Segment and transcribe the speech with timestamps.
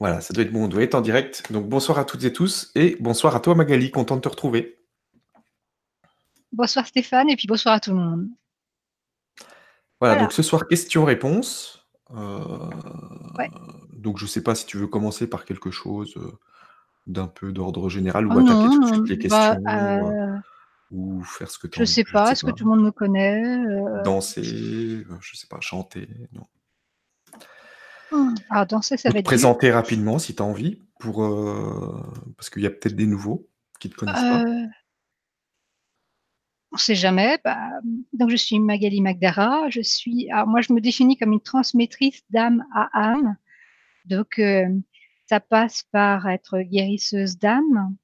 [0.00, 1.50] Voilà, ça doit être bon, on doit être en direct.
[1.52, 4.78] Donc bonsoir à toutes et tous et bonsoir à toi Magali, content de te retrouver.
[6.52, 8.28] Bonsoir Stéphane et puis bonsoir à tout le monde.
[10.00, 11.86] Voilà, donc ce soir, questions-réponses.
[12.10, 12.70] Euh,
[13.92, 16.32] donc je ne sais pas si tu veux commencer par quelque chose euh,
[17.06, 20.38] d'un peu d'ordre général ou Oh attaquer tout de non, suite les questions euh, euh,
[20.90, 22.84] ou faire ce que tu je as sais ne pas, est-ce que tout le monde
[22.84, 23.42] me connaît?
[23.42, 26.46] euh, Danser, je sais pas, chanter, non.
[28.50, 29.28] Ah, danser, ça va être dur.
[29.28, 32.02] présenter rapidement si tu as envie, pour, euh,
[32.36, 33.48] parce qu'il y a peut-être des nouveaux
[33.80, 34.42] qui ne te connaissent pas.
[34.42, 34.66] Euh,
[36.72, 37.38] on sait jamais.
[37.44, 37.70] Bah,
[38.12, 39.68] donc je suis Magali Magdara.
[39.70, 43.36] Je suis, alors moi je me définis comme une transmettrice d'âme à âme.
[44.06, 44.68] Donc euh,
[45.28, 47.96] ça passe par être guérisseuse d'âme.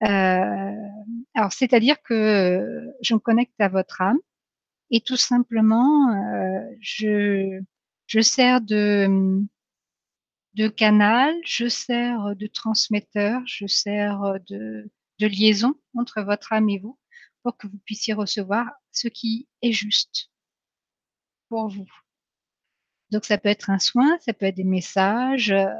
[0.00, 4.18] Alors c'est-à-dire que je me connecte à votre âme
[4.90, 6.08] et tout simplement
[6.80, 7.62] je
[8.12, 9.48] je sers de
[10.76, 16.98] canal, je sers de transmetteur, je sers de liaison entre votre âme et vous
[17.42, 20.30] pour que vous puissiez recevoir ce qui est juste
[21.48, 21.88] pour vous.
[23.10, 25.50] Donc ça peut être un soin, ça peut être des messages.
[25.50, 25.70] euh,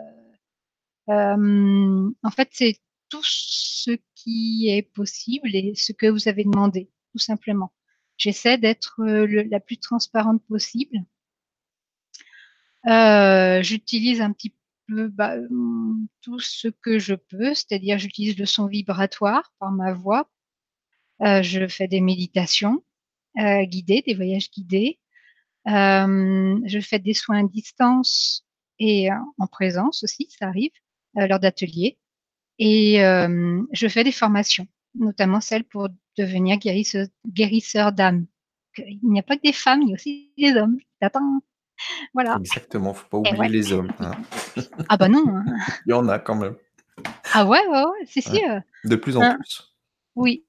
[1.10, 2.78] euh, en fait, c'est
[3.10, 7.74] tout ce qui est possible et ce que vous avez demandé, tout simplement.
[8.16, 10.96] J'essaie d'être la plus transparente possible.
[12.88, 14.54] Euh, J'utilise un petit
[14.88, 15.36] peu bah,
[16.20, 20.28] tout ce que je peux, c'est-à-dire j'utilise le son vibratoire par ma voix.
[21.22, 22.82] Euh, je fais des méditations
[23.38, 24.98] euh, guidées, des voyages guidés.
[25.68, 28.44] Euh, je fais des soins à distance
[28.78, 30.72] et euh, en présence aussi, ça arrive,
[31.14, 31.98] lors d'ateliers.
[32.58, 38.26] Et je fais des formations, notamment celles pour devenir guérisseur, d'âme.
[38.78, 40.78] Il n'y a pas que des femmes, il y a aussi des hommes.
[41.00, 41.42] Attends,
[42.14, 42.36] voilà.
[42.40, 43.48] Exactement, faut pas oublier ouais.
[43.48, 43.92] les hommes.
[44.00, 44.12] hein.
[44.88, 45.24] Ah bah non.
[45.28, 45.44] hein.
[45.86, 46.56] Il y en a quand même,
[47.32, 48.38] Ah ouais, ouais, ouais, c'est Ouais.
[48.38, 48.60] sûr.
[48.84, 49.74] de plus en Hein, plus.
[50.16, 50.44] oui.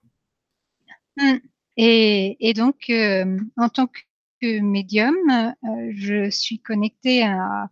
[1.18, 1.38] Mm.
[1.78, 5.16] Et, et donc, euh, en tant que médium,
[5.64, 7.70] euh, je suis connectée à,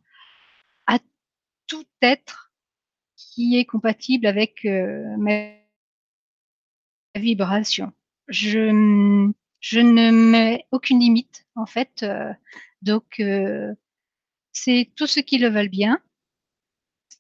[0.88, 1.00] à
[1.68, 2.52] tout être
[3.16, 5.52] qui est compatible avec euh, ma
[7.16, 7.92] vibration.
[8.28, 12.06] Je, je ne mets aucune limite, en fait.
[12.82, 13.74] Donc, euh,
[14.52, 16.00] c'est tous ceux qui le veulent bien.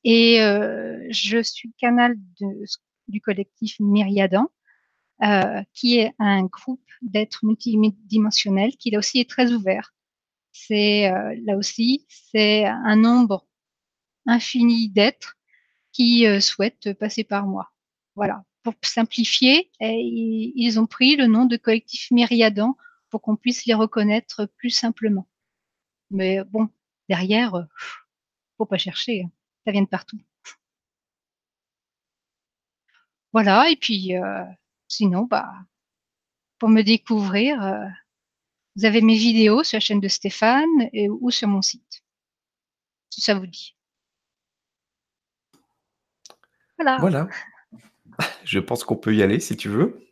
[0.03, 2.66] Et euh, je suis canal de,
[3.07, 4.49] du collectif Myriadan,
[5.23, 9.94] euh, qui est un groupe d'êtres multidimensionnels qui là aussi est très ouvert.
[10.51, 13.45] C'est euh, là aussi, c'est un nombre
[14.25, 15.38] infini d'êtres
[15.91, 17.72] qui euh, souhaitent passer par moi.
[18.16, 18.43] Voilà.
[18.63, 19.99] Pour simplifier, eh,
[20.55, 22.78] ils ont pris le nom de collectif Myriadan
[23.09, 25.28] pour qu'on puisse les reconnaître plus simplement.
[26.11, 26.69] Mais bon,
[27.09, 27.63] derrière, euh,
[28.57, 29.31] faut pas chercher, hein.
[29.66, 30.19] ça vient de partout.
[33.33, 33.69] Voilà.
[33.69, 34.44] Et puis, euh,
[34.88, 35.49] sinon, bah,
[36.59, 37.85] pour me découvrir, euh,
[38.75, 42.03] vous avez mes vidéos sur la chaîne de Stéphane et, ou sur mon site,
[43.09, 43.75] si ça vous dit.
[46.78, 46.97] Voilà.
[46.99, 47.29] Voilà,
[48.43, 50.07] je pense qu'on peut y aller si tu veux.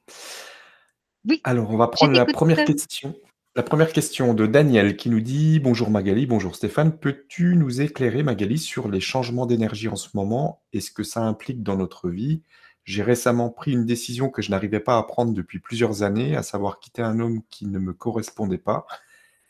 [1.25, 3.15] Oui, Alors, on va prendre la première question.
[3.55, 6.95] La première question de Daniel qui nous dit Bonjour Magali, bonjour Stéphane.
[6.95, 10.61] Peux-tu nous éclairer, Magali, sur les changements d'énergie en ce moment?
[10.71, 12.43] Et ce que ça implique dans notre vie?
[12.85, 16.43] J'ai récemment pris une décision que je n'arrivais pas à prendre depuis plusieurs années, à
[16.43, 18.85] savoir quitter un homme qui ne me correspondait pas.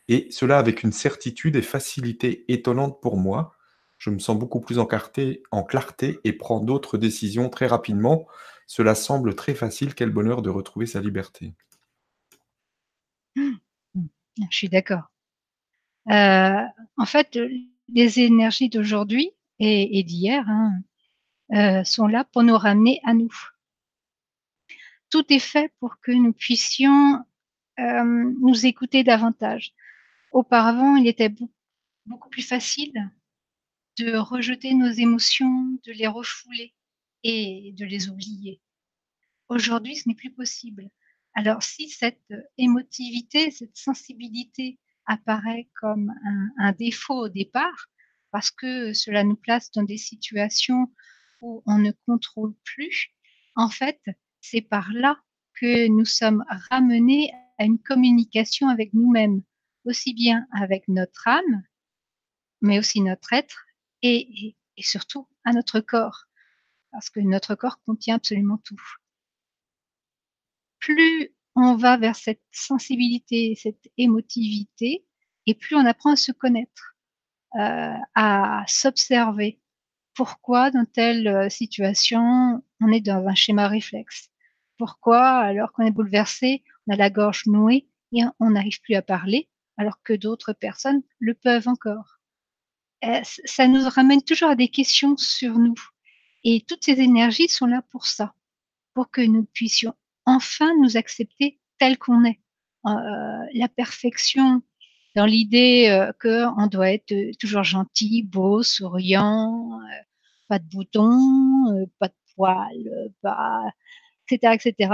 [0.07, 3.53] Et cela avec une certitude et facilité étonnante pour moi.
[3.97, 8.27] Je me sens beaucoup plus en clarté, en clarté et prends d'autres décisions très rapidement.
[8.65, 9.93] Cela semble très facile.
[9.93, 11.53] Quel bonheur de retrouver sa liberté.
[14.49, 15.11] Je suis d'accord.
[16.09, 16.65] Euh,
[16.97, 17.37] en fait,
[17.89, 20.71] les énergies d'aujourd'hui et, d'hier hein,
[21.53, 23.33] euh, sont là pour nous ramener à nous.
[25.09, 27.25] Tout est fait pour que nous puissions
[27.79, 29.73] euh, nous écouter davantage.
[30.31, 31.33] Auparavant, il était
[32.05, 33.11] beaucoup plus facile
[33.97, 36.73] de rejeter nos émotions, de les refouler
[37.23, 38.61] et de les oublier.
[39.49, 40.89] Aujourd'hui, ce n'est plus possible.
[41.39, 46.13] Alors, si cette émotivité, cette sensibilité apparaît comme
[46.57, 47.87] un, défaut au départ,
[48.29, 50.93] parce que cela nous place dans des situations
[51.41, 53.07] où on ne contrôle plus,
[53.55, 54.01] en fait,
[54.41, 55.17] c'est par là
[55.53, 59.41] que nous sommes ramenés à une communication avec nous-mêmes,
[59.85, 61.63] aussi bien avec notre âme,
[62.59, 63.65] mais aussi notre être
[64.01, 66.25] et surtout à notre corps,
[66.91, 68.81] parce que notre corps contient absolument tout
[70.79, 75.05] plus on va vers cette sensibilité, cette émotivité,
[75.45, 76.95] et plus on apprend à se connaître.
[77.55, 79.59] euh, à s'observer.
[80.13, 84.29] Pourquoi dans telle situation on est dans un schéma réflexe?
[84.77, 89.01] Pourquoi alors qu'on est bouleversé, on a la gorge nouée et on n'arrive plus à
[89.01, 92.19] parler alors que d'autres personnes le peuvent encore?
[93.45, 95.75] Ça nous ramène toujours à des questions sur nous.
[96.43, 98.33] Et toutes ces énergies sont là pour ça,
[98.93, 99.95] pour que nous puissions
[100.35, 102.39] enfin nous accepter tel qu'on est.
[102.85, 104.61] Euh, la perfection
[105.15, 109.85] dans l'idée euh, qu'on doit être toujours gentil, beau, souriant, euh,
[110.47, 113.11] pas de boutons, pas de poils,
[114.29, 114.93] etc., etc.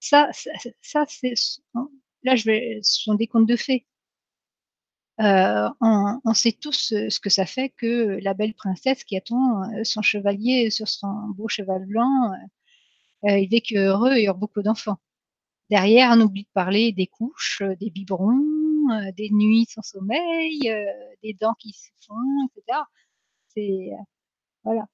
[0.00, 0.28] Ça,
[0.82, 1.34] ça, c'est,
[2.24, 3.86] là, ce sont des contes de fées.
[5.20, 10.02] Euh, on, sait tous ce que ça fait que la belle princesse qui attend son
[10.02, 12.32] chevalier sur son beau cheval blanc,
[13.26, 14.98] euh, il vécut heureux et a beaucoup d'enfants.
[15.70, 20.84] Derrière, on oublie de parler des couches, des biberons, euh, des nuits sans sommeil, euh,
[21.22, 22.80] des dents qui se font, etc.
[23.48, 24.02] C'est euh,
[24.64, 24.86] voilà.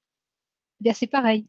[0.81, 1.49] Eh bien, c'est pareil.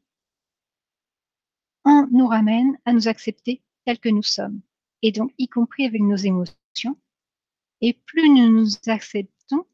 [1.85, 4.61] On nous ramène à nous accepter tels que nous sommes,
[5.01, 6.97] et donc y compris avec nos émotions.
[7.81, 9.65] Et plus nous nous acceptons,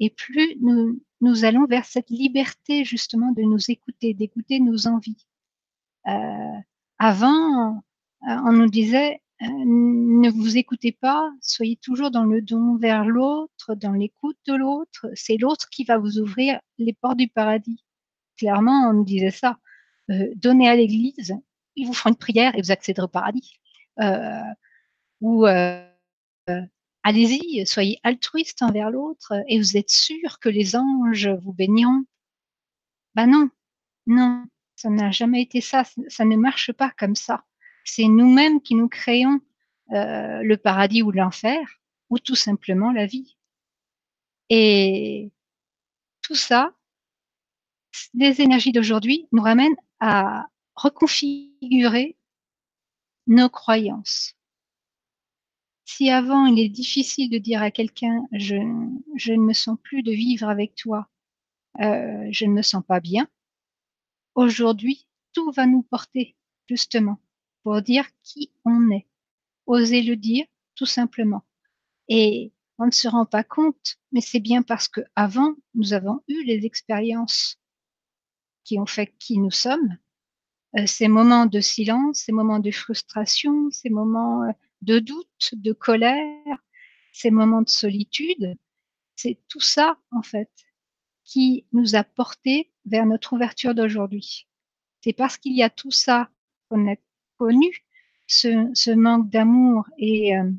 [0.00, 5.27] et plus nous, nous allons vers cette liberté justement de nous écouter, d'écouter nos envies.
[6.06, 6.58] Euh,
[6.98, 7.76] avant,
[8.28, 13.04] euh, on nous disait euh, ne vous écoutez pas, soyez toujours dans le don vers
[13.04, 15.06] l'autre, dans l'écoute de l'autre.
[15.14, 17.84] C'est l'autre qui va vous ouvrir les portes du paradis.
[18.36, 19.58] Clairement, on nous disait ça.
[20.36, 21.36] Donnez à l'Église,
[21.76, 23.60] ils vous feront une prière et vous accéderez au paradis.
[25.20, 25.44] Ou
[27.04, 32.04] allez-y, soyez altruiste envers l'autre et vous êtes sûr que les anges vous béniront.
[33.14, 33.50] Ben non,
[34.06, 34.44] non,
[34.78, 35.82] ça n'a jamais été ça.
[36.08, 37.44] Ça ne marche pas comme ça
[37.88, 39.40] c'est nous-mêmes qui nous créons
[39.92, 41.80] euh, le paradis ou l'enfer,
[42.10, 43.36] ou tout simplement la vie.
[44.50, 45.32] Et
[46.22, 46.74] tout ça,
[48.14, 52.16] les énergies d'aujourd'hui nous ramènent à reconfigurer
[53.26, 54.34] nos croyances.
[55.84, 60.12] Si avant il est difficile de dire à quelqu'un je, ne me sens plus de
[60.12, 61.08] vivre avec toi,
[61.80, 63.26] euh, je ne me sens pas bien,
[64.34, 66.36] aujourd'hui tout va nous porter
[66.66, 67.20] justement
[67.62, 69.06] pour dire qui on est.
[69.66, 71.44] Oser le dire, tout simplement.
[72.08, 76.22] Et on ne se rend pas compte, mais c'est bien parce que avant, nous avons
[76.28, 77.58] eu les expériences
[78.64, 79.98] qui ont fait qui nous sommes.
[80.78, 84.52] Euh, ces moments de silence, ces moments de frustration, ces moments euh,
[84.82, 86.58] de doute, de colère,
[87.12, 88.56] ces moments de solitude,
[89.16, 90.50] c'est tout ça, en fait,
[91.28, 94.48] qui nous a porté vers notre ouverture d'aujourd'hui.
[95.02, 96.30] C'est parce qu'il y a tout ça
[96.68, 97.02] qu'on est
[97.36, 97.84] connu
[98.26, 100.50] ce, ce manque d'amour et euh,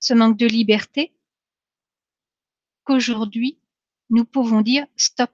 [0.00, 1.14] ce manque de liberté
[2.82, 3.60] qu'aujourd'hui,
[4.10, 5.30] nous pouvons dire stop,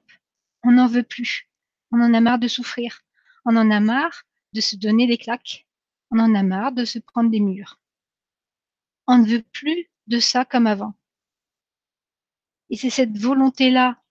[0.63, 1.49] on n'en veut plus,
[1.91, 3.01] on en a marre de souffrir,
[3.47, 5.67] on en a marre de se donner des claques,
[6.11, 7.81] on en a marre de se prendre des murs.
[9.07, 10.93] On ne veut plus de ça comme avant.
[12.69, 14.04] Et c'est cette volonté-là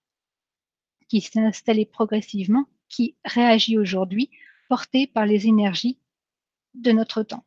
[1.14, 4.32] qui s'est installée progressivement, qui réagit aujourd'hui,
[4.68, 6.00] portée par les énergies
[6.74, 7.46] de notre temps.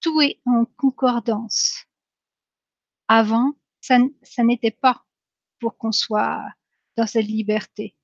[0.00, 1.84] Tout est en concordance.
[3.06, 3.52] Avant,
[3.82, 3.98] ça,
[4.42, 5.04] n'était pas
[5.58, 6.42] pour qu'on soit
[6.96, 7.94] dans cette liberté.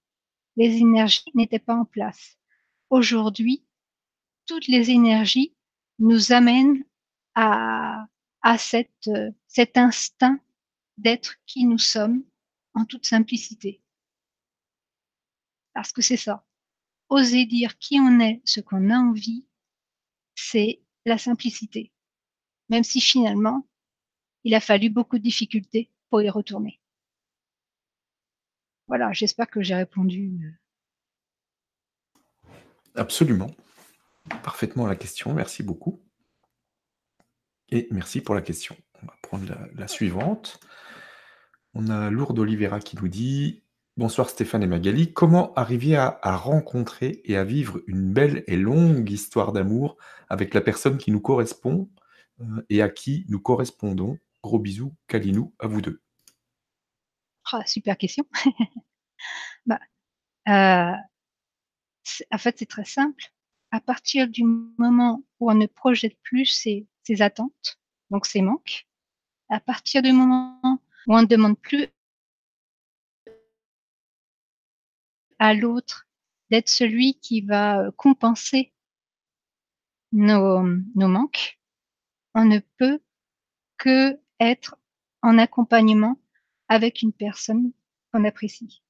[0.56, 2.36] Les énergies n'étaient pas en place.
[2.90, 3.64] Aujourd'hui,
[4.44, 5.54] toutes les énergies
[5.98, 6.84] nous amènent
[7.34, 8.08] à,
[8.58, 9.08] cette,
[9.46, 10.38] cet instinct
[10.98, 12.22] d'être qui nous sommes
[12.74, 13.80] en toute simplicité.
[15.74, 16.46] Parce que c'est ça.
[17.10, 19.46] Oser dire qui on est, ce qu'on a envie,
[20.34, 21.92] c'est la simplicité,
[22.70, 23.68] même si finalement,
[24.44, 26.80] il a fallu beaucoup de difficultés pour y retourner.
[28.86, 30.56] Voilà, j'espère que j'ai répondu.
[32.46, 32.50] Euh.
[32.94, 33.50] Absolument.
[34.42, 35.34] Parfaitement la question.
[35.34, 36.02] Merci beaucoup.
[37.70, 38.76] Et merci pour la question.
[39.02, 40.60] On va prendre la, la suivante.
[41.72, 43.63] On a Lourdes Olivera qui nous dit
[43.96, 45.12] Bonsoir Stéphane et Magali.
[45.12, 49.96] Comment arriver à, rencontrer et à vivre une belle et longue histoire d'amour
[50.28, 51.88] avec la personne qui nous correspond
[52.40, 54.18] euh, et à qui nous correspondons?
[54.42, 56.02] Gros bisous, Kalinou, à vous deux.
[57.52, 58.26] Ah, super question.
[59.66, 59.78] bah,
[60.48, 60.96] euh,
[62.32, 63.32] en fait, c'est très simple.
[63.70, 67.78] À partir du moment où on ne projette plus ses, ses attentes,
[68.10, 68.88] donc ses manques,
[69.50, 71.86] à partir du moment où on ne demande plus
[75.38, 76.06] à l'autre
[76.50, 78.72] d'être celui qui va euh, compenser
[80.12, 80.62] nos,
[80.94, 81.58] manques,
[82.34, 83.00] on ne peut
[83.76, 84.76] que être
[85.22, 86.20] en accompagnement
[86.68, 87.72] avec une personne
[88.12, 88.82] qu'on apprécie.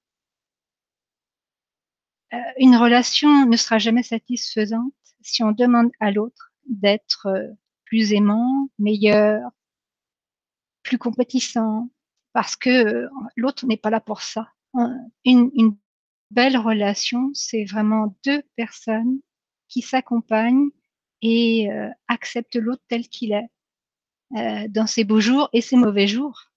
[2.34, 7.48] Euh, une relation ne sera jamais satisfaisante si on demande à l'autre d'être euh,
[7.84, 9.40] plus aimant, meilleur,
[10.82, 11.90] plus compétissant,
[12.32, 14.52] parce que l'autre n'est pas là pour ça.
[16.34, 19.20] Belle relation, c'est vraiment deux personnes
[19.68, 20.70] qui s'accompagnent
[21.22, 23.48] et euh, acceptent l'autre tel qu'il est,
[24.36, 26.50] euh, dans ses beaux jours et ses mauvais jours.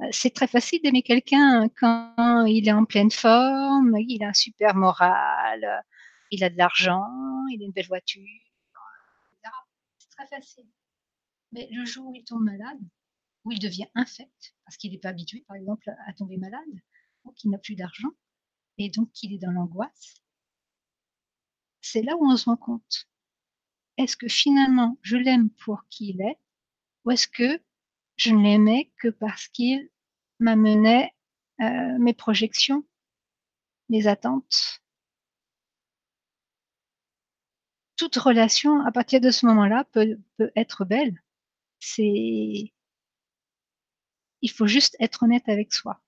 [0.00, 4.34] Euh, c'est très facile d'aimer quelqu'un quand il est en pleine forme, il a un
[4.34, 5.82] super moral,
[6.30, 7.02] il a de l'argent,
[7.50, 8.22] il a une belle voiture.
[9.98, 10.68] C'est très facile.
[11.52, 12.78] Mais le jour où il tombe malade,
[13.44, 16.62] où il devient infect, parce qu'il n'est pas habitué, par exemple, à tomber malade,
[17.24, 18.10] ou qu'il n'a plus d'argent,
[18.78, 20.14] et donc qu'il est dans l'angoisse,
[21.80, 23.08] c'est là où on se rend compte.
[23.96, 26.38] Est-ce que finalement je l'aime pour qui il est,
[27.04, 27.62] ou est-ce que
[28.16, 29.90] je ne l'aimais que parce qu'il
[30.38, 31.14] m'amenait
[31.60, 32.84] euh, mes projections,
[33.88, 34.80] mes attentes?
[37.96, 41.22] Toute relation, à partir de ce moment-là, peut, peut être belle.
[41.78, 42.72] C'est
[44.40, 46.00] il faut juste être honnête avec soi.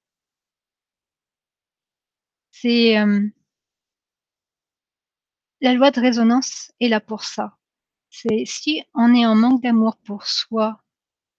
[2.60, 3.28] C'est euh,
[5.60, 7.56] la loi de résonance est là pour ça.
[8.10, 10.82] C'est si on est en manque d'amour pour soi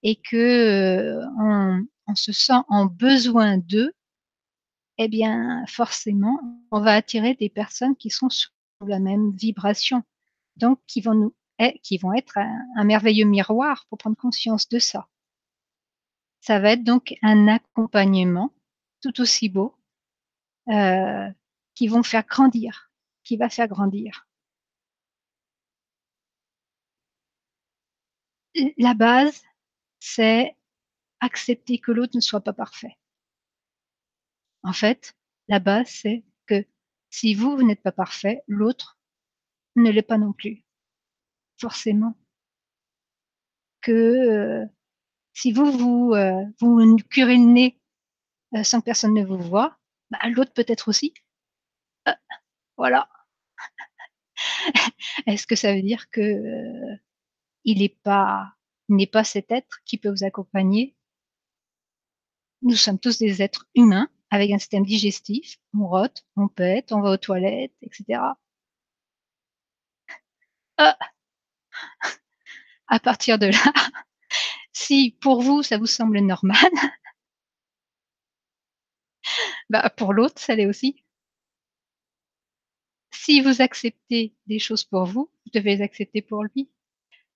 [0.01, 3.91] et que euh, on, se sent en besoin d'eux,
[4.97, 6.39] eh bien forcément,
[6.71, 8.51] on va attirer des personnes qui sont sur
[8.87, 10.03] la même vibration,
[10.55, 15.09] donc qui vont eh, qui vont être un merveilleux miroir pour prendre conscience de ça.
[16.39, 18.53] Ça va être donc un accompagnement
[19.01, 19.75] tout aussi beau
[20.69, 21.29] euh,
[21.75, 22.91] qui vont faire grandir,
[23.23, 24.27] qui va faire grandir.
[28.77, 29.41] La base,
[29.99, 30.55] c'est
[31.19, 32.97] accepter que l'autre ne soit pas parfait.
[34.63, 35.15] En fait,
[35.47, 36.65] la base, c'est que
[37.09, 38.99] si vous, vous n'êtes pas parfait, l'autre
[39.75, 40.63] ne l'est pas non plus.
[41.57, 42.15] Forcément.
[43.81, 44.65] Que euh,
[45.33, 47.79] si vous, vous, euh, vous curez le nez
[48.55, 49.77] euh, sans que personne ne vous voit,
[50.11, 51.13] bah, l'autre peut-être aussi.
[52.07, 52.13] Euh,
[52.77, 53.09] voilà.
[55.27, 56.95] Est-ce que ça veut dire que euh,
[57.63, 58.55] il n'est pas,
[59.23, 60.95] cet être qui peut vous accompagner?
[62.61, 65.57] Nous sommes tous des êtres humains avec un système digestif.
[65.73, 68.21] On rote, on pète, on va aux toilettes, etc.
[70.77, 70.97] Ah
[72.89, 73.73] à partir de là,
[74.73, 76.57] si pour vous ça vous semble normal,
[79.69, 81.03] bah pour l'autre ça l'est aussi.
[83.11, 86.69] Si vous acceptez des choses pour vous, vous devez les accepter pour lui,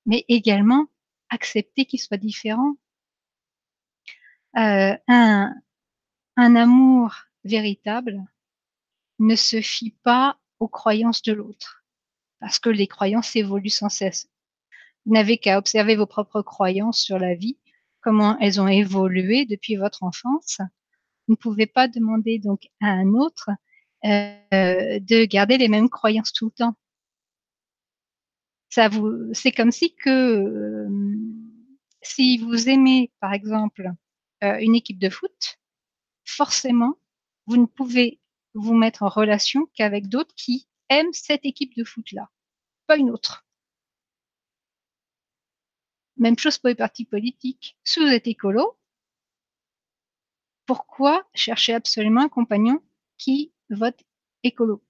[0.06, 0.88] mais également
[1.30, 2.76] accepter qu'il soit différent.
[4.58, 5.54] Euh, un,
[6.38, 8.24] un amour véritable
[9.20, 11.84] ne se fie pas aux croyances de l'autre,
[12.40, 14.30] parce que les croyances évoluent sans cesse.
[15.06, 17.58] Vous n'avez qu'à observer vos propres croyances sur la vie,
[18.02, 20.60] comment elles ont évolué depuis votre enfance.
[21.28, 23.50] Vous ne pouvez pas demander donc à un autre
[24.06, 26.76] euh, de garder les mêmes croyances tout le temps.
[28.70, 30.90] Ça vous, c'est comme si que euh,
[32.02, 33.90] si vous aimez, par exemple,
[34.44, 35.60] euh, une équipe de foot,
[36.26, 36.96] forcément,
[37.48, 38.20] vous ne pouvez
[38.54, 42.30] vous mettre en relation qu'avec d'autres qui aiment cette équipe de foot-là,
[42.88, 43.46] pas une autre.
[46.18, 47.78] Même chose pour les partis politiques.
[47.84, 48.78] Si vous êtes écolo,
[50.66, 52.82] pourquoi chercher absolument un compagnon
[53.18, 54.00] qui vote
[54.44, 54.84] écolo?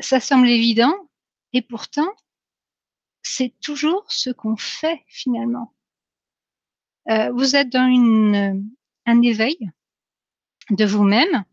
[0.00, 0.92] Ça, semble évident
[1.52, 2.08] et pourtant,
[3.22, 5.74] c'est toujours ce qu'on fait finalement.
[7.08, 8.68] Euh, vous êtes dans une,
[9.06, 9.70] un éveil
[10.70, 11.44] de vous-même,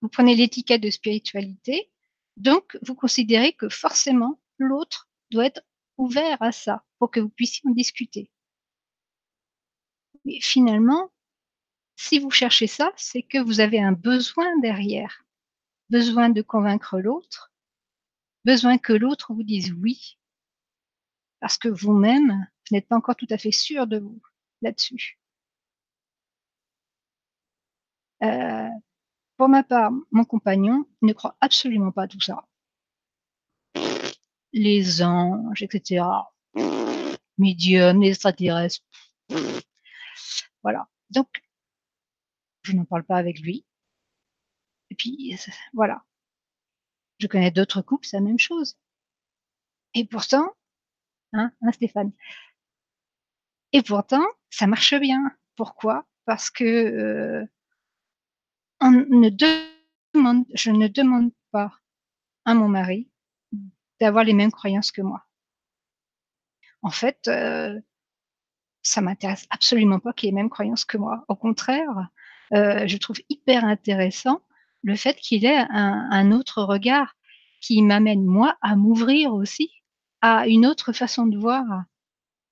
[0.00, 1.90] vous prenez l'étiquette de spiritualité,
[2.36, 5.62] donc vous considérez que forcément l'autre doit être
[5.98, 8.31] ouvert à ça pour que vous puissiez en discuter.
[10.24, 11.10] Mais finalement,
[11.96, 15.24] si vous cherchez ça, c'est que vous avez un besoin derrière,
[15.90, 17.52] besoin de convaincre l'autre,
[18.44, 20.18] besoin que l'autre vous dise oui,
[21.40, 24.20] parce que vous-même, vous n'êtes pas encore tout à fait sûr de vous
[24.62, 25.18] là-dessus.
[28.22, 28.68] Euh,
[29.36, 32.46] pour ma part, mon compagnon ne croit absolument pas à tout ça
[34.52, 36.04] les anges, etc.
[37.38, 38.82] Médium, les extraterrestres.
[40.62, 40.88] Voilà.
[41.10, 41.42] Donc,
[42.62, 43.64] je n'en parle pas avec lui.
[44.90, 45.36] Et puis,
[45.72, 46.04] voilà.
[47.20, 48.76] Je connais d'autres couples, c'est la même chose.
[49.94, 50.52] Et pourtant,
[51.34, 52.12] hein, hein, Stéphane?
[53.72, 55.30] Et pourtant, ça marche bien.
[55.56, 56.06] Pourquoi?
[56.26, 57.46] Parce que,
[60.14, 61.72] demande je ne demande pas
[62.44, 63.10] à mon mari
[64.00, 65.24] d'avoir les mêmes croyances que moi.
[66.82, 67.82] En fait, heu
[68.82, 71.24] ça m'intéresse absolument pas qu'il ait les mêmes croyances que moi.
[71.28, 72.08] Au contraire,
[72.54, 74.42] heu, je trouve hyper intéressant
[74.82, 77.14] le fait qu'il ait un autre regard
[77.60, 79.70] qui m'amène moi à m'ouvrir aussi
[80.22, 81.64] à une autre façon de voir.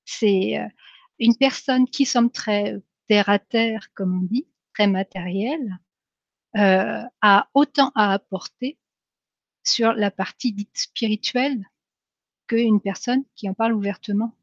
[0.06, 0.68] C'est, heu,
[1.20, 2.76] une personne qui sommes très
[3.08, 5.78] terre à terre comme on dit, très matérielle,
[6.56, 8.78] heu, a autant à apporter
[9.64, 11.64] sur la partie dite spirituelle
[12.48, 14.34] qu'une personne qui en parle ouvertement.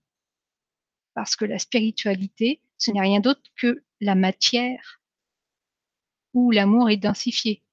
[1.17, 5.01] Parce que la spiritualité, ce n'est rien d'autre que la matière
[6.35, 7.63] où l'amour est densifié.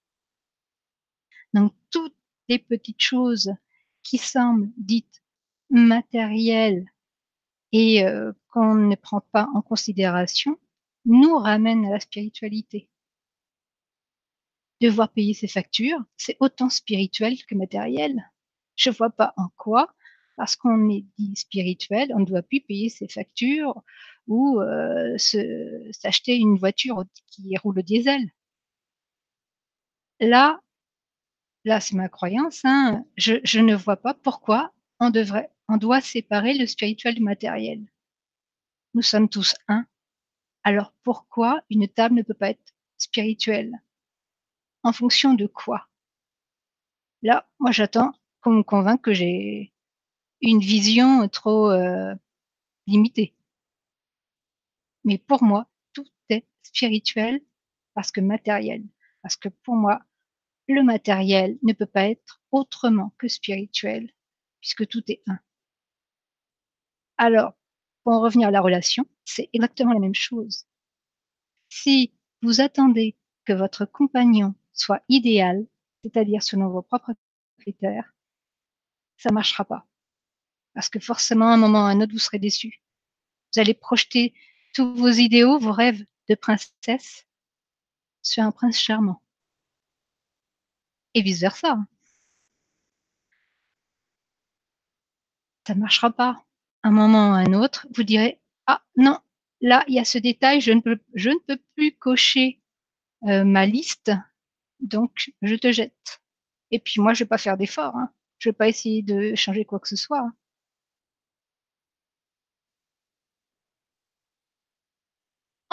[1.53, 2.17] Donc toutes
[2.49, 3.53] les petites choses
[4.03, 5.23] qui semblent dites
[5.69, 6.91] matérielles
[7.71, 10.59] et heu, qu'on ne prend pas en considération,
[11.05, 12.89] nous ramènent à la spiritualité.
[14.81, 18.25] Devoir payer ses factures, c'est autant spirituel que matériel.
[18.75, 19.95] Je vois pas en quoi,
[20.37, 23.83] parce qu'on est dit spirituel, on ne doit plus payer ses factures
[24.27, 24.61] ou
[25.19, 28.31] se s'acheter une voiture qui roule au diesel.
[30.21, 30.61] Là
[31.65, 36.01] là, c'est ma croyance, hein, je je ne vois pas pourquoi on devrait on doit
[36.01, 37.85] séparer le spirituel du matériel.
[38.95, 39.87] Nous sommes tous un.
[40.63, 43.73] Alors pourquoi une table ne peut pas être spirituelle?
[44.83, 45.89] En fonction de quoi?
[47.23, 49.74] Là, moi j'attends qu'on me convainque que j'ai
[50.51, 52.15] une vision trop, heu,
[52.87, 53.35] limitée.
[55.05, 57.41] Mais pour moi, tout est spirituel
[57.95, 58.83] parce que matériel.
[59.23, 60.01] Parce que pour moi,
[60.69, 64.11] le matériel ne peut pas être autrement que spirituel,
[64.61, 65.39] puisque tout est un.
[67.19, 67.55] Alors,
[68.05, 70.65] pour en revenir à la relation, c'est exactement la même chose.
[71.69, 72.11] Si
[72.41, 75.67] vous attendez que votre compagnon soit idéal,
[76.03, 77.13] c'est-à-dire selon vos propres
[77.59, 78.15] critères,
[79.17, 79.87] ça marchera pas.
[80.75, 82.83] Parce que forcément, à un moment ou à un autre, vous serez déçus.
[83.55, 84.35] Vous allez projeter
[84.75, 87.27] tous vos idéaux, vos rêves de princesse
[88.23, 89.21] sur un prince charmant.
[91.15, 91.77] Et vice versa.
[95.67, 96.45] Ça marchera pas.
[96.83, 99.19] Un moment ou un autre, vous direz: «Ah non,
[99.63, 102.61] là, il y a ce détail, je ne peux ne plus cocher,
[103.29, 104.13] heu, ma liste,
[104.81, 106.23] donc je te jette»
[106.73, 108.11] et puis moi, je vais pas faire d'effort, hein.
[108.41, 110.35] Je vais pas essayer de changer quoi que ce soit, hein.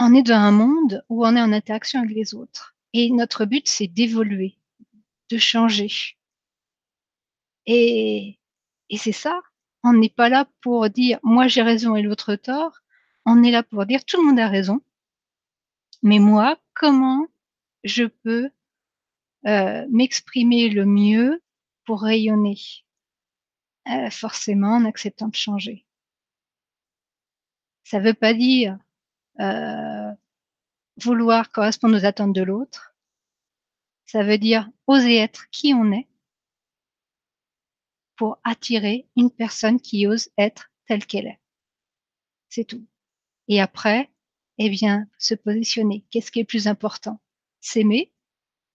[0.04, 3.46] On est dans un monde où on est en interaction avec les autres et notre
[3.46, 4.58] but, c'est d'évoluer,
[5.30, 5.92] de changer.
[7.68, 8.40] Et
[8.90, 9.40] et c'est ça.
[9.84, 12.80] On n'est pas là pour dire: «Moi j'ai raison et l'autre tort».
[13.28, 14.82] On est là pour dire: «Tout le monde a raison»
[16.02, 17.28] «mais moi, comment
[17.84, 18.50] je peux,
[19.48, 21.44] heu, m'exprimer le mieux
[21.86, 22.58] pour rayonner?»
[23.88, 25.86] heu, forcément en acceptant de changer.
[27.84, 28.78] Ça veut pas dire,
[29.40, 30.14] heu,
[31.04, 32.96] vouloir correspondre aux attentes de l'autre.
[34.06, 36.08] Ça veut dire oser être qui on est
[38.16, 41.42] pour attirer une personne qui ose être telle qu'elle est.
[42.50, 42.86] C'est tout
[43.50, 44.12] et après,
[44.60, 46.06] et bien, se positionner.
[46.12, 47.22] Qu'est-ce qui est plus important?
[47.62, 48.14] S'aimer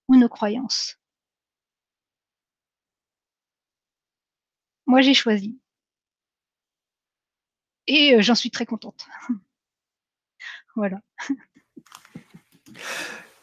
[0.09, 0.99] ou nos croyances?
[4.87, 5.61] Moi, j'ai choisi.
[7.89, 9.07] Et heu, j'en suis très contente.
[10.77, 11.01] Voilà.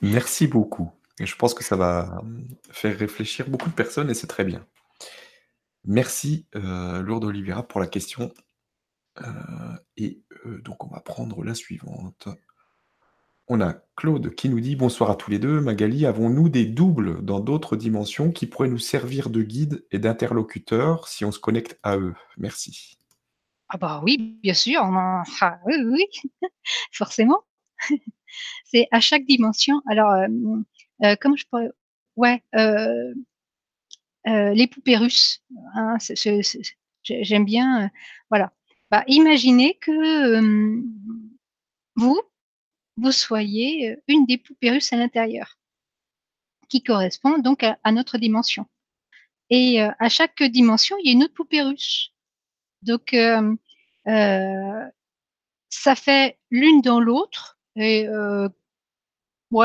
[0.01, 2.21] Merci beaucoup je pense que ça va,
[2.71, 4.65] faire réfléchir beaucoup de personnes et c'est très bien.
[5.85, 8.33] Merci, heu, Lourdes Oliveira pour la question.
[9.21, 9.25] Heu
[9.97, 12.27] et heu, donc on va prendre la suivante.
[13.47, 15.59] On a Claude qui nous dit: «Bonsoir à tous les 2.
[15.61, 21.07] Magali, avons-nous des doubles dans d'autres dimensions qui pourraient nous servir de guides et d'interlocuteurs
[21.07, 22.15] si on se connecte à eux?
[22.37, 22.97] Merci».
[23.75, 24.81] Ah bah oui, bien sûr,
[25.41, 26.05] ah oui,
[26.91, 27.41] forcément.
[28.65, 30.65] C'est à chaque dimension alors, hem,
[31.03, 31.69] heu, comment je pourrais
[32.17, 33.15] ouais, heu,
[34.53, 35.41] les poupées russes,
[35.75, 35.97] hein,
[37.03, 37.89] j'aime bien,
[38.29, 38.51] voilà.
[38.91, 40.81] Bah, imaginez que,
[41.95, 42.21] vous,
[42.97, 45.57] vous soyez, une des poupées russes à l'intérieur
[46.69, 48.65] qui correspond donc à à notre dimension
[49.49, 52.12] et à chaque dimension, il y a une autre poupée russe.
[52.85, 53.57] Donc hem,
[54.07, 54.91] heu,
[55.69, 58.05] ça fait l'une dans l'autre et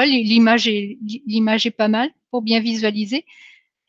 [0.06, 3.24] l'i l'image est l'i l'image est pas mal pour bien visualiser.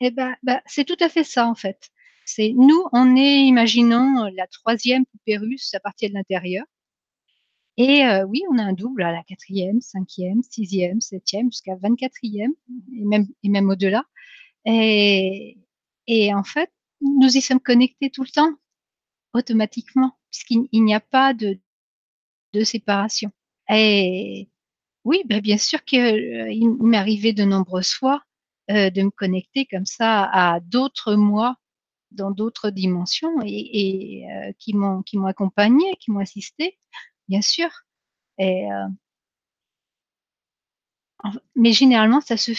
[0.00, 1.90] Et bah bah, c'est tout à fait ça, en fait.
[2.26, 6.64] C'est nous, on est imaginons la 3e poupée russe à partir de l'intérieur.
[7.76, 12.52] Et oui, on a un double à la 4e, 5e, 6e, 7e, jusqu'à 24e
[12.96, 14.04] et même et même au-delà.
[14.66, 15.58] Et
[16.08, 16.70] et en fait,
[17.02, 18.52] nous y sommes connectés tout le temps,
[19.34, 21.58] automatiquement, puisqu'il il n'y a pas de
[22.54, 23.32] de séparation
[23.70, 24.50] et
[25.04, 26.00] oui, bah, bien sûr qu'il
[26.52, 28.22] il m'est arrivé de nombreuses fois,
[28.70, 31.56] heu, de me connecter comme ça à d'autres moi,
[32.12, 36.78] dans d'autres dimensions et et heu, qui m'ont qui m'ont accompagnée, qui m'ont assistée,
[37.28, 37.70] bien sûr
[38.38, 38.86] et heu
[41.24, 42.52] en mais généralement, ça se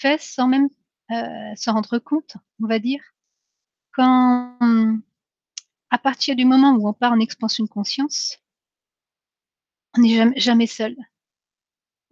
[0.00, 0.68] fait sans même,
[1.12, 1.16] heu,
[1.56, 3.02] s'en rendre compte, on va dire.
[3.94, 4.58] Quand,
[5.90, 8.38] à partir du moment où on part en expansion de conscience
[9.94, 10.96] on n'est jamais seul.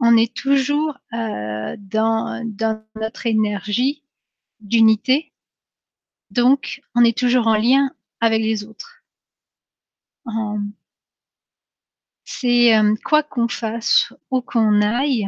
[0.00, 4.02] On est toujours, heu, dans dans notre énergie
[4.60, 5.32] d'unité,
[6.30, 9.02] donc on est toujours en lien avec les autres.
[12.26, 15.26] C'est, hem, quoi qu'on fasse, où qu'on aille,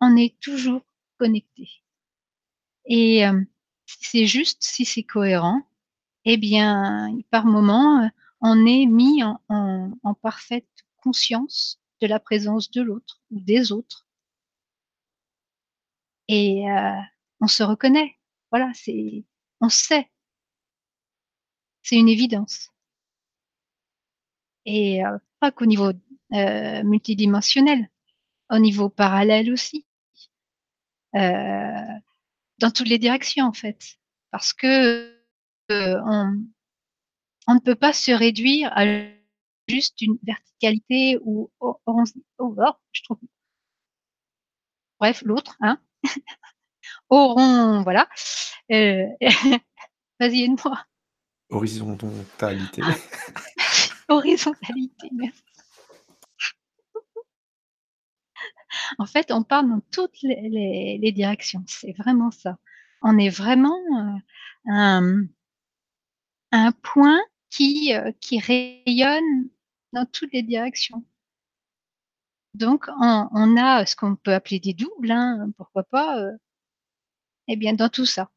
[0.00, 0.82] on est toujours
[1.18, 1.82] connectés
[2.86, 3.46] et hem,
[3.86, 5.62] si c'est juste, si c'est cohérent
[6.24, 8.10] et bien, par moment, heu,
[8.42, 10.66] on est mis en parfaite
[11.02, 14.04] conscience de la présence de l'autre ou des autres.
[16.28, 17.00] Et heu,
[17.40, 18.16] on se reconnaît.
[18.50, 19.24] Voilà, c'est
[19.60, 20.10] on sait.
[21.84, 22.70] C'est une évidence.
[24.66, 25.90] Et heu, pas qu'au niveau,
[26.34, 27.88] heu, multidimensionnel,
[28.50, 29.84] au niveau parallèle aussi.
[31.12, 33.98] Dans toutes les directions, en fait,
[34.30, 35.19] parce que,
[35.70, 36.44] on
[37.46, 38.84] on ne peut pas se réduire à
[39.68, 43.18] juste une verticalité ou au on se oh oh, je trouve
[45.00, 45.78] bref, l'autre, hein.
[47.10, 48.08] Voilà,
[48.72, 49.06] heu,
[50.20, 50.84] vas-y, aide-moi.
[54.08, 55.42] Horizontalité, merci.
[58.98, 62.58] En fait, on part dans toutes les les les directions, c'est vraiment ça.
[63.02, 64.20] On est vraiment, heu,
[64.66, 65.24] un
[66.52, 69.48] un point qui, heu, qui rayonne
[69.92, 71.04] dans toutes les directions.
[72.54, 76.38] Donc on a ce qu'on peut appeler des doubles, hein, pourquoi pas, heu
[77.48, 78.30] et bien, dans tout ça.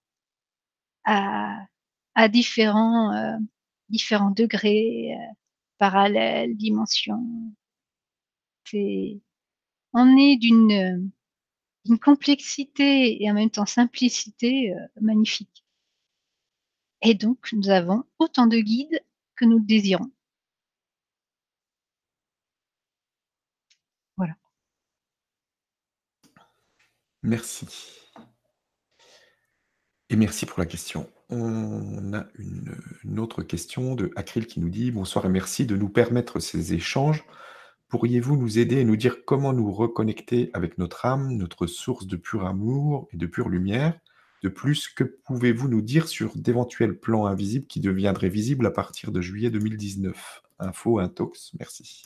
[1.05, 3.37] À différents, heu,
[3.89, 5.11] différents degrés,
[5.79, 7.23] parallèles, dimensions.
[9.93, 11.11] On est d'une,
[12.01, 15.62] complexité et en même temps simplicité, magnifique.
[17.03, 19.03] Et donc nous avons autant de guides
[19.35, 20.09] que nous le désirons.
[24.17, 24.35] Voilà.
[27.21, 27.67] Merci.
[30.09, 31.09] Et merci pour la question.
[31.29, 35.89] On a une, autre question de Acril qui nous dit: «Bonsoir et merci de nous
[35.89, 37.25] permettre ces échanges.
[37.89, 42.15] Pourriez-vous nous aider et nous dire comment nous reconnecter avec notre âme, notre source de
[42.15, 43.99] pur amour et de pure lumière?
[44.43, 49.11] De plus, que pouvez-vous nous dire sur d'éventuels plans invisibles qui deviendraient visibles à partir
[49.11, 50.43] de juillet 2019?
[50.59, 52.03] Info, intox, merci».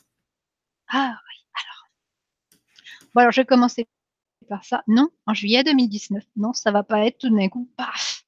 [0.89, 1.89] Ah oui, alors
[3.13, 3.87] bon alors je vais commencer
[4.49, 4.83] par ça.
[4.87, 8.25] Non, en juillet 2019, non, ça va pas être tout d'un coup, paf,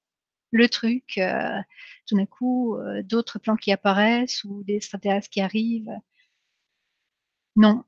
[0.52, 1.62] le truc, heu,
[2.08, 5.92] tout d'un coup, heu, d'autres plans qui apparaissent ou des extraterrestres qui arrivent.
[7.56, 7.84] Non,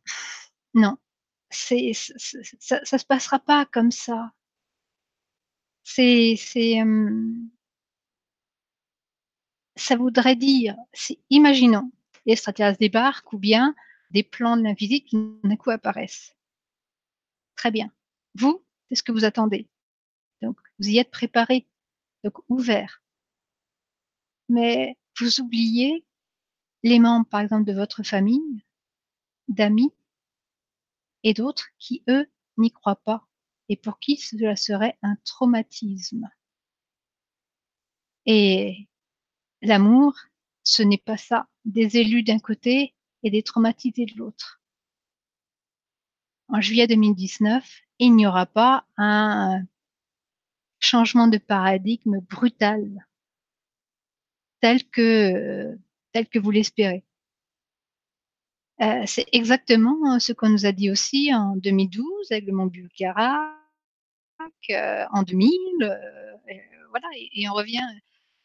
[0.76, 0.98] non,
[1.52, 1.76] ça
[2.84, 4.32] ça se passera pas comme ça.
[5.94, 6.36] C'est
[9.76, 10.78] ça voudrait dire,
[11.30, 11.92] imaginons,
[12.26, 13.76] l'extraterrestre débarque ou bien
[14.12, 16.34] des plans de l'invisible qui d'un coup apparaissent.
[17.56, 17.92] Très bien.
[18.36, 19.68] Vous, c'est ce que vous attendez.
[20.42, 21.68] Donc vous y êtes préparés,
[22.24, 23.04] donc ouverts.
[24.48, 26.06] Mais vous oubliez
[26.84, 28.64] les membres, par exemple, de votre famille,
[29.50, 29.92] d'amis
[31.24, 33.28] et d'autres qui, eux, n'y croient pas
[33.72, 36.30] et pour qui cela serait un traumatisme.
[38.26, 38.90] Et
[39.62, 40.14] l'amour,
[40.64, 44.62] ce n'est pas ça, des élus d'un côté et des traumatisés de l'autre.
[46.50, 47.66] En juillet 2019,
[48.00, 49.64] il n'y aura pas un
[50.80, 53.08] changement de paradigme brutal
[54.60, 55.78] tel que
[56.40, 57.06] vous l'espérez.
[58.82, 63.61] Heu, c'est exactement ce qu'on nous a dit aussi en 2012 avec le mont Bulgara
[65.14, 65.50] en 2000,
[65.84, 65.90] heu
[66.50, 67.84] et voilà et on revient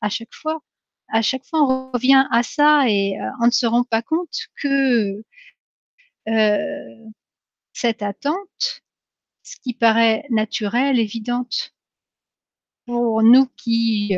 [0.01, 0.61] à chaque fois
[1.09, 5.23] à chaque fois on revient à ça et on ne se rend pas compte que
[7.73, 8.83] cette attente,
[9.43, 11.75] ce qui paraît naturel, évidente
[12.87, 14.15] pour nous qui,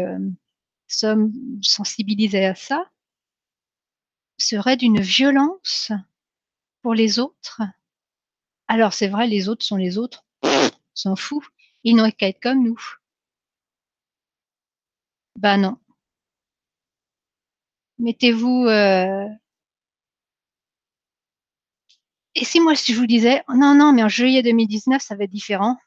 [0.88, 2.90] sommes sensibilisés à ça
[4.38, 5.92] serait d'une violence
[6.82, 7.60] pour les autres.
[8.68, 10.24] Alors c'est vrai, les autres sont les autres,
[10.94, 11.42] s'en fout.
[11.88, 12.78] Ils n'ont qu'à être comme nous.
[15.36, 15.78] Bah non.
[17.98, 18.66] Mettez-vous.
[18.66, 19.26] Euh...
[22.34, 25.24] Et si moi, si je vous disais, non, non, mais en juillet 2019, ça va
[25.24, 25.78] être différent.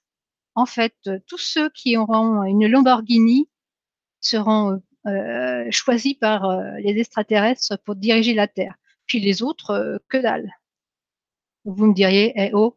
[0.55, 0.95] En fait,
[1.27, 3.47] tous ceux qui auront une Lamborghini
[4.21, 8.75] seront euh, choisis par euh, les extraterrestres pour diriger la Terre.
[9.05, 10.51] Puis les autres, euh, que dalle.
[11.65, 12.75] Vous me diriez, eh oh,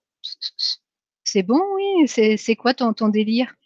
[1.34, 3.56] c'est bon, oui, c'est quoi ton, délire?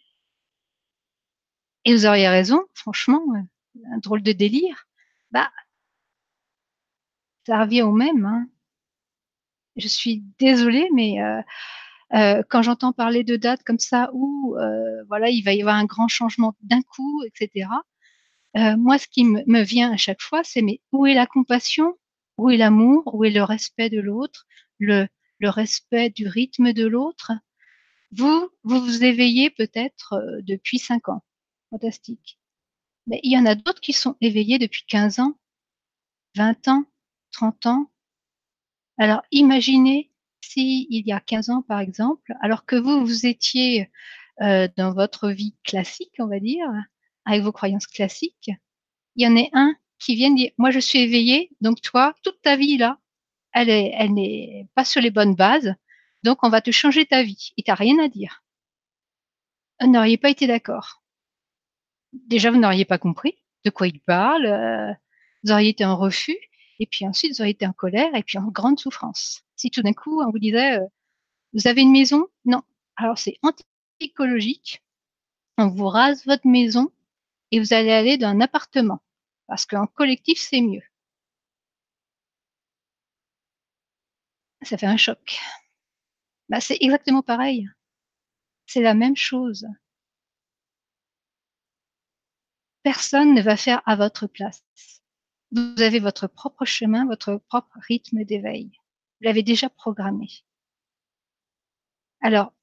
[1.85, 3.21] Et vous auriez raison, franchement,
[3.91, 4.87] un drôle de délire.
[5.29, 5.51] Bah,
[7.45, 8.25] ça revient au même.
[8.25, 8.47] Hein.
[9.75, 11.41] Je suis désolée, mais euh,
[12.15, 15.75] euh, quand j'entends parler de dates comme ça où euh, voilà, il va y avoir
[15.75, 17.69] un grand changement d'un coup, etc.
[18.77, 21.99] moi, ce qui me vient à chaque fois, c'est mais où est la compassion?
[22.39, 23.03] Où est l'amour?
[23.13, 24.47] Où est le respect de l'autre?
[24.79, 25.07] Le
[25.43, 27.31] respect du rythme de l'autre?
[28.11, 31.23] Vous, vous vous éveillez peut-être depuis cinq ans.
[31.69, 32.39] Fantastique.
[33.07, 35.37] Mais il y en a d'autres qui sont éveillés depuis 15 ans,
[36.35, 36.85] 20 ans,
[37.31, 37.91] 30 ans.
[38.97, 43.89] Alors imaginez si il y a 15 ans par exemple, alors que vous, vous étiez
[44.41, 46.67] euh, dans votre vie classique, on va dire,
[47.25, 48.51] avec vos croyances classiques,
[49.15, 52.41] il y en a un qui vient dire, moi je suis éveillé, donc toi, toute
[52.41, 52.99] ta vie là,
[53.53, 55.75] elle est, elle n'est pas sur les bonnes bases,
[56.23, 57.51] donc on va te changer ta vie.
[57.57, 58.43] Et t'as rien à dire.
[59.79, 61.01] Vous n'auriez pas été d'accord.
[62.13, 64.45] Déjà, vous n'auriez pas compris de quoi il parle.
[64.45, 64.93] Euh,
[65.43, 66.37] vous auriez été en refus.
[66.79, 69.43] Et puis ensuite, vous auriez été en colère et puis en grande souffrance.
[69.55, 70.85] Si tout d'un coup, on vous disait, euh,
[71.53, 72.27] vous avez une maison?
[72.45, 72.63] Non.
[72.97, 74.83] Alors c'est anti-écologique.
[75.57, 76.91] On vous rase votre maison
[77.51, 79.01] et vous allez aller dans un appartement.
[79.47, 80.83] Parce qu'en collectif, c'est mieux.
[84.61, 85.39] Ça fait un choc.
[86.49, 87.67] Bah, c'est exactement pareil.
[88.65, 89.67] C'est la même chose.
[92.83, 94.63] Personne ne va faire à votre place.
[95.51, 98.71] Vous avez votre propre chemin, votre propre rythme d'éveil.
[99.19, 100.27] Vous l'avez déjà programmé.
[102.21, 102.53] Alors,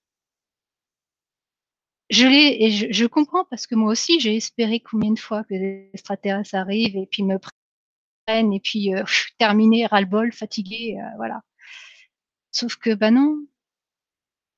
[2.11, 5.43] je l'ai et je, je, comprends parce que moi aussi j'ai espéré combien de fois
[5.45, 7.39] que les extraterrestres arrivent et puis me
[8.27, 9.05] prennent et puis euh,
[9.39, 11.43] terminé ras-le-bol, fatigué, euh, voilà.
[12.51, 13.47] Sauf que bah non,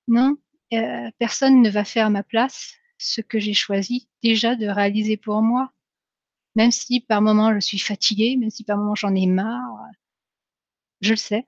[0.09, 0.37] non,
[0.73, 5.43] euh, personne ne va faire ma place ce que j'ai choisi déjà de réaliser pour
[5.43, 5.73] moi
[6.59, 9.79] même si par moment je suis fatiguée, même si par moment j'en ai marre,
[11.01, 11.47] je le sais.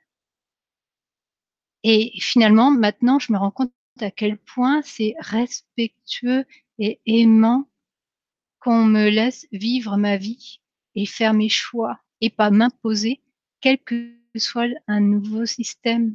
[1.83, 6.45] Et finalement, maintenant, je me rends compte à quel point c'est respectueux
[6.79, 7.69] et aimant
[8.61, 10.61] qu'on me laisse vivre ma vie
[10.95, 13.21] et faire mes choix et pas m'imposer
[13.61, 16.15] quel que soit un nouveau système.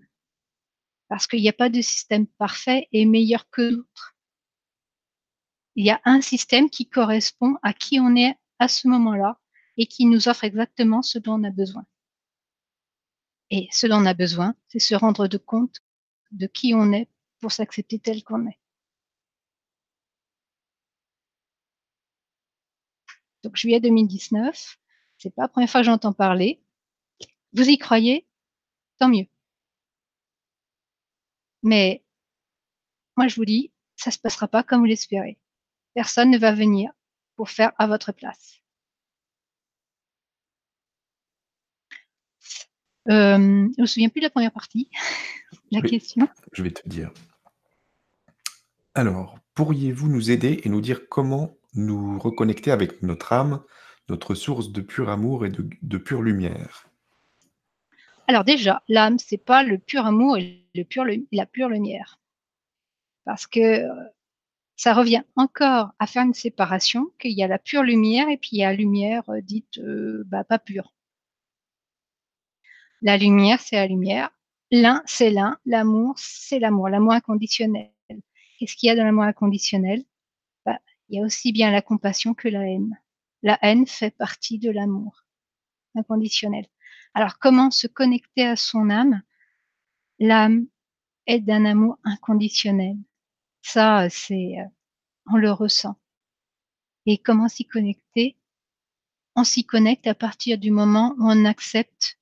[1.08, 4.16] Parce qu'il n'y a pas de système parfait et meilleur que d'autres.
[5.76, 9.40] Il y a un système qui correspond à qui on est à ce moment-là
[9.78, 11.86] et qui nous offre exactement ce dont on a besoin.
[13.50, 15.82] Et ce dont on a besoin, c'est se rendre de compte
[16.32, 18.60] de qui on est pour s'accepter tel qu'on est.
[23.44, 24.80] Donc juillet 2019,
[25.20, 26.64] c'est pas la première fois que j'entends parler.
[27.54, 28.26] Vous y croyez?
[28.98, 29.28] Tant mieux.
[31.66, 32.04] Mais
[33.18, 35.40] moi je vous dis, ça se passera pas comme vous l'espérez.
[35.96, 36.92] Personne ne va venir
[37.36, 38.62] pour faire à votre place.
[43.10, 44.90] Euh, je ne me souviens plus de la première partie,
[45.72, 46.28] la question.
[46.54, 47.12] Je vais te dire.
[48.94, 53.64] Alors, pourriez-vous nous aider et nous dire comment nous reconnecter avec notre âme,
[54.08, 56.88] notre source de pur amour et de, pure lumière?
[58.28, 60.65] Alors déjà, l'âme, c'est pas le pur amour et
[61.32, 62.20] la pure lumière.
[63.24, 64.06] Parce que euh,
[64.76, 68.52] ça revient encore à faire une séparation, qu'il y a la pure lumière et puis
[68.54, 70.94] il y a la lumière euh, dite euh, bah, pas pure.
[73.02, 74.32] La lumière, c'est la lumière.
[74.72, 75.58] L'un, c'est l'un.
[75.66, 76.90] L'amour, c'est l'amour.
[76.90, 77.92] L'amour inconditionnel.
[78.58, 80.04] Qu'est-ce qu'il y a dans l'amour inconditionnel?
[80.66, 82.98] Bah, Il y a aussi bien la compassion que la haine.
[83.44, 85.24] La haine fait partie de l'amour
[85.96, 86.66] inconditionnel.
[87.14, 89.22] Alors, comment se connecter à son âme?
[90.20, 90.68] L'âme
[91.28, 92.96] est d'un amour inconditionnel.
[93.62, 94.66] Ça, c'est, euh,
[95.28, 96.00] on le ressent.
[97.06, 98.38] Et comment s'y connecter?
[99.36, 102.20] On s'y connecte à partir du moment où on accepte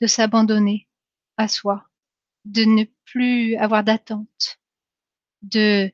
[0.00, 0.88] de s'abandonner
[1.36, 1.88] à soi,
[2.44, 4.60] de ne plus avoir d'attente,
[5.42, 5.92] de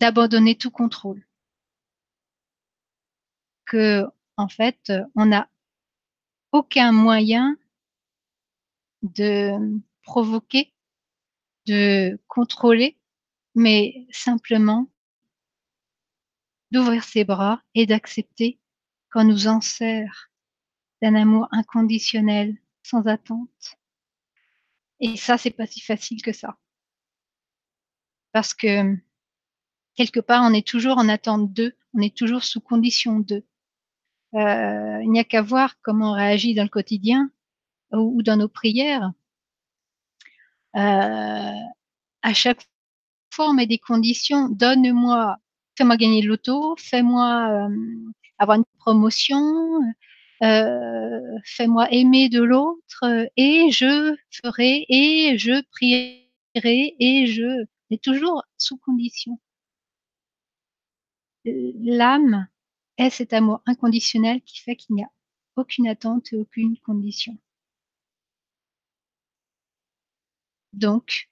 [0.00, 1.26] d'abandonner tout contrôle.
[3.64, 4.04] Que,
[4.36, 5.50] en fait, on n'a
[6.52, 7.56] aucun moyen
[9.02, 9.52] de
[10.02, 10.72] provoquer,
[11.66, 12.98] de contrôler,
[13.54, 14.90] mais simplement
[16.70, 18.60] d'ouvrir ses bras et d'accepter
[19.12, 20.30] qu'on nous enserre
[21.00, 23.76] d'un amour inconditionnel, sans attente.
[25.00, 26.58] Et ça, c'est pas si facile que ça.
[28.32, 28.96] Parce que
[29.94, 33.46] quelque part, on est toujours en attente d'eux, on est toujours sous condition d'eux.
[34.34, 37.30] Euh, il n'y a qu'à voir comment on réagit dans le quotidien
[37.92, 39.12] ou, dans nos prières.
[40.76, 41.52] Euh,
[42.22, 42.62] à chaque
[43.32, 44.48] fois, on met des conditions.
[44.48, 45.36] Donne-moi,
[45.76, 49.80] fais-moi gagner le loto, fais-moi euh, avoir une promotion,
[50.42, 53.04] euh, fais-moi aimer de l'autre
[53.36, 59.38] et je ferai et je prierai et je mais toujours sous condition.
[61.44, 62.46] L'âme
[62.98, 65.10] est cet amour inconditionnel qui fait qu'il n'y a
[65.56, 67.38] aucune attente et aucune condition.
[70.72, 71.28] Donc,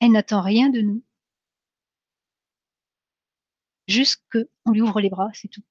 [0.00, 1.02] elle n'attend rien de nous.
[3.88, 5.62] Juste qu'on lui ouvre les bras, c'est tout.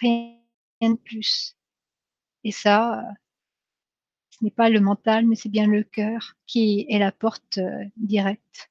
[0.00, 0.38] Rien
[0.82, 1.56] de plus.
[2.44, 3.02] Et ça,
[4.30, 7.84] ce n'est pas le mental, mais c'est bien le cœur qui est la porte euh,
[7.96, 8.70] directe.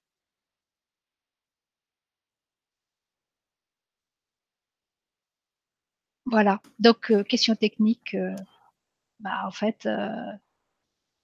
[6.26, 6.62] Voilà.
[6.80, 8.36] Donc, euh, question technique, euh,
[9.20, 9.88] bah, en fait,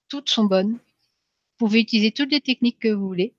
[0.08, 0.78] toutes sont bonnes.
[1.58, 3.34] Vous pouvez utiliser toutes les techniques que vous voulez.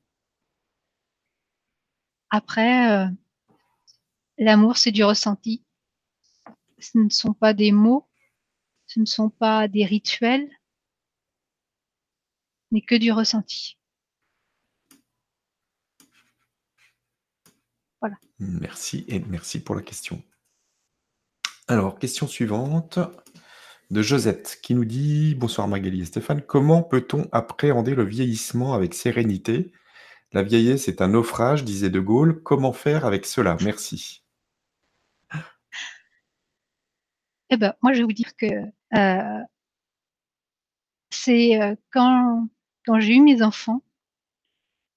[2.29, 3.08] Après,
[4.38, 5.63] l'amour, c'est du ressenti.
[6.79, 8.10] Ce ne sont pas des mots,
[8.88, 10.49] ce ne sont pas des rituels,
[12.71, 13.77] mais que du ressenti.
[18.01, 18.17] Voilà.
[18.39, 20.21] Merci et merci pour la question.
[21.67, 22.99] Alors, question suivante
[23.89, 28.93] de Josette qui nous dit Bonsoir Magali et Stéphane, comment peut-on appréhender le vieillissement avec
[28.93, 29.71] sérénité?
[30.32, 32.41] La vieillesse est un naufrage, disait De Gaulle.
[32.43, 33.58] Comment faire avec cela?
[33.63, 34.23] Merci.
[37.49, 38.45] Eh ben, moi, je vais vous dire que
[38.95, 39.43] euh,
[41.10, 42.47] c'est euh, quand,
[42.86, 43.82] quand j'ai eu mes enfants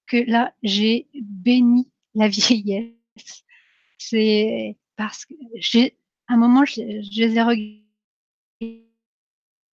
[0.06, 3.44] que là, j'ai béni la vieillesse.
[3.96, 5.96] C'est parce que j'ai,
[6.28, 7.81] un moment, je, je les ai regardés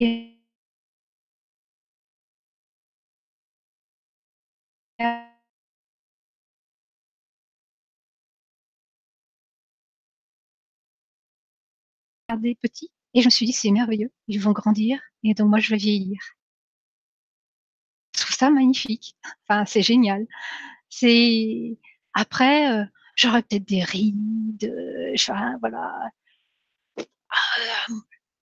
[0.00, 0.38] des
[12.54, 15.70] petits et je me suis dit: «C'est merveilleux, ils vont grandir et donc moi je
[15.70, 16.18] vais vieillir».
[18.14, 19.16] Je trouve ça magnifique,
[19.48, 20.26] enfin c'est génial.
[20.90, 21.78] C'est
[22.14, 26.10] après, heu, j'aurais peut-être des rides, heu, enfin voilà.
[27.30, 27.86] Ah,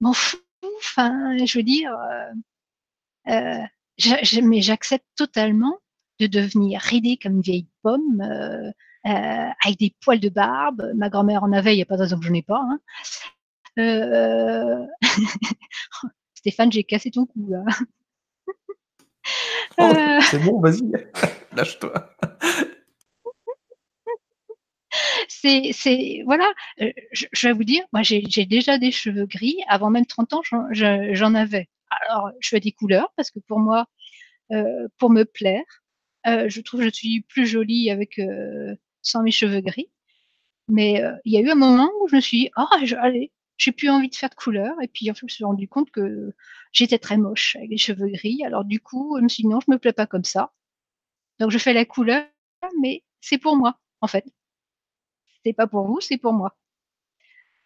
[0.00, 0.38] m'en fous,
[0.78, 1.92] enfin je veux dire,
[3.28, 3.62] heu,
[3.98, 5.78] je mais j'accepte totalement
[6.20, 8.72] de devenir ridée comme une vieille pomme, heu,
[9.04, 10.92] avec des poils de barbe.
[10.94, 12.80] Ma grand-mère en avait, il y a pas de raison que j'en ai pas, hein.
[13.78, 14.86] Euh...
[16.34, 17.62] Stéphane, j'ai cassé ton cou là.
[19.78, 20.20] Oh, euh...
[20.30, 20.90] C'est bon, vas-y,
[21.52, 22.16] lâche-toi.
[25.28, 29.56] C'est, c'est, voilà, euh, je, je, vais vous dire, moi j'ai, déjà des cheveux gris.
[29.68, 31.68] Avant même 30 ans, j'en, j'en avais.
[31.90, 33.86] Alors, je fais des couleurs parce que pour moi,
[34.52, 35.64] euh, pour me plaire,
[36.26, 39.90] euh, je trouve que je suis plus jolie avec euh, sans mes cheveux gris.
[40.68, 42.64] Mais il y a eu un moment où je me suis dit, oh,
[42.98, 44.74] allez, j'ai plus envie de faire de couleur.
[44.82, 46.34] Et puis, en fait, je me suis rendu compte que
[46.72, 48.42] j'étais très moche avec les cheveux gris.
[48.44, 50.52] Alors, du coup, je me suis dit, non, je me plais pas comme ça.
[51.38, 52.26] Donc, je fais la couleur,
[52.80, 54.24] mais c'est pour moi, en fait.
[55.46, 56.56] C'est pas pour vous, c'est pour moi.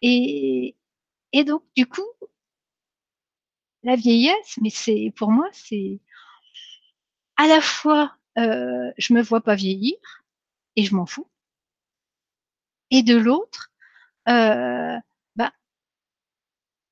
[0.03, 0.75] Et,
[1.33, 2.05] et donc, du coup,
[3.81, 5.99] la vieillesse, mais c'est, pour moi, c'est
[7.37, 9.95] à la fois, euh, je me vois pas vieillir
[10.75, 11.27] et je m'en fous.
[12.91, 13.71] Et de l'autre,
[14.29, 14.97] euh,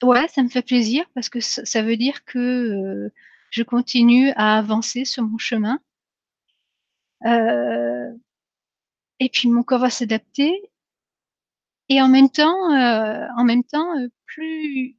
[0.01, 3.13] Ouais, ça me fait plaisir parce que ça, veut dire que euh,
[3.51, 5.79] je continue à avancer sur mon chemin.
[9.19, 10.71] Et puis mon corps va s'adapter.
[11.89, 14.97] Et en même temps, euh, en même temps, euh, plus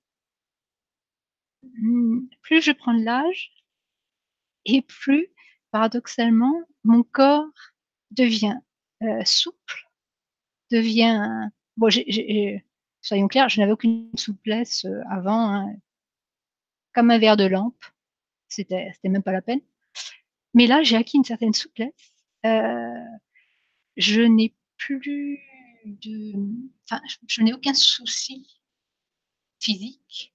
[1.62, 3.52] hmm, plus je prends de l'âge,
[4.64, 5.28] et plus,
[5.70, 7.46] paradoxalement, mon corps
[8.10, 8.58] devient
[9.02, 9.88] euh, souple,
[10.70, 11.88] devient bon.
[11.90, 12.64] J'ai
[13.00, 15.74] soyons clairs, je n'avais aucune souplesse euh, avant, hein.
[16.94, 17.82] comme un verre de lampe.
[18.48, 19.60] C'était, c'était même pas la peine.
[20.54, 22.14] Mais là, j'ai acquis une certaine souplesse.
[22.44, 23.04] Euh,
[23.96, 25.40] je n'ai plus
[25.84, 28.60] je n'ai aucun souci
[29.60, 30.34] physique.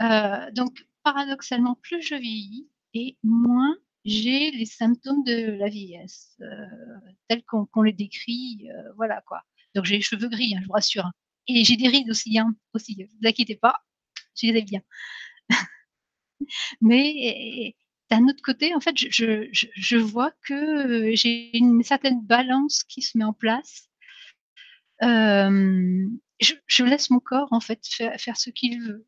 [0.00, 6.66] Euh, donc, paradoxalement, plus je vieillis et moins j'ai les symptômes de la vieillesse, heu,
[7.28, 9.42] tels qu'on les décrit, heu, voilà quoi.
[9.74, 11.12] Donc j'ai les cheveux gris, hein, je vous rassure, hein
[11.48, 13.84] et j'ai des rides aussi, hein, aussi, vous inquiétez pas,
[14.36, 14.80] je les ai bien.
[16.80, 17.74] Mais
[18.10, 23.24] d'un autre côté, en fait, je vois que, j'ai une certaine balance qui se met
[23.24, 23.88] en place.
[25.02, 27.80] Hem, je laisse mon corps, en fait,
[28.18, 29.06] faire ce qu'il veut,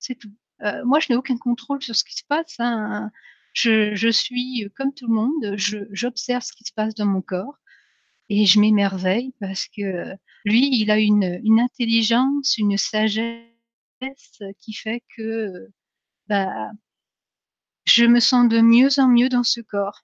[0.00, 0.32] c'est tout.
[0.64, 3.10] Heu, moi, je n'ai aucun contrôle sur ce qui se passe, hein.
[3.54, 5.56] Je suis comme tout le monde,
[5.92, 7.58] j'observe ce qui se passe dans mon corps
[8.30, 10.14] et je m'émerveille parce que
[10.46, 13.44] lui, il a une une intelligence, une sagesse
[14.60, 15.68] qui fait que,
[16.28, 16.70] bah
[17.86, 20.02] je me sens de mieux en mieux dans ce corps.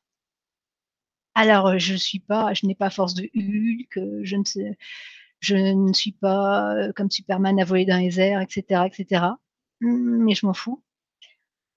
[1.35, 4.77] Alors, je suis pas je n'ai pas force de Hulk, je ne sais
[5.43, 8.93] je ne suis pas, heu, comme Superman à voler dans les airs et cetera et
[8.93, 9.39] cetera.
[9.83, 10.83] Mais je m'en fous.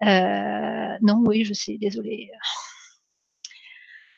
[0.03, 2.31] Heu, non, oui, je sais, désolée.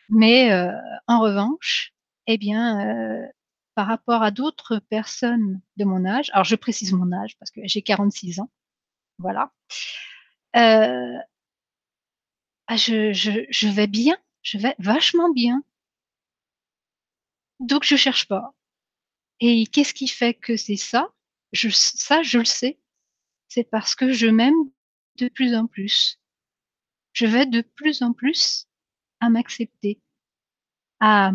[0.10, 0.72] Mais, heu,
[1.08, 1.94] en revanche,
[2.30, 3.28] heu,
[3.76, 7.62] par rapport à d'autres personnes de mon âge, alors je précise mon âge parce que
[7.66, 8.50] j'ai 46 ans,
[9.20, 9.52] voilà.
[12.70, 12.76] Ah
[13.52, 15.64] je vais bien, je vais vachement bien.
[17.60, 18.54] Donc je cherche pas
[19.40, 21.14] et qu'est-ce qui fait que c'est ça?
[21.54, 22.80] Ça, je le sais,
[23.48, 24.72] c'est parce que je m'aime
[25.18, 26.20] de plus en plus.
[27.14, 28.68] Je vais de plus en plus
[29.20, 30.02] à m'accepter,
[31.00, 31.32] à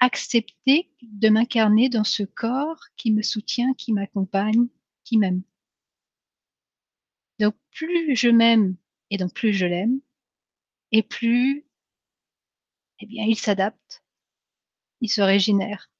[0.00, 4.68] accepter de m'incarner dans ce corps qui me soutient, qui m'accompagne,
[5.04, 5.42] qui m'aime.
[7.38, 8.76] Donc plus je m'aime
[9.10, 10.00] et donc plus je l'aime
[10.92, 11.66] et plus
[13.00, 14.02] eh bien, il s'adapte.
[15.00, 15.90] Il se régénère.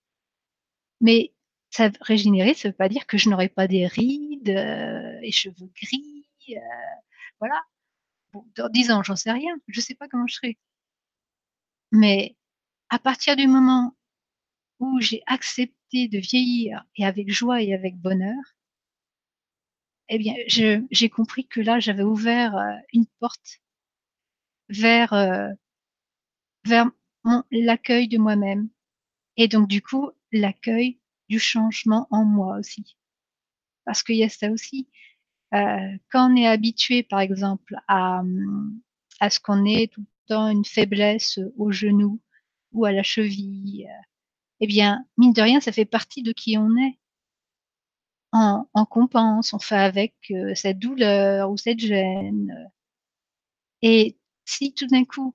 [1.00, 1.33] Mais
[1.74, 5.70] ça régénérer, ça veut pas dire que je n'aurai pas des rides, heu, et cheveux
[5.82, 6.54] gris, heu,
[7.40, 7.60] voilà.
[8.32, 10.56] Bon, dans 10 ans, j'en sais rien, je sais pas comment je serai.
[11.92, 12.34] Mais
[12.90, 13.96] à partir du moment
[14.80, 18.36] où j'ai accepté de vieillir et avec joie et avec bonheur
[20.08, 20.34] eh bien,
[20.90, 23.58] j'ai compris que là, j'avais ouvert, heu, une porte
[24.68, 25.56] vers, heu
[26.66, 26.90] vers
[27.50, 28.68] l'accueil de moi-même
[29.36, 30.98] et donc du coup, l'accueil
[31.28, 32.96] du changement en moi aussi.
[33.84, 34.88] Parce qu'il y a ça aussi,
[35.54, 38.22] heu, quand on est habitué, par exemple, à,
[39.20, 42.20] à ce qu'on ait tout le temps une faiblesse au genou
[42.72, 44.04] ou à la cheville, heu,
[44.60, 46.98] et bien, mine de rien, ça fait partie de qui on est.
[48.74, 52.52] On compense, on fait avec, heu, cette douleur ou cette gêne,
[53.82, 55.32] et si tout d'un coup,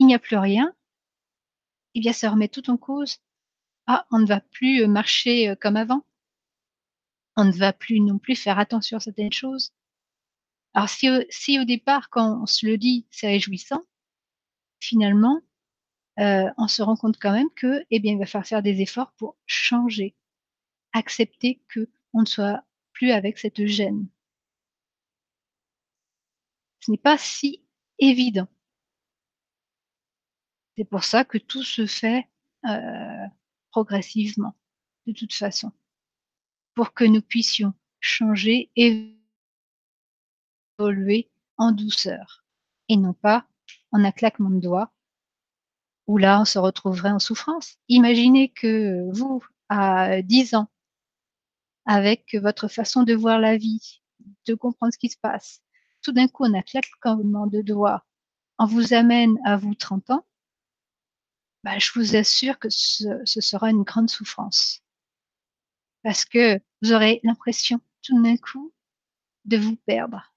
[0.00, 0.74] il n'y a plus rien
[1.94, 3.18] eh bien, ça remet tout en cause.
[3.92, 6.04] Ah, on ne va plus, heu, marcher, heu, comme avant.
[7.36, 9.72] On ne va plus non plus faire attention à certaines choses.
[10.74, 13.82] Alors si au si au départ, quand on se le dit, c'est réjouissant
[14.80, 15.40] finalement,
[16.18, 19.12] on se rend compte quand même que, eh bien, il va falloir faire des efforts
[19.18, 20.14] pour changer.
[20.94, 22.64] Accepter qu'on ne soit
[22.94, 24.08] plus avec cette gêne.
[26.80, 27.62] Ce n'est pas si
[27.98, 28.48] évident.
[30.76, 32.26] C'est pour ça que tout se fait,
[33.70, 34.54] progressivement,
[35.06, 35.72] de toute façon.
[36.74, 38.70] Pour que nous puissions changer,
[40.78, 42.44] évoluer en douceur
[42.88, 43.46] et non pas
[43.92, 44.92] en un claquement de doigts
[46.06, 47.76] où là, on se retrouverait en souffrance.
[47.88, 50.68] Imaginez que vous, à 10 ans
[51.86, 54.02] avec votre façon de voir la vie,
[54.46, 55.62] de comprendre ce qui se passe,
[56.02, 58.04] tout d'un coup, en un claquement de doigts,
[58.58, 60.26] on vous amène à vous 30 ans
[61.64, 64.82] bah, je vous assure que ce ce sera une grande souffrance.
[66.02, 68.72] Parce que vous aurez l'impression, tout d'un coup,
[69.44, 70.34] de vous perdre.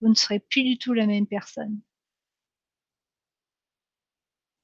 [0.00, 1.80] Vous ne serez plus du tout la même personne.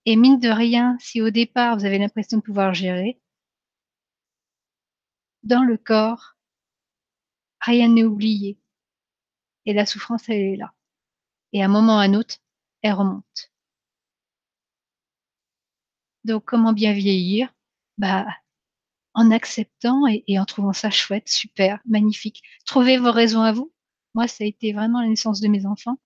[0.06, 3.20] Et mine de rien, si au départ, vous avez l'impression de pouvoir gérer
[5.46, 6.36] dans le corps
[7.60, 8.58] rien n'est oublié
[9.64, 10.74] et la souffrance, elle est là
[11.52, 12.36] et à un moment ou à un autre,
[12.82, 13.52] elle remonte.
[16.26, 17.54] Donc comment bien vieillir?
[17.98, 18.26] Bah,
[19.14, 22.42] en acceptant et en trouvant ça chouette, super, magnifique.
[22.66, 23.72] Trouvez vos raisons à vous.
[24.14, 25.98] Moi, ça a été vraiment la naissance de mes enfants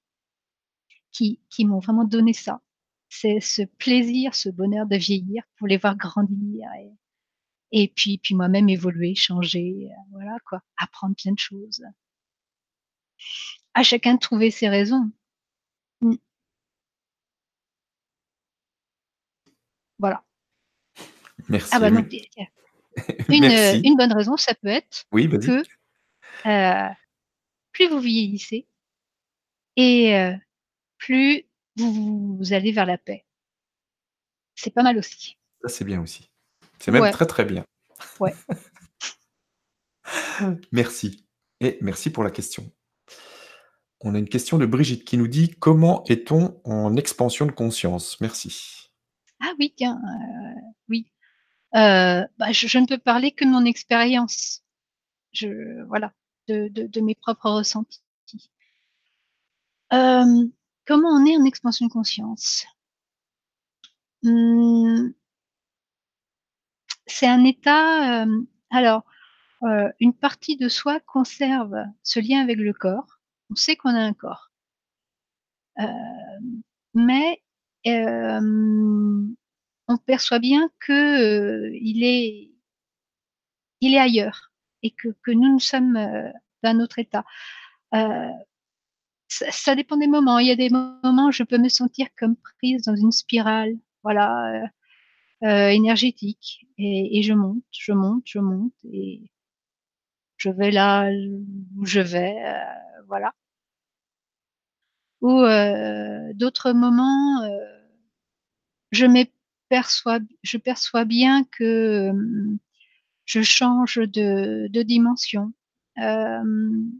[1.12, 2.60] qui m'ont vraiment donné ça.
[3.08, 6.68] C'est ce plaisir, ce bonheur de vieillir, pour les voir grandir
[7.72, 11.82] et puis puis moi-même évoluer, changer, heu, voilà quoi, apprendre plein de choses.
[13.74, 15.10] À chacun de trouver ses raisons.
[20.01, 20.24] Voilà.
[20.98, 21.03] Ah
[21.48, 21.88] Merci, bah
[23.28, 23.80] une, Merci.
[23.84, 25.40] une bonne raison, ça peut être Oui, vas-y.
[25.40, 25.62] que,
[26.46, 26.94] heu,
[27.72, 28.66] plus vous vieillissez
[29.76, 30.34] et heu,
[30.98, 31.44] plus
[31.76, 33.24] vous vous allez vers la paix.
[34.55, 35.38] C'est pas mal aussi.
[35.62, 36.30] Ça, c'est bien aussi.
[36.78, 37.11] C'est même Ouais.
[37.12, 37.64] très, très bien.
[38.18, 38.34] Ouais.
[40.72, 41.26] Merci
[41.61, 42.70] et merci pour la question.
[44.01, 48.18] On a une question de Brigitte qui nous dit: «Comment est-on en expansion de conscience?
[48.20, 48.89] Merci».
[49.43, 51.11] Ah oui, tiens, heu, oui.
[51.76, 54.62] Heu, bah, je ne peux parler que de mon expérience.
[55.32, 56.12] Je voilà,
[56.49, 58.01] de de mes propres ressentis.
[59.93, 60.51] Hem,
[60.86, 62.64] comment on est en expansion de conscience?
[64.22, 65.12] Mmh
[67.07, 68.24] c'est un état,
[68.70, 69.05] alors,
[70.01, 73.20] une partie de soi conserve ce lien avec le corps.
[73.51, 74.51] On sait qu'on a un corps.
[76.95, 77.43] Mais,
[77.84, 79.34] hem,
[79.88, 82.50] on perçoit bien que, il est
[83.80, 84.52] il est ailleurs
[84.82, 85.98] et que que nous, nous sommes,
[86.62, 87.24] d'un autre état.
[89.28, 90.38] Ça ça dépend des moments.
[90.40, 93.76] Il y a des moments où je peux me sentir comme prise dans une spirale,
[94.02, 94.64] voilà,
[95.44, 99.28] heu, énergétique et et je monte, je monte, je monte et
[100.38, 101.10] je vais là
[101.76, 103.32] où je vais, heu, voilà.
[105.22, 107.58] Ou, heu, d'autres moments, heu,
[108.92, 112.58] je m'éperçois je perçois bien que, hem,
[113.26, 115.52] je change de de dimension.
[115.96, 116.92] Hem,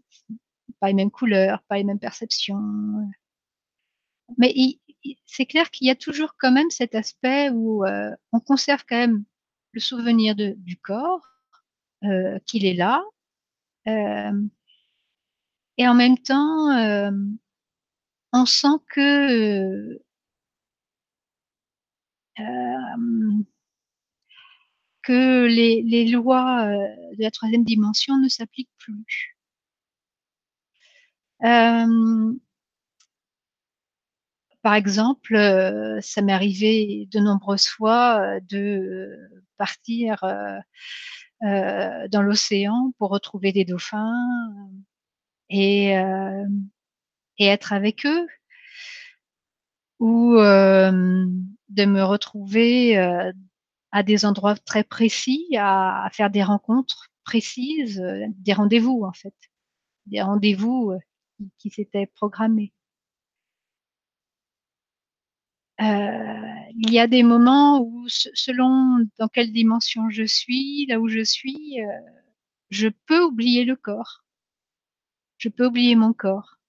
[0.81, 2.59] pas les mêmes couleurs, pas les mêmes perceptions,
[4.39, 4.55] mais
[5.27, 8.97] c'est clair qu'il y a toujours quand même cet aspect où, heu, on conserve quand
[8.97, 9.25] même
[9.73, 11.23] le souvenir de du corps,
[12.05, 13.03] heu, qu'il est là,
[15.79, 16.71] et en même temps,
[18.33, 20.01] on sent que,
[25.03, 29.37] que les lois, heu, de la 3e dimension ne s'appliquent plus.
[34.63, 39.17] Par exemple, heu, ça m'est arrivé de nombreuses fois, de
[39.57, 40.23] partir,
[41.43, 44.15] dans l'océan pour retrouver des dauphins,
[45.51, 45.95] et
[47.41, 48.29] et être avec eux
[50.01, 53.33] ou hem, de me retrouver, heu,
[53.93, 59.35] à des endroits très précis, à faire des rencontres précises, heu, des rendez-vous, en fait.
[60.07, 60.95] Des rendez-vous,
[61.59, 62.73] qui s'étaient programmés.
[65.79, 71.09] Il y a des moments où se selon dans quelle dimension je suis, là où
[71.09, 71.79] je suis,
[72.71, 74.23] je peux oublier le corps.
[75.39, 76.60] Je peux oublier mon corps.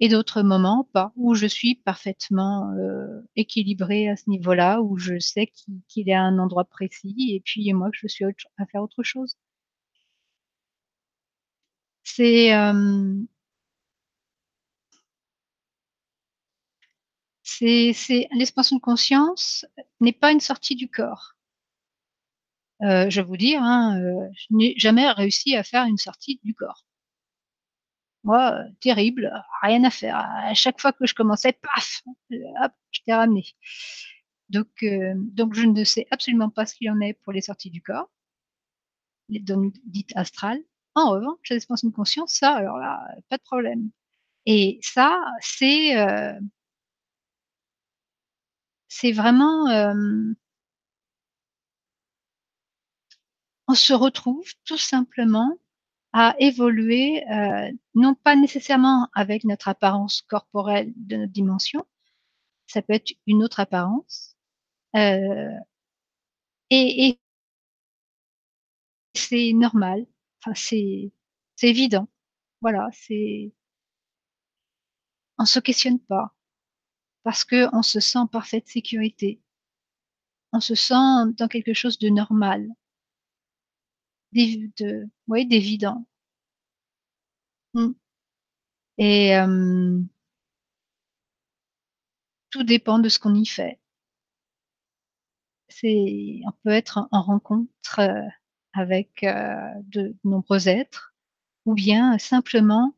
[0.00, 5.20] Et d'autres moments pas, où je suis parfaitement, heu, équilibrée à ce niveau-là, où je
[5.20, 5.52] sais
[5.88, 9.36] qu'il est à un endroit précis et puis moi je suis à faire autre chose.
[17.42, 19.66] C'est, c'est l'expansion de conscience
[20.00, 21.34] n'est pas une sortie du corps.
[22.82, 26.40] Heu, je vais vous dire, hein, heu, je n'ai jamais réussi à faire une sortie
[26.42, 26.84] du corps.
[28.28, 30.16] Heu, terrible, rien à faire.
[30.18, 32.02] À chaque fois que je commençais, paf,
[32.62, 33.46] hop, j'étais ramenée.
[34.50, 37.70] Donc heu, donc je ne sais absolument pas ce qu'il en est pour les sorties
[37.70, 38.10] du corps
[39.28, 40.60] les donc dites astrales.
[40.94, 43.90] En revanche, l'expansion de conscience, ça, alors là, pas de problème
[44.46, 45.94] et ça, c'est,
[48.88, 49.66] c'est vraiment,
[53.68, 55.56] on se retrouve tout simplement
[56.12, 61.86] à évoluer, heu, non pas nécessairement avec notre apparence corporelle de notre dimension,
[62.68, 64.36] ça peut être une autre apparence,
[64.96, 65.50] heu
[66.70, 67.18] et et
[69.14, 70.06] c'est normal,
[70.44, 71.12] enfin c'est
[71.62, 72.08] évident.
[72.62, 73.52] Voilà, c'est
[75.40, 76.32] on se questionne pas
[77.24, 79.40] parce qu'on se sent en parfaite sécurité.
[80.54, 80.94] On se sent
[81.36, 82.68] dans quelque chose de normal.
[84.32, 86.04] D'év de ouais, d'évident.
[87.74, 87.92] Mmh.
[88.98, 90.08] Et hem
[92.52, 93.78] tout dépend de ce qu'on y fait.
[95.84, 98.28] On peut être en rencontre, heu,
[98.72, 101.14] avec, heu, de nombreux êtres
[101.66, 102.94] ou bien simplement,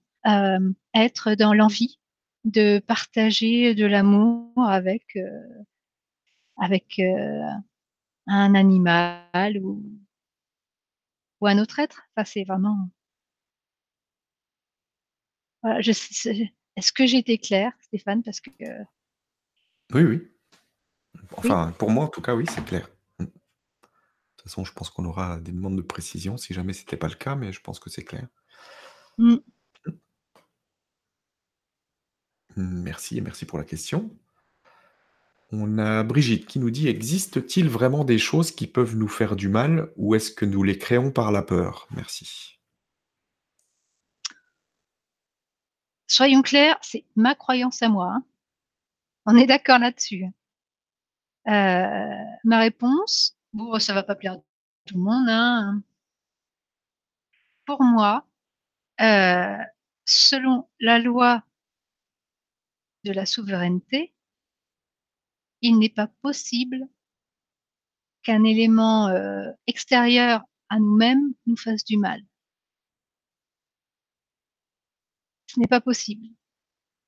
[0.95, 1.99] être dans l'envie
[2.45, 5.19] de partager de l'amour avec,
[6.59, 7.01] avec,
[8.27, 9.83] un animal ou
[11.41, 12.03] ou un autre être?
[12.15, 12.91] Enfin, c'est vraiment
[15.63, 15.91] voilà, je
[16.77, 18.23] est-ce que j'ai été claire, Stéphane?
[18.23, 18.51] Parce que
[19.93, 20.31] Oui, oui.
[21.15, 21.21] Oui.
[21.37, 22.89] Enfin, pour moi, en tout cas, oui, c'est clair.
[23.19, 23.25] Mmh.
[23.25, 23.31] De
[24.37, 27.15] toute façon, je pense qu'on aura des demandes de précision si jamais c'était pas le
[27.15, 28.27] cas, mais je pense que c'est clair.
[29.19, 29.37] Mmh.
[32.57, 32.83] Mmh.
[32.83, 34.17] Merci et merci pour la question.
[35.53, 39.49] On a Brigitte qui nous dit: «Existe-t-il vraiment des choses qui peuvent nous faire du
[39.49, 41.89] mal ou est-ce que nous les créons par la peur?
[41.91, 42.57] Merci».
[46.09, 48.25] Soyons clairs, c'est ma croyance à moi, hein.
[49.27, 50.27] On est d'accord là-dessus.
[51.47, 51.53] Heu,
[52.45, 54.37] ma réponse, bon ça va pas plaire à
[54.87, 55.83] tout le monde, hein.
[57.67, 58.27] Pour moi,
[59.01, 59.59] heu,
[60.07, 61.45] selon la loi
[63.05, 64.13] de la souveraineté
[65.63, 66.89] il n'est pas possible
[68.23, 72.21] qu'un élément, heu, extérieur à nous-mêmes nous fasse du mal.
[75.49, 76.27] Ce n'est pas possible.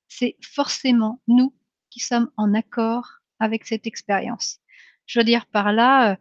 [0.09, 1.53] C'est forcément nous
[1.91, 3.07] qui sommes en accord
[3.39, 4.59] avec cette expérience.
[5.07, 6.17] Je veux dire par là, heu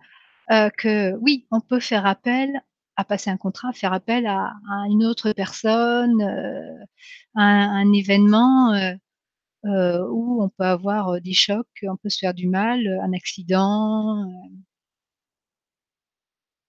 [0.53, 2.51] heu, que oui, on peut faire appel
[2.97, 4.55] à passer un contrat, faire appel à
[4.91, 6.23] une autre personne,
[7.37, 8.75] à un événement,
[9.67, 13.01] heu, où on peut avoir, heu, des chocs, on peut se faire du mal, heu,
[13.03, 14.63] un accident, heu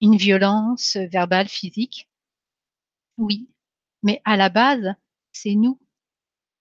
[0.02, 2.06] une violence, verbale, physique.
[3.18, 3.48] Oui,
[4.04, 4.96] mais à la base,
[5.34, 5.80] c'est nous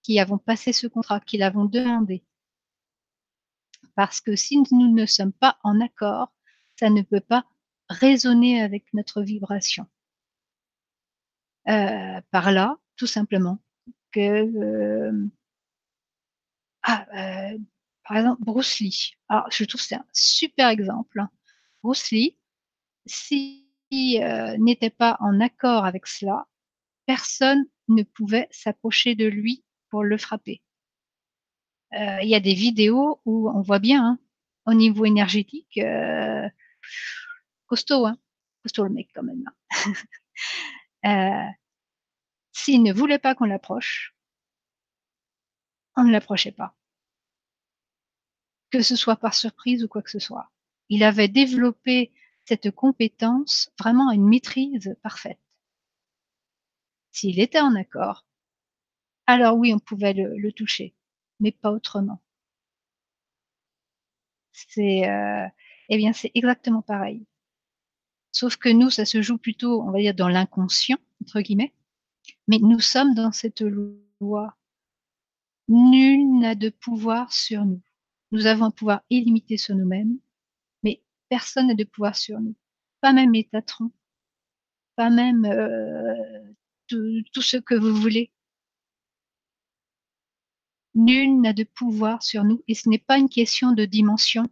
[0.02, 2.24] qui avons passé ce contrat, qui l'avons demandé.
[3.96, 6.32] Parce que si nous ne sommes pas en accord,
[6.78, 7.44] ça ne peut pas
[7.88, 9.86] résonner avec notre vibration.
[11.66, 13.58] Heu, par là, tout simplement,
[14.12, 15.30] que, hem
[16.84, 17.06] ah,
[17.54, 17.58] heu,
[18.08, 19.12] par exemple Bruce Lee.
[19.28, 21.30] Alors je trouve c'est un super exemple, hein.
[21.82, 22.36] Bruce Lee,
[23.06, 26.46] si, heu, n'était pas en accord avec cela,
[27.06, 30.60] personne ne pouvait s'approcher de lui pour le frapper.
[31.92, 34.18] Heu, il y a des vidéos où on voit bien, hein,
[34.66, 36.48] au niveau énergétique, heu,
[37.66, 38.16] costaud, hein,
[38.62, 39.44] costaud le mec quand même,
[41.02, 41.52] hein.
[42.52, 44.14] S'il ne voulait pas qu'on l'approche
[45.96, 46.74] on ne l'approchait pas.
[48.70, 50.50] Que ce soit par surprise ou quoi que ce soit.
[50.88, 52.12] Il avait développé
[52.44, 55.38] cette compétence vraiment à une maîtrise parfaite.
[57.12, 58.26] S'il était en accord
[59.28, 60.94] alors oui, on pouvait le toucher,
[61.40, 62.20] mais pas autrement.
[64.52, 65.46] C'est, heu
[65.88, 67.26] et bien, c'est exactement pareil.
[68.32, 71.72] Sauf que nous, ça se joue plutôt, on va dire «dans l'inconscient» entre guillemets,
[72.48, 74.56] mais nous sommes dans cette loi.
[75.72, 77.80] Nul n'a de pouvoir sur nous.
[78.30, 80.18] Nous avons un pouvoir illimité sur nous-mêmes,
[80.82, 82.54] mais personne n'a de pouvoir sur nous.
[83.00, 83.90] Pas même Métatron.
[84.96, 86.54] Pas même, heu,
[86.88, 88.30] tout ce que vous voulez.
[90.94, 94.46] Nul n'a de pouvoir sur nous et ce n'est pas une question de dimension,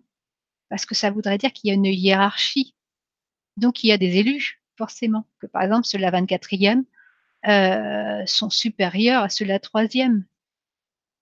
[0.70, 2.74] parce que ça voudrait dire qu'il y a une hiérarchie.
[3.58, 6.84] Donc il y a des élus, forcément, que par exemple ceux de la 24e,
[7.46, 10.24] heu, sont supérieurs à ceux de la 3e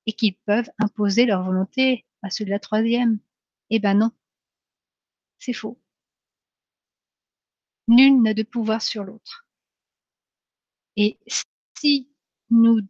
[0.08, 3.20] et qu'ils peuvent imposer leur volonté à ceux de la 3e.
[3.70, 4.12] Eh ben non.
[5.40, 5.78] C'est faux.
[7.88, 9.44] Nul n'a de pouvoir sur l'autre.
[10.96, 11.18] Et
[11.78, 12.08] si
[12.50, 12.80] nous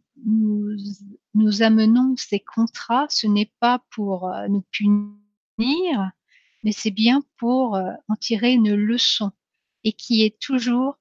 [1.35, 6.11] nous amenons ces contrats, ce n'est pas pour, heu, nous punir,
[6.63, 9.31] mais c'est bien pour, heu, en tirer une leçon
[9.83, 10.99] et qui est toujours,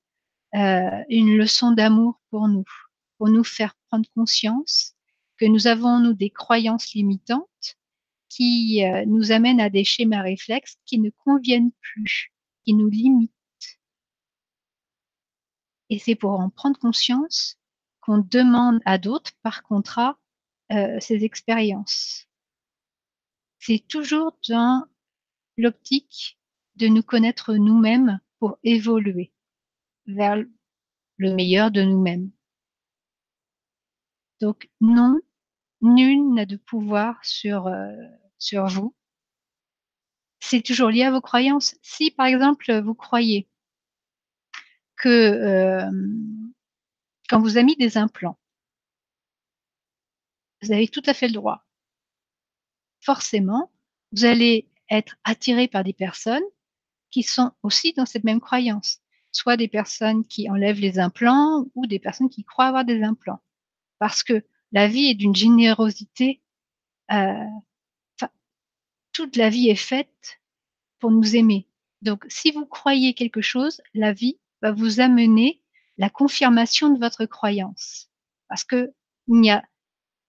[0.57, 2.64] heu, une leçon d'amour pour nous.
[3.19, 4.95] Pour nous faire prendre conscience
[5.39, 7.76] que nous avons, nous, des croyances limitantes
[8.28, 12.32] qui, heu, nous amènent à des schémas réflexes qui ne conviennent plus,
[12.64, 13.32] qui nous limitent.
[15.91, 17.59] Et c'est pour en prendre conscience
[18.01, 20.18] qu'on demande à d'autres, par contrat,
[20.72, 22.26] heu, ces expériences.
[23.61, 24.84] C'est toujours dans
[25.57, 26.39] l'optique
[26.76, 29.32] de nous connaître nous-mêmes pour évoluer
[30.07, 30.36] vers
[31.16, 32.30] le meilleur de nous-mêmes.
[34.41, 35.20] Donc non,
[35.83, 37.97] nul n'a de pouvoir sur, heu,
[38.39, 38.95] sur vous.
[40.41, 41.74] C'est toujours lié à vos croyances.
[41.83, 43.49] Si par exemple, vous croyez
[44.97, 45.09] que,
[45.89, 46.53] hem,
[47.31, 48.39] qu'on vous a mis des implants
[50.62, 51.64] vous avez tout à fait le droit.
[53.01, 53.70] Forcément,
[54.12, 56.43] vous allez être attiré par des personnes
[57.11, 59.01] qui sont aussi dans cette même croyance.
[59.33, 63.41] Soit des personnes qui enlèvent les implants ou des personnes qui croient avoir des implants.
[63.99, 66.43] Parce que la vie est d'une générosité,
[67.09, 67.51] enfin,
[69.12, 70.41] toute la vie est faite
[70.99, 71.69] pour nous aimer.
[72.03, 75.62] Donc si vous croyez quelque chose, la vie va vous amener
[75.99, 78.11] la confirmation de votre croyance.
[78.49, 78.93] Parce qu'il
[79.29, 79.64] n'y a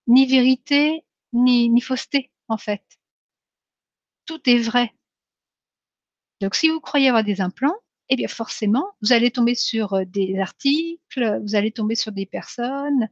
[0.07, 2.83] ni vérité, ni fausseté, en fait.
[4.25, 4.93] Tout est vrai.
[6.41, 7.75] Donc si vous croyez avoir des implants,
[8.09, 12.25] eh bien forcément, vous allez tomber sur, heu, des articles, vous allez tomber sur des
[12.25, 13.09] personnes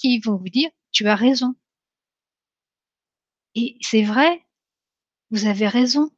[0.00, 1.54] qui vont vous dire: «Tu as raison».
[3.54, 4.46] Et c'est vrai,
[5.30, 6.10] vous avez raison.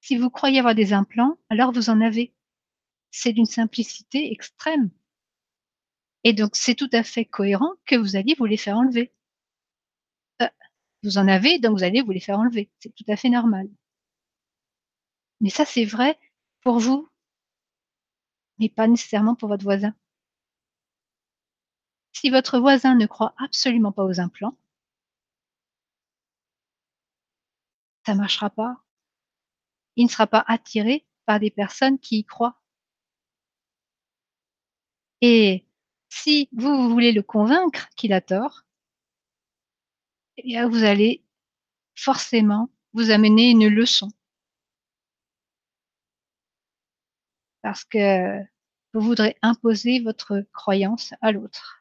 [0.00, 2.34] Si vous croyez avoir des implants, alors vous en avez.
[3.10, 4.90] C'est d'une simplicité extrême.
[6.24, 9.12] Et donc c'est tout à fait cohérent que vous alliez vous les faire enlever.
[10.42, 10.48] Euh,
[11.04, 12.70] vous en avez, donc vous allez vous les faire enlever.
[12.80, 13.68] C'est tout à fait normal.
[15.40, 16.18] Mais ça, c'est vrai
[16.62, 17.08] pour vous,
[18.58, 19.94] mais pas nécessairement pour votre voisin.
[22.12, 24.56] Si votre voisin ne croit absolument pas aux implants
[28.08, 28.82] ça marchera pas.
[29.96, 32.58] Il ne sera pas attiré par des personnes qui y croient.
[35.20, 35.66] Et
[36.08, 38.62] si vous, vous voulez le convaincre qu'il a tort,
[40.38, 41.22] eh bien, vous allez
[41.94, 44.08] forcément vous amener une leçon.
[47.60, 48.40] Parce que
[48.94, 51.77] vous voudrez imposer votre croyance à l'autre.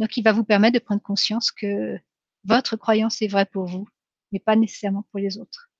[0.00, 2.00] Donc, il va vous permettre de prendre conscience que
[2.44, 3.88] votre croyance est vraie pour vous,
[4.32, 5.70] mais pas nécessairement pour les autres.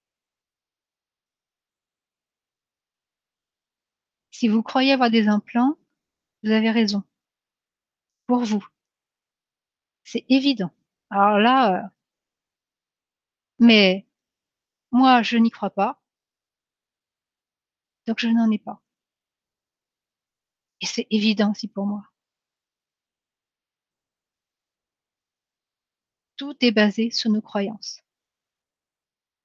[4.30, 5.76] Si vous croyez avoir des implants,
[6.42, 7.02] vous avez raison.
[8.26, 8.64] Pour vous.
[10.04, 10.70] C'est évident.
[11.10, 11.88] Alors là, euh,
[13.58, 14.06] mais
[14.92, 16.00] moi, je n'y crois pas.
[18.06, 18.82] Donc je n'en ai pas.
[20.80, 22.02] Et c'est évident aussi pour moi.
[26.40, 28.00] Tout est basé sur nos croyances.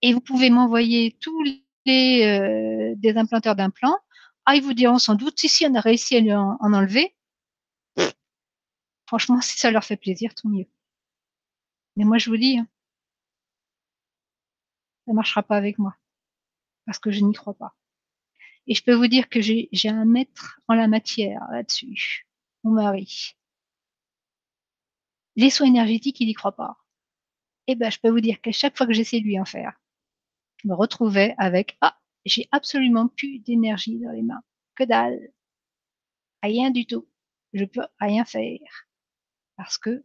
[0.02, 4.00] Et vous pouvez m'envoyer tous les euh, des implanteurs d'implants.
[4.46, 7.14] Ah, ils vous diront sans doute, si, si, on a réussi à lui en, enlever.
[9.08, 10.68] Franchement, si ça leur fait plaisir, tant mieux.
[11.98, 12.68] Mais moi, je vous dis, hein,
[15.06, 15.98] ça marchera pas avec moi.
[16.86, 17.76] Parce que je n'y crois pas.
[18.68, 22.26] Et je peux vous dire que j'ai un maître en la matière là-dessus,
[22.64, 23.36] mon mari.
[25.36, 26.78] Les soins énergétiques, il n'y croit pas.
[27.68, 29.74] Eh ben, je peux vous dire qu'à chaque fois que j'essaie de lui en faire,
[30.57, 34.41] je me retrouvais avec ah, j'ai absolument plus d'énergie dans les mains.
[34.76, 35.32] Que dalle.
[36.43, 37.07] Rien du tout.
[37.53, 38.88] Je peux rien faire.
[39.57, 40.03] Parce que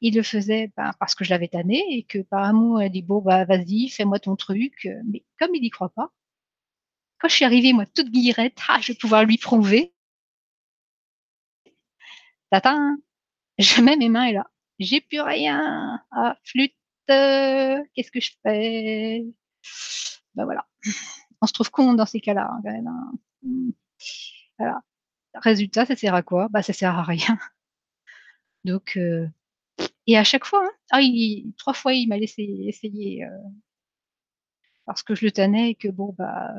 [0.00, 3.02] il le faisait ben, parce que je l'avais tanné et que par amour, elle dit
[3.02, 4.88] bon, bah, vas-y, fais-moi ton truc.
[5.06, 6.12] Mais comme il n'y croit pas,
[7.18, 9.92] quand je suis arrivée, moi, toute guillerette, ah, je vais pouvoir lui prouver.
[12.50, 12.98] Tatin,
[13.58, 16.02] je mets mes mains et là, j'ai plus rien.
[16.10, 16.74] Ah, flûte,
[17.94, 19.24] qu'est-ce que je fais?
[20.34, 20.66] Ben voilà.
[21.40, 22.84] On se trouve con dans ces cas-là, hein.
[22.86, 23.12] Hein.
[24.58, 24.82] Voilà.
[25.34, 26.48] Résultat, ça sert à quoi?
[26.50, 27.38] Bah, ça sert à rien.
[28.64, 29.26] Donc, euh,
[30.06, 31.00] et à chaque fois, hein, ah,
[31.56, 33.28] trois fois, il m'a laissé essayer euh,
[34.84, 36.52] parce que je le tenais et que bon, bah,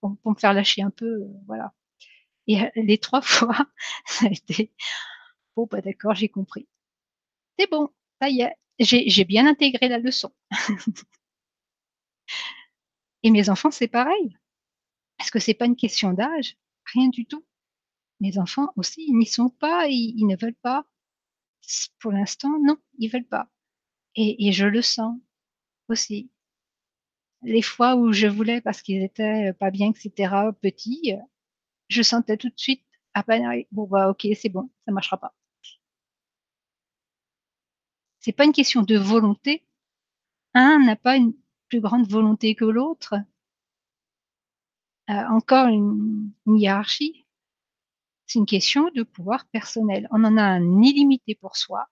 [0.00, 1.72] pour, me faire lâcher un peu, euh, voilà.
[2.46, 3.56] Et les trois fois,
[4.06, 4.72] ça a été
[5.56, 6.68] bon, bah d'accord, j'ai compris.
[7.58, 10.32] C'est bon, ça y est, j'ai bien intégré la leçon.
[13.22, 14.36] Et mes enfants, c'est pareil.
[15.18, 16.56] Parce que c'est pas une question d'âge,
[16.92, 17.44] rien du tout.
[18.20, 20.86] Mes enfants aussi, ils n'y sont pas, ils, ne veulent pas.
[21.98, 23.50] Pour l'instant, non, ils veulent pas.
[24.14, 25.18] Et, et, je le sens
[25.88, 26.30] aussi.
[27.42, 31.14] Les fois où je voulais, parce qu'ils étaient pas bien, etc., petits,
[31.88, 35.34] je sentais tout de suite, à peine, bon, bah, ok, c'est bon, ça marchera pas.
[38.26, 39.64] C'est pas une question de volonté.
[40.52, 41.32] Un n'a pas une
[41.68, 43.14] plus grande volonté que l'autre.
[45.08, 47.24] Euh, encore une, hiérarchie.
[48.26, 50.08] C'est une question de pouvoir personnel.
[50.10, 51.88] On en a un illimité pour soi.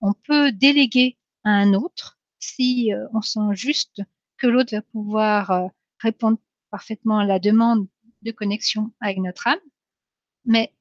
[0.00, 4.02] On peut déléguer à un autre si euh, on sent juste
[4.38, 5.68] que l'autre va pouvoir euh,
[6.00, 6.38] répondre
[6.72, 7.86] parfaitement à la demande
[8.22, 9.60] de connexion avec notre âme.
[10.44, 10.74] Mais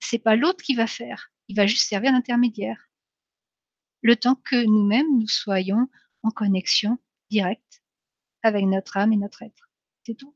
[0.00, 1.30] c'est pas l'autre qui va faire.
[1.48, 2.88] Il va juste servir d'intermédiaire
[4.02, 5.88] le temps que nous-mêmes, nous soyons
[6.22, 6.98] en connexion
[7.30, 7.82] directe
[8.42, 9.70] avec notre âme et notre être.
[10.04, 10.34] C'est tout.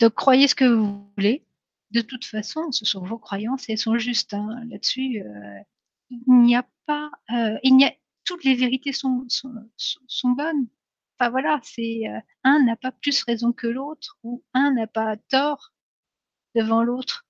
[0.00, 1.44] Donc croyez ce que vous voulez.
[1.90, 4.34] De toute façon, ce sont vos croyances et elles sont justes.
[4.34, 4.64] Hein.
[4.68, 5.60] Là-dessus, euh,
[6.10, 7.92] il n'y a pas, euh, il n'y a,
[8.24, 10.68] toutes les vérités sont, sont, bonnes.
[11.18, 15.16] Enfin voilà, c'est euh, un n'a pas plus raison que l'autre ou un n'a pas
[15.16, 15.72] tort
[16.54, 17.26] devant l'autre.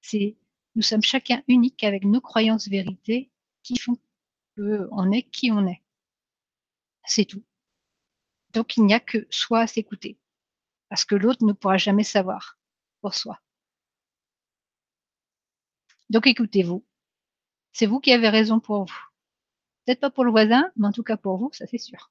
[0.00, 0.36] C'est
[0.76, 3.30] nous sommes chacun unique avec nos croyances vérités
[3.62, 3.98] qui font
[4.56, 5.82] qu'on est qui on est.
[7.04, 7.42] C'est tout.
[8.52, 10.18] Donc il n'y a que soi à s'écouter.
[10.88, 12.58] Parce que l'autre ne pourra jamais savoir
[13.00, 13.40] pour soi.
[16.10, 16.86] Donc écoutez-vous.
[17.72, 19.00] C'est vous qui avez raison pour vous.
[19.84, 22.10] Peut-être pas pour le voisin, mais en tout cas pour vous, ça c'est sûr.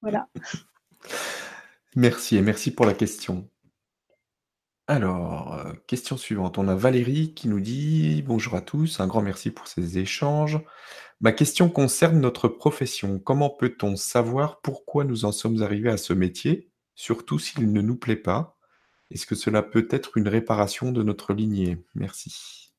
[0.00, 0.28] Voilà.
[1.94, 3.48] Merci et merci pour la question.
[4.90, 6.56] Alors, heu, question suivante.
[6.56, 10.60] On a Valérie qui nous dit: «Bonjour à tous, un grand merci pour ces échanges.
[11.20, 13.18] Ma question concerne notre profession.
[13.18, 17.96] Comment peut-on savoir pourquoi nous en sommes arrivés à ce métier, surtout s'il ne nous
[17.96, 18.56] plaît pas?
[19.10, 21.84] Est-ce que cela peut être une réparation de notre lignée?
[21.94, 22.72] Merci».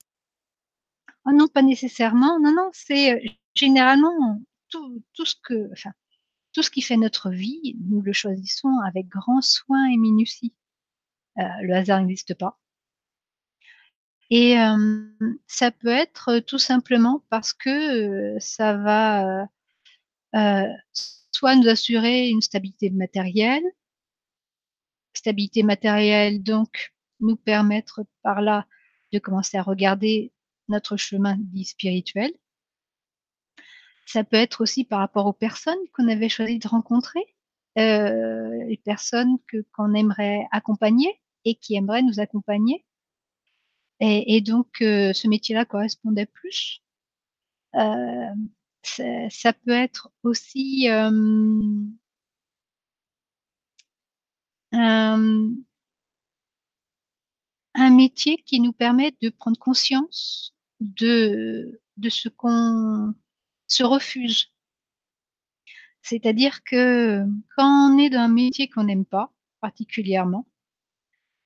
[1.26, 2.40] Oh non, pas nécessairement.
[2.40, 4.42] Non, non, c'est, heu, généralement
[5.14, 5.92] ce que enfin,
[6.54, 10.54] tout ce qui fait notre vie, nous le choisissons avec grand soin et minutie.
[11.40, 12.58] Heu, le hasard n'existe pas.
[14.32, 15.12] Et hem,
[15.48, 19.48] ça peut être, heu, tout simplement parce que, ça va,
[21.32, 23.64] soit nous assurer une stabilité matérielle
[25.16, 28.66] stabilité matérielle, donc nous permettre par là
[29.12, 30.32] de commencer à regarder
[30.68, 32.32] notre chemin dit spirituel.
[34.06, 37.24] Ça peut être aussi par rapport aux personnes qu'on avait choisi de rencontrer,
[37.76, 41.20] les personnes que qu'on aimerait accompagner
[41.56, 42.86] qui aimeraient nous accompagner.
[44.02, 46.82] Et donc heu, ce métier-là correspondait plus.
[48.84, 51.98] C'est ça peut être aussi, hem
[57.76, 63.14] un métier qui nous permet de prendre conscience de de ce qu'on
[63.68, 64.52] se refuse.
[66.02, 67.24] C'est-à-dire que
[67.56, 69.32] quand on est dans un métier qu'on n'aime pas
[69.62, 70.46] particulièrement,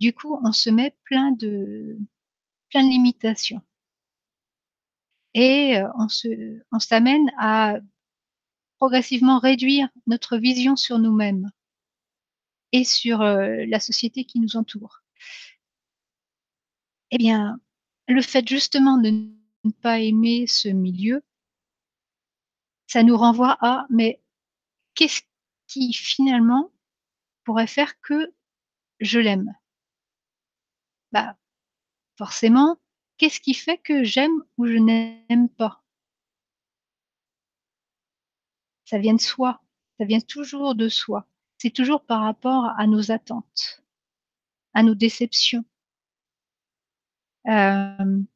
[0.04, 1.98] du coup, on se met plein de
[2.76, 3.62] limitations.
[5.36, 5.88] Et heu,
[6.72, 7.78] on s'amène à
[8.80, 11.52] progressivement réduire notre vision sur nous-mêmes
[12.74, 15.00] et sur, heu, la société qui nous entoure.
[17.12, 17.60] Eh bien,
[18.08, 19.10] le fait justement de
[19.64, 21.24] ne pas aimer ce milieu
[22.90, 24.22] ça nous renvoie à: «Mais
[24.96, 25.22] qu'est-ce
[25.68, 26.72] qui finalement
[27.46, 28.34] pourrait faire que
[29.02, 29.54] je l'aime?»
[31.14, 31.38] Bah,
[32.18, 32.78] forcément,
[33.18, 35.82] qu'est-ce qui fait que j'aime ou je n'aime pas?
[38.88, 39.62] Ça vient de soi,
[39.98, 41.26] ça vient toujours de soi.
[41.58, 43.82] C'est toujours par rapport à nos attentes,
[44.74, 45.66] à nos déceptions.
[47.46, 48.28] Hem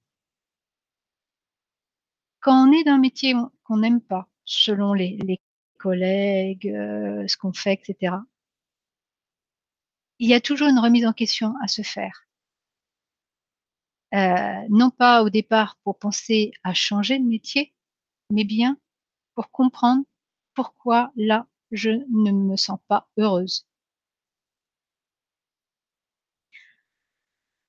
[2.42, 5.18] quand on est dans un métier on qu'on n'aime pas, selon les
[5.78, 8.24] collègues, heu, ce qu'on fait et cetera
[10.20, 12.27] il y a toujours une remise en question à se faire.
[14.14, 17.74] Heu, non pas au départ pour penser à changer de métier,
[18.32, 18.78] mais bien
[19.36, 20.06] pour comprendre
[20.56, 23.64] pourquoi là, je ne me sens pas heureuse.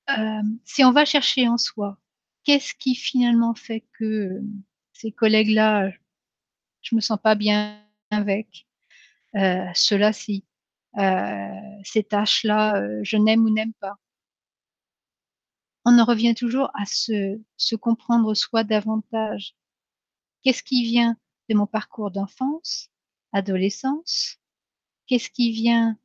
[0.07, 1.97] Hem, si on va chercher en soi,
[2.43, 4.61] qu'est-ce qui finalement fait que, hem,
[4.93, 5.89] ces collègues-là,
[6.83, 7.81] je me sens pas bien
[8.11, 8.67] avec?
[9.75, 10.45] Ceux-là si,
[10.99, 11.51] heu,
[11.85, 13.97] ces tâches-là, je n'aime ou n'aime pas?
[15.85, 19.55] On en revient toujours à se se comprendre soi davantage.
[20.43, 21.17] Qu'est-ce qui vient
[21.49, 22.89] de mon parcours d'enfance,
[23.33, 24.37] adolescence?
[25.07, 25.97] Qu'est-ce qui vient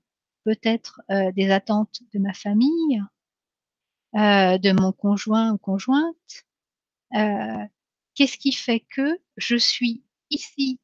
[0.44, 3.02] peut-être, heu, des attentes de ma famille?
[4.12, 6.44] Heu, de mon conjoint ou conjointe?
[7.14, 7.66] Heu,
[8.14, 10.80] qu'est-ce qui fait que je suis ici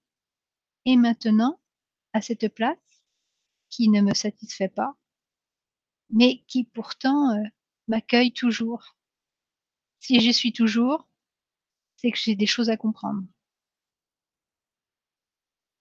[0.86, 1.60] et maintenant,
[2.14, 2.78] à cette place,
[3.70, 4.96] qui ne me satisfait pas
[6.12, 7.44] mais qui pourtant, heu,
[7.90, 8.96] m'accueille toujours?
[10.00, 11.08] Si j'y suis toujours,
[11.96, 13.24] c'est que j'ai des choses à comprendre.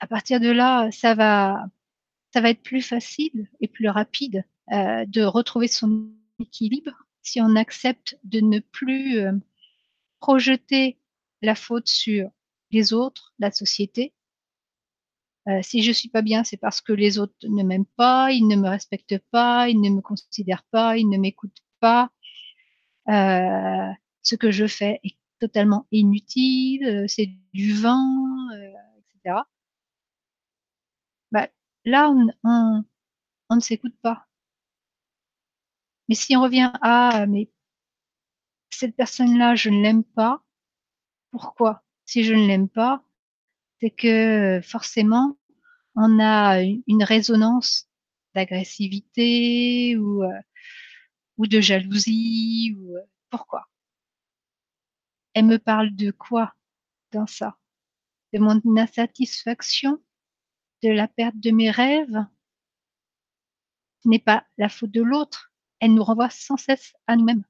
[0.02, 1.66] À partir de là, ça va
[2.34, 6.92] ça va être plus facile et plus rapide, heu, de retrouver son équilibre
[7.24, 9.42] si on accepte de ne plus, heu,
[10.20, 11.00] projeter
[11.44, 12.30] la faute sur
[12.72, 14.14] les autres, la société.
[15.48, 18.48] Heu, si je suis pas bien, c'est parce que les autres ne m'aiment pas, ils
[18.48, 22.12] ne me respectent pas, ils ne me considèrent pas, ils ne m'écoutent pas.
[23.10, 28.06] Heu, ce que je fais est totalement inutile, heu, c'est du vent,
[28.54, 28.64] heu,
[29.00, 29.48] et cetera.
[31.32, 31.48] Bah,
[31.86, 32.84] là, on
[33.50, 34.28] on ne s'écoute pas.
[36.10, 37.50] Mais si on revient à, mais
[38.70, 40.42] cette personne-là, je ne l'aime pas.
[41.32, 41.84] Pourquoi?
[42.06, 43.04] Si je ne l'aime pas,
[43.82, 45.38] c'est que forcément,
[45.96, 47.88] on a une résonance
[48.36, 50.30] d'agressivité ou, heu,
[51.40, 53.68] ou de jalousie ou, heu, pourquoi?
[55.34, 56.54] Elle me parle de quoi
[57.14, 57.58] dans ça?
[58.34, 60.02] De mon insatisfaction?
[60.84, 62.26] De la perte de mes rêves?
[64.04, 67.44] Ce n'est pas la faute de l'autre, elle nous renvoie sans cesse à nous-mêmes.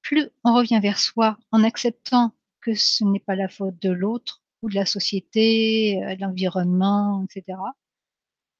[0.00, 2.32] Plus on revient vers soi en acceptant
[2.62, 7.32] que ce n'est pas la faute de l'autre ou de la société, de l'environnement et
[7.40, 7.74] cetera.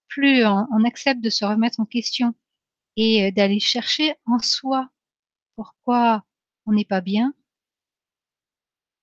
[0.09, 2.35] Plus on accepte de se remettre en question
[2.97, 4.89] et d'aller chercher en soi
[5.57, 6.25] pourquoi
[6.67, 7.35] on n'est pas bien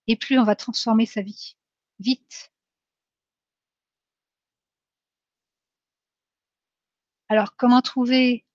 [0.08, 1.56] et plus on va transformer sa vie,
[1.99, 2.51] vite.
[7.30, 8.45] Alors comment trouver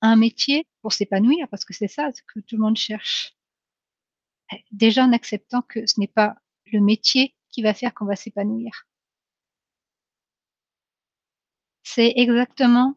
[0.00, 1.48] un métier pour s'épanouir?
[1.48, 3.34] Parce que c'est ça ce que tout le monde cherche.
[4.70, 6.36] Déjà en acceptant que ce n'est pas
[6.66, 8.86] le métier qui va faire qu'on va s'épanouir.
[11.84, 12.94] C'est exactement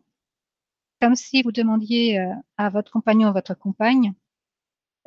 [1.01, 4.13] comme si vous demandiez, heu, à votre compagnon ou votre compagne,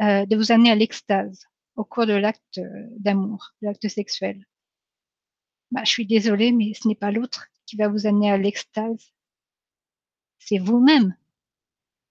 [0.03, 2.61] heu, de vous amener à l'extase au cours de l'acte,
[2.99, 4.45] d'amour, l'acte sexuel.
[5.70, 9.11] Bah, je suis désolée, mais ce n'est pas l'autre qui va vous amener à l'extase.
[10.41, 11.14] C'est vous-même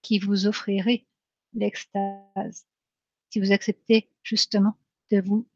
[0.01, 1.07] qui vous offrirez
[1.53, 2.68] l'extase,
[3.32, 4.76] si vous acceptez justement
[5.11, 5.47] de vous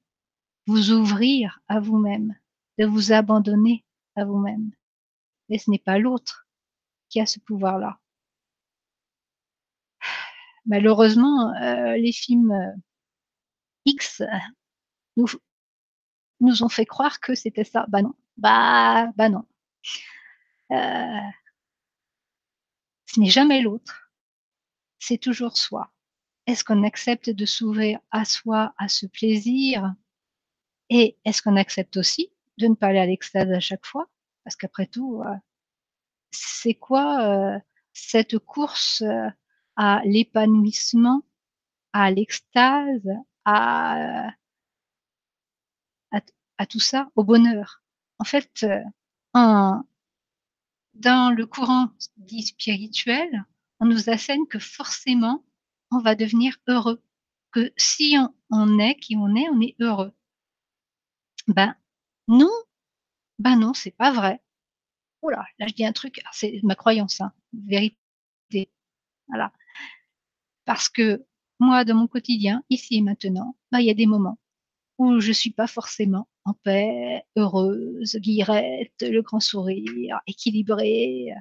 [0.68, 2.36] vous ouvrir à vous-même,
[2.80, 3.86] de vous abandonner
[4.16, 4.72] à vous-même.
[5.52, 6.48] Et ce n'est pas l'autre
[7.10, 8.00] qui a ce pouvoir-là.
[10.66, 12.82] Malheureusement, heu, les films, heu,
[13.86, 14.22] X
[16.42, 17.86] nous ont fait croire que c'était ça.
[17.88, 19.46] Bah non, bah bah non.
[20.70, 21.32] Heu
[23.06, 24.12] ce n'est jamais l'autre,
[25.00, 25.92] c'est toujours soi.
[26.48, 29.94] Est-ce qu'on accepte de s'ouvrir à soi, à ce plaisir?
[30.92, 34.08] Et est-ce qu'on accepte aussi de ne pas aller à l'extase à chaque fois?
[34.44, 35.36] Parce qu'après tout, heu,
[36.32, 37.62] c'est quoi, heu,
[37.94, 39.30] cette course, heu,
[39.76, 41.24] à l'épanouissement,
[41.94, 43.08] à l'extase,
[43.46, 44.32] à,
[46.70, 47.82] tout ça, au bonheur?
[48.20, 48.66] En fait,
[49.34, 49.84] dans
[51.32, 53.46] le courant dit spirituel,
[53.80, 55.44] on nous assène que forcément
[55.92, 57.02] on va devenir heureux,
[57.52, 60.14] que si on on est qui on est, on est heureux.
[61.48, 61.76] Ben
[62.28, 62.50] non,
[63.42, 64.40] ben non, c'est pas vrai.
[65.24, 67.98] Ouh là, là je dis un truc, c'est ma croyance, hein, vérité.
[69.28, 69.52] Voilà.
[70.66, 71.26] Parce que
[71.60, 74.40] moi, dans mon quotidien, ici et maintenant, bah, il y a des moments
[74.98, 81.34] où je suis pas forcément en paix, heureuse, guillerette, le grand sourire, équilibrée.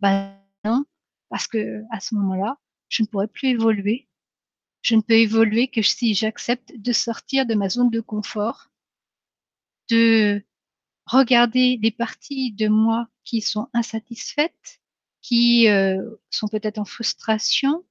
[0.00, 0.34] Bah
[0.64, 0.84] non,
[1.30, 4.08] parce qu'à ce moment-là, je ne pourrais plus évoluer.
[4.82, 8.70] Je ne peux évoluer que si j'accepte de sortir de ma zone de confort
[9.90, 10.44] de
[11.06, 14.80] regarder les parties de moi qui sont insatisfaites,
[15.22, 17.84] qui, heu, sont peut-être en frustration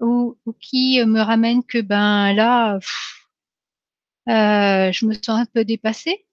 [0.00, 2.80] ou ou qui, heu, me ramènent que, ben, là,
[4.28, 6.24] heu, je me sens un peu dépassée.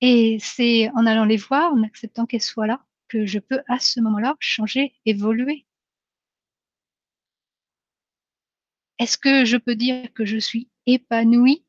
[0.00, 3.78] Et c'est en allant les voir, en acceptant qu'elles soient là, que je peux à
[3.78, 5.64] ce moment-là changer, évoluer.
[8.98, 11.65] Est-ce que je peux dire que je suis épanouie?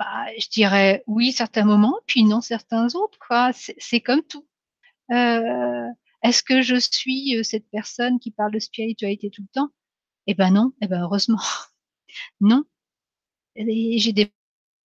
[0.00, 4.46] Bah, je dirais oui certains moments, puis non certains autres quoi, c'est comme tout.
[5.12, 5.88] Heu,
[6.24, 9.70] est-ce que je suis, heu, cette personne qui parle de spiritualité tout le temps?
[10.28, 11.38] Et ben non, et ben heureusement.
[12.42, 12.64] Non.
[13.56, 14.32] Et j'ai des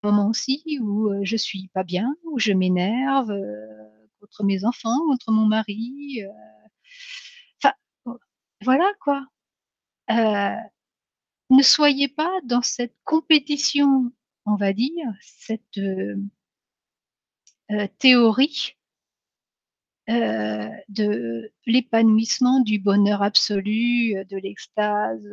[0.03, 3.33] moments aussi où, heu, je suis pas bien, où je m'énerve,
[4.21, 6.19] contre mes enfants, contre mon mari,
[7.63, 7.73] enfin,
[8.63, 9.25] voilà quoi.
[11.49, 14.11] Ne soyez pas dans cette compétition,
[14.45, 16.17] on va dire, cette, heu
[17.69, 18.75] heu, théorie
[20.09, 25.27] heu, de l'épanouissement, du bonheur absolu, de l'extase,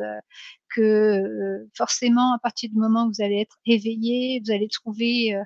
[0.74, 5.36] que, forcément à partir du moment où vous allez être éveillé, vous allez trouver,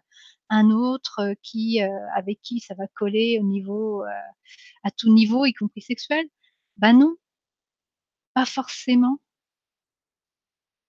[0.51, 1.81] un autre, qui,
[2.17, 4.03] avec qui ça va coller au niveau,
[4.85, 6.27] à tout niveau, y compris sexuel.
[6.79, 7.17] Bah non.
[8.37, 9.19] Pas forcément.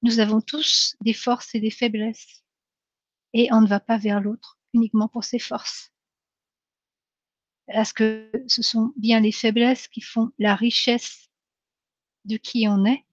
[0.03, 2.41] Nous avons tous des forces et des faiblesses
[3.33, 5.89] et on ne va pas vers l'autre uniquement pour ses forces.
[7.67, 11.29] Parce que ce sont bien les faiblesses qui font la richesse
[12.25, 13.05] de qui on est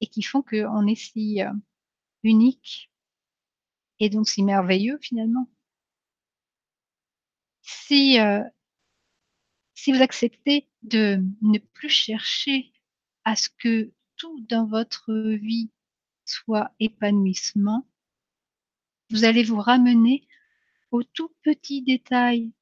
[0.00, 1.50] et qui font qu'on est si, heu,
[2.24, 2.88] unique
[4.00, 5.48] et donc si merveilleux finalement.
[7.64, 8.50] Si, heu
[9.78, 12.72] si vous acceptez de ne plus chercher
[13.24, 15.70] à ce que tout dans votre vie
[16.24, 17.86] soit épanouissement
[19.10, 20.26] vous allez vous ramener
[20.92, 22.52] aux tout petits détails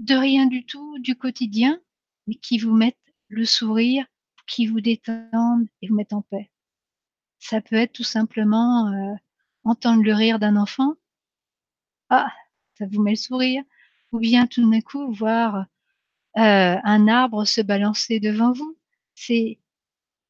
[0.00, 1.80] de rien du tout, du quotidien,
[2.26, 2.96] mais qui vous mettent
[3.28, 4.06] le sourire,
[4.48, 6.50] qui vous détendent et vous mettent en paix.
[7.40, 9.16] Ça peut être tout simplement, heu,
[9.64, 10.94] entendre le rire d'un enfant.
[12.10, 12.32] Ah!
[12.78, 13.62] Ça vous met le sourire
[14.12, 15.66] ou bien tout d'un coup voir, heu,
[16.36, 18.76] un arbre se balancer devant vous.
[19.14, 19.60] C'est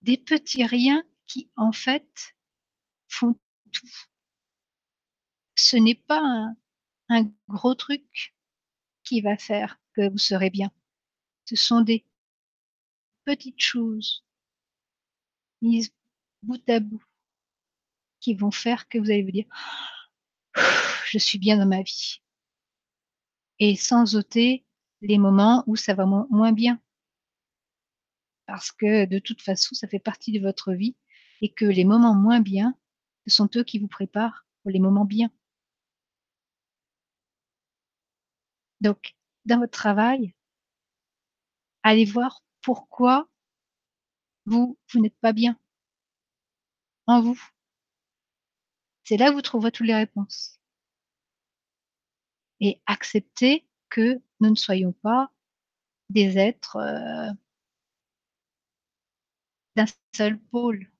[0.03, 2.37] des petits riens qui en fait
[3.09, 3.35] font
[3.73, 3.89] tout.
[5.57, 6.53] Ce n'est pas
[7.09, 8.35] un gros truc
[9.05, 10.71] qui va faire que vous serez bien.
[11.47, 12.05] Ce sont des
[13.25, 14.25] petites choses
[15.63, 15.91] mises
[16.43, 17.03] bout à bout
[18.21, 19.47] qui vont faire que vous allez vous dire:
[21.07, 22.21] «Je suis bien dans ma vie»
[23.59, 24.67] et sans ôter
[25.01, 26.81] les moments où ça va moins bien.
[28.47, 30.97] Parce que de toute façon, ça fait partie de votre vie
[31.41, 32.75] et que les moments moins bien,
[33.27, 35.31] ce sont eux qui vous préparent pour les moments bien.
[38.81, 39.15] Donc,
[39.45, 40.35] dans votre travail
[41.83, 43.29] allez voir pourquoi
[44.45, 45.57] vous, vous n'êtes pas bien
[47.07, 47.41] en vous.
[49.05, 50.59] C'est là que vous trouverez toutes les réponses.
[52.59, 55.31] Et accepter que nous ne soyons pas
[56.11, 57.37] des êtres, heu
[59.77, 60.91] d'un seul pôle.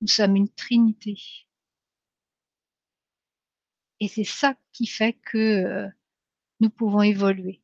[0.00, 1.47] Nous sommes une trinité.
[4.00, 5.92] Et c'est ça qui fait que, heu,
[6.60, 7.62] nous pouvons évoluer.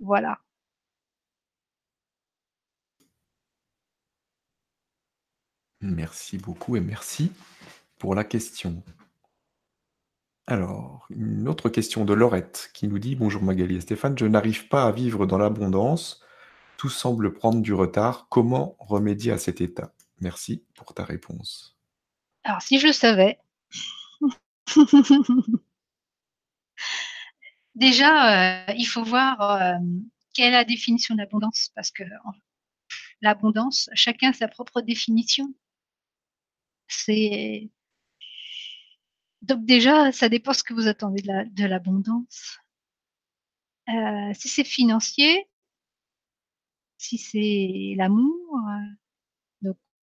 [0.00, 0.42] Voilà.
[5.80, 7.32] Merci beaucoup et merci
[7.98, 8.82] pour la question.
[10.46, 14.68] Alors, une autre question de Laurette qui nous dit: «Bonjour Magali et Stéphane, je n'arrive
[14.68, 16.22] pas à vivre dans l'abondance.
[16.76, 18.28] Tout semble prendre du retard.
[18.28, 19.92] Comment remédier à cet état?
[20.22, 21.76] Merci pour ta réponse».
[22.44, 23.38] Alors si je le savais.
[27.74, 30.04] Déjà, heu, il faut voir, hem,
[30.34, 32.04] quelle est la définition de l'abondance parce qu'en
[33.20, 35.52] l'abondance, chacun a sa propre définition.
[36.88, 37.70] C'est
[39.40, 42.58] donc déjà, ça dépend ce que vous attendez de la de l'abondance.
[44.34, 45.48] Si c'est financier
[47.02, 48.60] si c'est l'amour,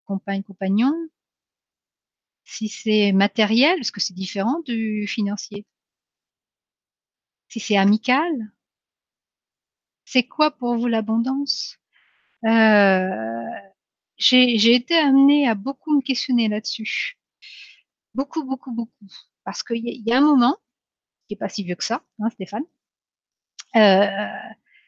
[0.09, 0.93] compagne, compagnon
[2.45, 5.65] si c'est matériel, parce que c'est différent du financier
[7.49, 8.51] si c'est amical
[10.05, 11.77] c'est quoi pour vous l'abondance?
[12.45, 13.11] Heu,
[14.17, 17.17] j'ai été amenée à beaucoup me questionner là-dessus.
[18.15, 19.07] Beaucoup, beaucoup, beaucoup.
[19.45, 20.57] Parce qu'il y a un moment,
[21.27, 22.65] qui est pas si vieux que ça, hein, Stéphane
[23.75, 24.07] heu,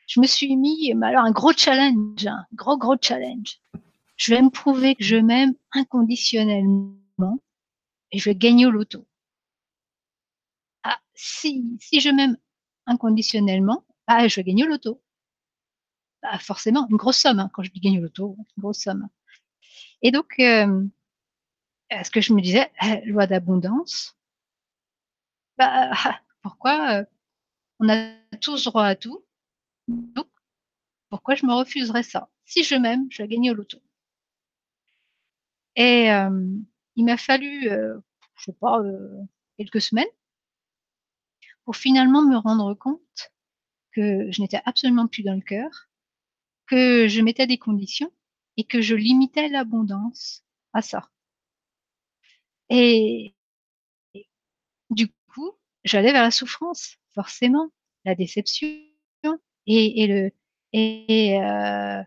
[0.08, 3.60] je me suis mis, alors un gros challenge, hein, gros, gros challenge.
[4.24, 7.40] Je vais me prouver que je m'aime inconditionnellement
[8.12, 9.08] et je vais gagner au loto.
[10.84, 12.38] Ah, si si je m'aime
[12.88, 15.02] inconditionnellement, ah, je vais gagner au loto.
[16.24, 19.08] Bah, forcément, une grosse somme, hein, quand je dis gagner au loto, une grosse somme
[20.04, 20.92] et donc hem,
[21.94, 24.14] heu, ce que je me disais: «Eh, loi d'abondance»
[25.58, 25.92] bah,
[26.42, 27.06] pourquoi, heu,
[27.80, 29.24] on a tous droit à tout,
[29.90, 30.28] donc
[31.10, 32.30] pourquoi je me refuserais ça?
[32.46, 33.80] Si je m'aime, je vais gagner au loto.
[35.76, 36.08] Et
[36.96, 38.80] il m'a fallu, je sais pas,
[39.58, 40.06] quelques semaines
[41.66, 43.32] pour finalement me rendre compte
[43.94, 45.70] que je n'étais absolument plus dans le cœur,
[46.68, 48.12] que je mettais des conditions
[48.58, 50.44] et que je limitais l'abondance
[50.74, 51.10] à ça.
[52.70, 53.36] Et
[54.16, 54.28] et
[54.92, 55.52] du coup,
[55.86, 57.72] j'allais vers la souffrance, forcément,
[58.06, 58.70] la déception
[59.68, 60.32] et et le
[60.74, 62.04] et heu,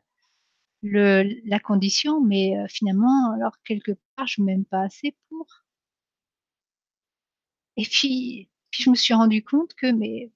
[0.84, 5.48] le la condition, mais heu, finalement, alors quelque part, je m'aime pas assez pour.
[7.76, 10.32] Et puis puis je me suis rendu compte que mais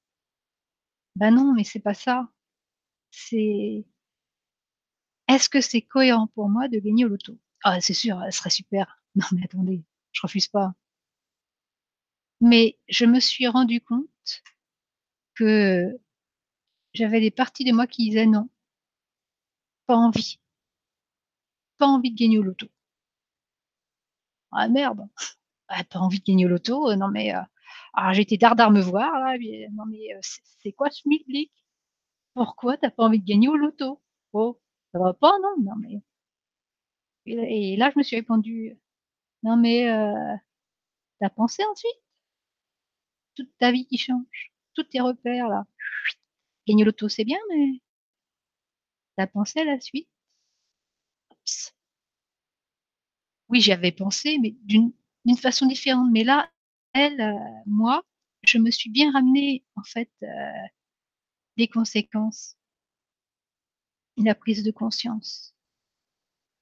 [1.17, 2.29] bah, non, mais c'est pas ça.
[3.11, 3.87] C'est
[5.29, 7.39] est-ce que c'est cohérent pour moi de gagner au loto?
[7.65, 9.01] Ah, c'est sûr, ce serait super.
[9.15, 10.75] Non, mais attendez, je refuse pas.
[12.41, 14.09] Mais je me suis rendu compte
[15.35, 15.99] que
[16.95, 18.51] j'avais des parties de moi qui disaient: «Non».
[19.89, 20.39] Pas envie.
[21.81, 22.69] Pas envie de gagner au loto.
[24.53, 25.07] Ah merde!
[25.69, 27.39] Ah, pas envie de gagner au loto, heu, non mais heu,
[27.95, 30.09] alors j'étais dare me voir là, mais non mais
[30.63, 31.53] c'est quoi ce schmilblick?
[32.35, 34.01] Pourquoi tu as pas envie de gagner au loto?
[34.35, 34.61] Oh,
[34.93, 35.55] ça va pas, non?
[35.65, 36.03] Non mais
[37.27, 38.79] et là je me suis répondu:
[39.45, 40.15] «Non mais heu,
[41.21, 42.01] tu as pensé ensuite?»
[43.37, 45.65] Toute ta vie qui change, tous tes repères là.
[46.67, 47.81] Gagner au c'est bien, mais
[49.19, 50.07] tu as pensé à la suite?
[51.31, 51.73] Oups.
[53.49, 54.93] Oui, j'y avais pensé, mais d'une
[55.41, 56.51] façon différente, mais là,
[56.93, 57.35] elle, heu,
[57.67, 58.03] moi,
[58.43, 60.27] je me suis bien ramené en fait, heu,
[61.59, 62.55] des conséquences.
[64.17, 65.51] La prise de conscience.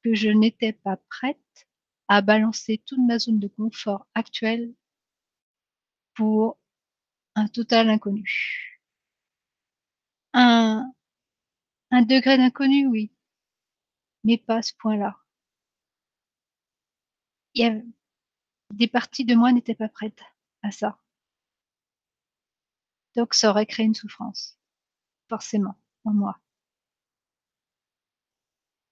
[0.05, 1.67] Que je n'étais pas prête
[2.09, 4.75] à balancer toute ma zone de confort actuelle
[6.15, 6.59] pour
[7.37, 8.79] un total inconnu.
[10.35, 10.96] Un
[11.91, 13.11] un degré d'inconnu, oui.
[14.25, 15.17] Mais pas à ce point-là.
[18.73, 20.23] Des parties de moi n'étaient pas prêtes
[20.63, 20.99] à ça.
[23.15, 24.59] Donc ça aurait créé une souffrance,
[25.29, 26.39] forcément, en moi.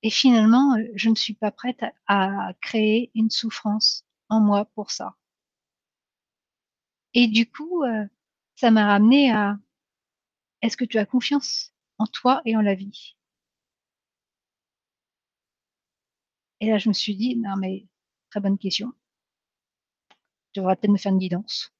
[0.03, 4.66] Et finalement, heu, je ne suis pas prête à à créer une souffrance en moi
[4.75, 5.15] pour ça.
[7.15, 8.09] Et du coup, heu,
[8.57, 9.59] ça m'a ramenée à:
[10.62, 11.74] «Est-ce que tu as confiance?
[11.99, 13.15] En toi et en la vie?»
[16.61, 17.87] Et là, je me suis dit: «Non mais
[18.31, 18.93] très bonne question».
[20.55, 21.73] Je devrais peut-être me faire une guidance.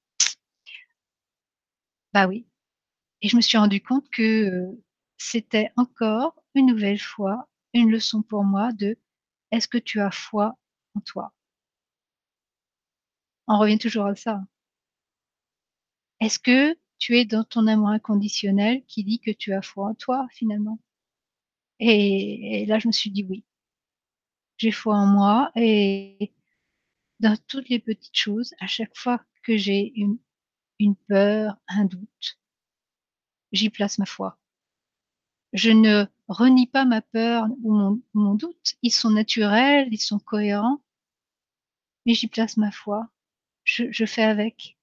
[2.13, 2.45] Bah oui
[3.21, 4.83] et je me suis rendu compte que, heu,
[5.17, 8.97] c'était encore une nouvelle fois une leçon pour moi de:
[9.51, 10.57] «Est-ce que tu as foi
[10.95, 11.31] en toi?»
[13.47, 14.41] On revient toujours à ça.
[16.21, 19.95] Est-ce que tu es dans ton amour inconditionnel qui dit que tu as foi en
[19.95, 20.79] toi, finalement?
[21.79, 23.43] Et là, je me suis dit: «Oui».
[24.57, 26.33] J'ai foi en moi et
[27.19, 29.93] dans toutes les petites choses, à chaque fois que j'ai
[30.79, 32.37] une peur, un doute
[33.51, 34.37] j'y place ma foi.
[35.53, 40.81] Je ne renie pas ma peur ou mon doute, ils sont naturels, ils sont cohérents
[42.05, 43.07] mais j'y place ma foi.
[43.65, 44.74] Je fais avec.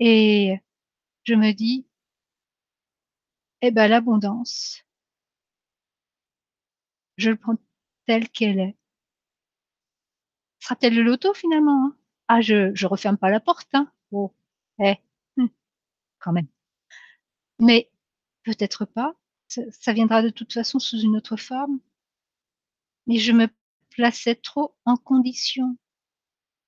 [0.00, 0.60] Et
[1.24, 1.86] je me dis
[3.62, 4.84] eh bah, l'abondance
[7.16, 7.56] je le prends
[8.06, 8.76] telle qu'elle est.
[10.60, 11.96] Sera-t-elle le loto finalement, hein?
[12.28, 13.90] Ah je je referme pas la porte, hein.
[14.12, 14.32] Oh,
[14.80, 14.96] eh,
[15.36, 15.46] mmh,
[16.20, 16.48] quand même.
[17.58, 17.90] Mais
[18.44, 19.16] peut-être pas,
[19.48, 21.80] ça viendra de toute façon sous une autre forme.
[23.06, 23.48] Mais je me
[23.88, 25.78] plaçais trop en condition.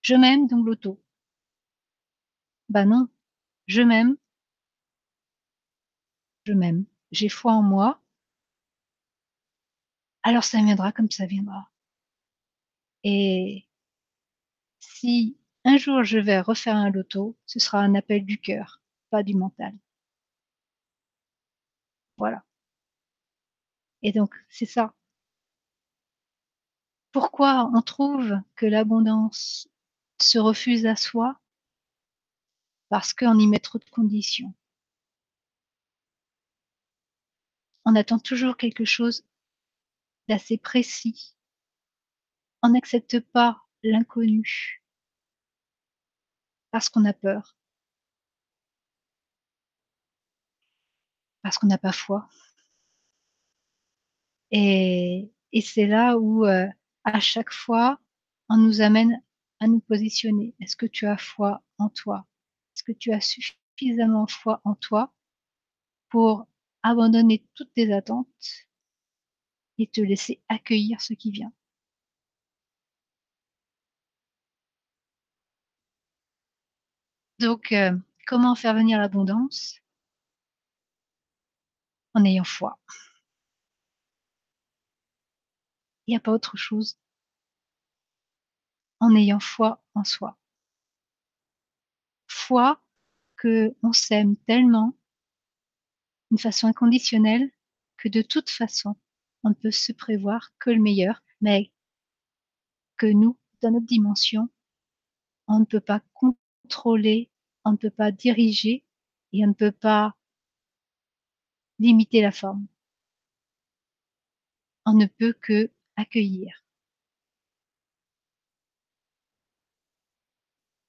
[0.03, 1.03] Je m'aime donc loto.
[2.69, 3.09] Bah non,
[3.66, 4.16] je m'aime
[6.47, 8.01] je m'aime, j'ai foi en moi
[10.24, 11.70] alors ça viendra comme ça viendra.
[13.05, 13.66] Et
[14.80, 18.80] si un jour je vais refaire un loto, ce sera un appel du cœur,
[19.10, 19.74] pas du mental.
[22.18, 22.43] Voilà.
[24.02, 24.94] Et donc c'est ça.
[27.10, 29.66] Pourquoi on trouve que l'abondance
[30.20, 31.40] se refuse à soi?
[32.89, 34.55] Parce qu'on y met trop de conditions.
[37.87, 39.25] On attend toujours quelque chose
[40.29, 41.35] d'assez précis.
[42.63, 44.83] On n'accepte pas l'inconnu.
[46.71, 47.57] Parce qu'on a peur.
[51.43, 52.29] Parce qu'on n'a pas foi.
[54.51, 55.31] Et
[55.63, 56.69] c'est là où, heu,
[57.05, 57.99] à chaque fois,
[58.49, 59.23] on nous amène
[59.61, 60.55] à nous positionner.
[60.61, 62.27] Est-ce que tu as foi en toi?
[62.77, 65.11] Est-ce que tu as suffisamment foi en toi
[66.11, 66.47] pour
[66.82, 68.28] abandonner toutes tes attentes
[69.78, 71.51] et te laisser accueillir ce qui vient?
[77.39, 79.81] Donc heu, comment faire venir l'abondance?
[82.15, 82.77] En ayant foi?
[86.09, 86.98] Il y a pas autre chose.
[89.01, 90.36] En ayant foi en soi.
[92.48, 94.97] Qu'on s'aime tellement
[96.31, 97.51] d'une façon inconditionnelle,
[97.97, 98.97] que de toute façon,
[99.43, 101.73] on ne peut se prévoir que le meilleur, mais
[102.97, 104.48] que nous, dans notre dimension,
[105.48, 107.31] on ne peut pas contrôler,
[107.64, 108.85] on ne peut pas diriger
[109.32, 110.16] et on ne peut pas
[111.78, 112.66] limiter la forme.
[114.86, 116.64] On ne peut qu'accueillir.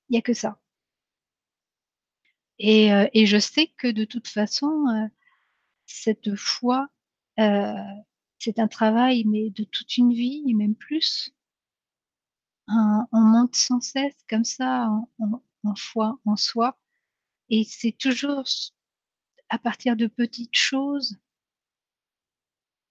[0.10, 0.60] Il y a que ça.
[2.60, 5.10] Et heu et je sais que de toute façon, heu,
[5.88, 6.90] cette foi,
[7.40, 7.76] heu,
[8.40, 11.32] c'est un travail, mais de toute une vie et même plus.
[12.70, 14.90] On on monte sans cesse comme ça
[15.64, 16.78] en foi en soi
[17.50, 18.44] et c'est toujours
[19.50, 21.18] à partir de petites choses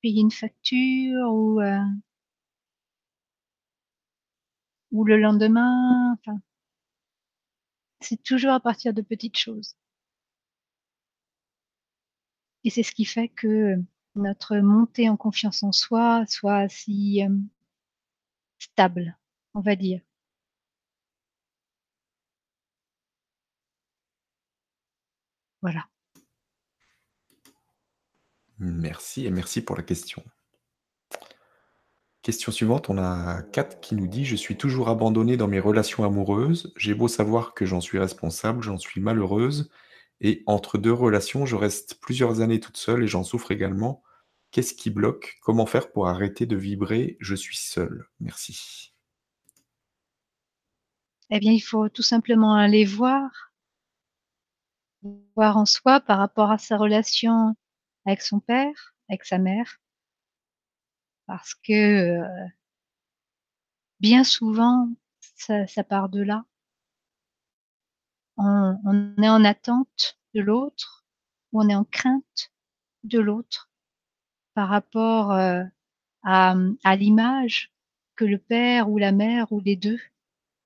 [0.02, 1.80] payer une facture ou heu
[4.92, 6.40] ou le lendemain, enfin
[8.08, 9.76] c'est toujours à partir de petites choses.
[12.64, 13.76] Et c'est ce qui fait que
[14.14, 17.48] notre montée en confiance en soi soit si, hem
[18.58, 19.16] stable,
[19.54, 20.00] on va dire.
[25.62, 25.86] Voilà.
[28.58, 30.24] Merci et merci pour la question.
[32.26, 36.02] Question suivante, on a Kat qui nous dit: «Je suis toujours abandonnée dans mes relations
[36.02, 36.72] amoureuses.
[36.76, 39.70] J'ai beau savoir que j'en suis responsable, j'en suis malheureuse
[40.20, 44.02] et entre 2 relations, je reste plusieurs années toute seule et j'en souffre également.
[44.50, 45.38] Qu'est-ce qui bloque?
[45.40, 47.16] Comment faire pour arrêter de vibrer?
[47.20, 48.08] "je suis seule"?
[48.18, 48.92] Merci».
[51.30, 53.52] Eh bien, il faut tout simplement aller voir
[55.36, 57.54] voir en soi par rapport à sa relation
[58.06, 59.78] avec son père, avec sa mère.
[61.26, 61.72] Parce que,
[62.22, 62.48] heu
[64.00, 64.88] bien souvent,
[65.36, 66.46] ça ça part de là.
[68.38, 71.04] On on est en attente de l'autre
[71.52, 72.50] on est en crainte
[73.04, 73.70] de l'autre
[74.54, 75.64] par rapport, heu,
[76.24, 77.72] à, à l'image
[78.16, 80.00] que le père ou la mère ou les 2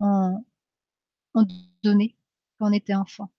[0.01, 0.45] ont
[1.35, 1.47] ont
[1.85, 2.17] donné
[2.59, 3.31] quand on était enfant.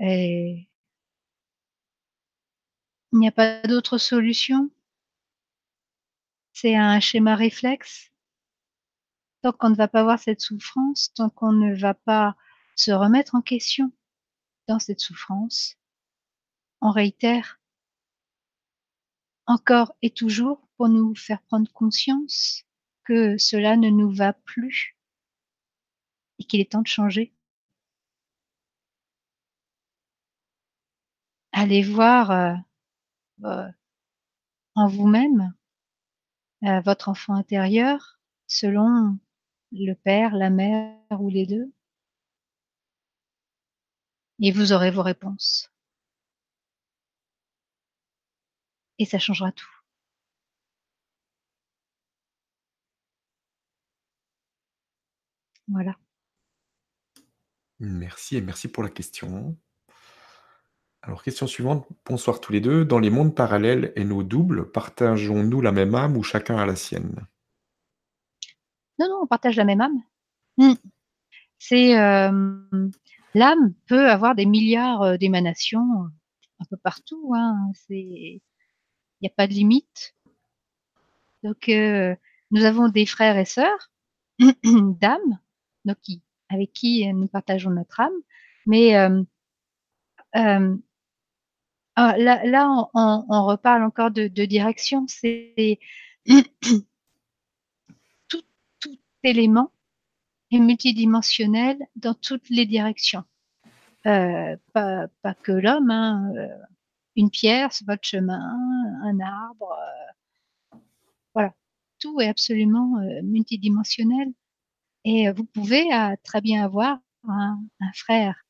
[0.00, 0.68] Et
[3.12, 4.68] il n'y a pas d'autre solution.
[6.54, 8.10] C'est un schéma réflexe.
[9.42, 12.36] Tant qu'on ne va pas voir cette souffrance, tant qu'on ne va pas
[12.76, 13.90] se remettre en question
[14.68, 15.74] dans cette souffrance
[16.84, 17.58] on réitère
[19.46, 22.62] encore et toujours pour nous faire prendre conscience
[23.04, 24.94] que cela ne nous va plus
[26.38, 27.32] et qu'il est temps de changer.
[31.52, 32.56] Allez voir, heu
[33.44, 33.72] heu,
[34.74, 35.54] en vous-même,
[36.64, 39.18] heu, votre enfant intérieur selon
[39.72, 41.72] le père, la mère ou les 2
[44.42, 45.70] et vous aurez vos réponses.
[48.98, 49.66] Et ça changera tout.
[55.68, 55.96] Voilà.
[57.78, 59.56] Merci et merci pour la question.
[61.04, 61.84] Alors question suivante.
[62.06, 62.84] Bonsoir tous les 2.
[62.84, 66.76] Dans les mondes parallèles et nos doubles, partageons-nous la même âme ou chacun a la
[66.76, 67.26] sienne?
[69.00, 70.00] Non, non, on partage la même âme.
[70.58, 70.74] Mmh.
[71.58, 72.92] C'est, hem,
[73.34, 76.08] l'âme peut avoir des milliards, heu, d'émanations,
[76.60, 78.40] un peu partout, hein, il
[79.22, 80.14] y a pas de limite.
[81.42, 83.90] Donc nous avons des frères et sœurs
[84.38, 85.40] d'âme,
[86.48, 88.12] avec qui, nous partageons notre âme,
[88.66, 88.94] mais
[92.04, 95.78] ah là on reparle encore de direction, c'est
[98.28, 98.42] tout
[99.22, 99.72] élément
[100.50, 103.24] est multidimensionnel dans toutes les directions.
[104.06, 105.08] Heu, pas
[105.42, 106.48] que l'homme, hein, heu,
[107.16, 108.40] une pierre votre chemin,
[109.04, 110.78] un arbre, heu
[111.34, 111.54] voilà,
[112.00, 114.28] tout est absolument, multidimensionnel.
[115.04, 115.88] Et vous pouvez,
[116.24, 116.98] très bien avoir
[117.28, 117.58] un
[117.94, 118.44] frère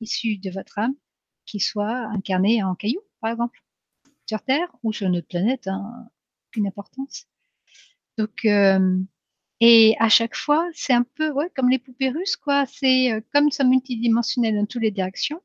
[0.00, 0.94] issu de votre âme
[1.46, 3.62] qui soit incarné en caillou, par exemple,
[4.26, 6.08] sur terre ou sur une autre planète, hein,
[6.66, 7.26] importance.
[8.18, 9.06] Donc hem
[9.60, 12.66] et à chaque fois, c'est un peu, ouais, comme les poupées russes, quoi.
[12.66, 15.40] C'est, heu, comme nous sommes multidimensionnels dans toutes les directions,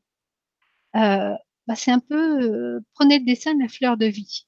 [0.95, 1.36] heu,
[1.68, 4.45] bah, c'est un peu, prenez le dessin de la fleur de vie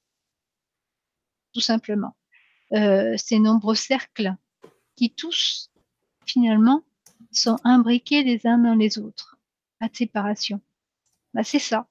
[1.54, 2.16] tout simplement.
[2.72, 4.34] Ces nombreux cercles
[4.96, 5.70] qui tous,
[6.26, 6.82] finalement,
[7.32, 9.38] sont imbriqués les uns dans les autres,
[9.80, 10.60] pas de séparation.
[11.34, 11.86] Bah, c'est ça.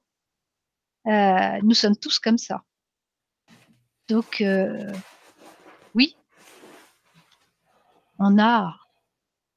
[1.06, 2.64] Heu, nous sommes tous comme ça.
[4.08, 4.92] Donc heu,
[5.94, 6.16] oui.
[8.18, 8.74] On a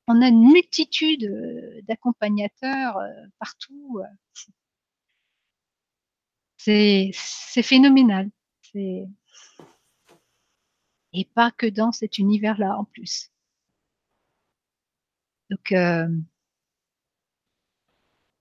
[0.08, 2.98] on a une multitude, heu, d'accompagnateurs,
[3.40, 4.02] partout,
[6.58, 7.12] c'est
[7.64, 8.30] phénoménal,
[8.76, 9.06] et
[11.36, 13.30] pas que dans cet univers-là, en plus.
[15.50, 15.72] Donc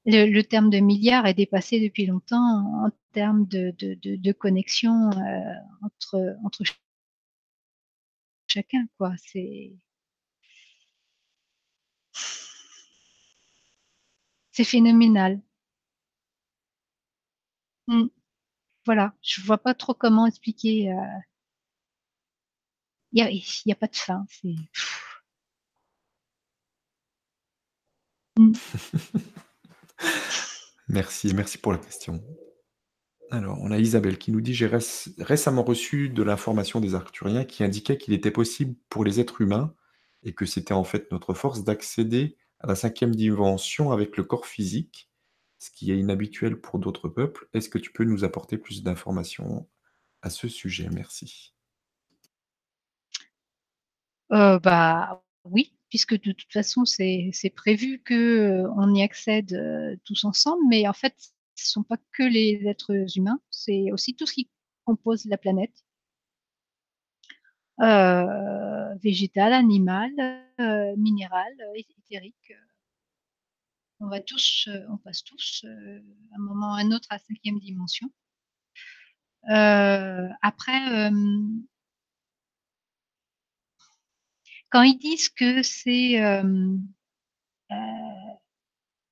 [0.07, 5.55] le terme de milliard est dépassé depuis longtemps en termes de de de connexion, heu,
[5.83, 6.77] entre entre ch
[8.49, 9.15] chacun, quoi,
[14.53, 15.41] c'est phénoménal.
[17.89, 18.07] Mmh.
[18.87, 20.97] Voilà, je vois pas trop comment expliquer, heu
[23.13, 23.19] il
[23.67, 24.55] y a a pas de fin, c'est.
[30.89, 32.23] Merci, merci pour la question.
[33.31, 34.85] Alors, on a Isabelle qui nous dit: «J'ai réc
[35.19, 39.75] récemment reçu de l'information des arcturiens qui indiquait qu'il était possible pour les êtres humains
[40.23, 44.47] et que c'était en fait notre force d'accéder à la 5e dimension avec le corps
[44.47, 45.11] physique,
[45.59, 47.49] ce qui est inhabituel pour d'autres peuples.
[47.53, 49.69] Est-ce que tu peux nous apporter plus d'informations
[50.23, 50.89] à ce sujet?
[50.93, 51.53] Merci».
[54.31, 60.63] Heu, bah, oui, puisque de toute façon, c'est prévu qu'on y accède, heu, tous ensemble,
[60.69, 61.15] mais en fait,
[61.55, 64.49] ce sont pas que les êtres humains, c'est aussi tout ce qui
[64.85, 65.85] compose la planète.
[67.79, 70.11] Heu, végétal, animal,
[70.97, 71.53] minéral,
[71.99, 72.53] éthérique,
[74.01, 77.19] on va tous, on passe tous, à un moment ou à un autre à la
[77.19, 78.11] 5e dimension.
[79.49, 81.11] Après,
[84.71, 86.81] quand ils disent que c'est, hem,
[87.73, 87.77] heu,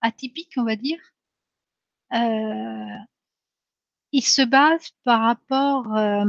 [0.03, 1.01] atypique, on va dire,
[2.13, 2.97] euh,
[4.13, 6.25] il se base par rapport euh,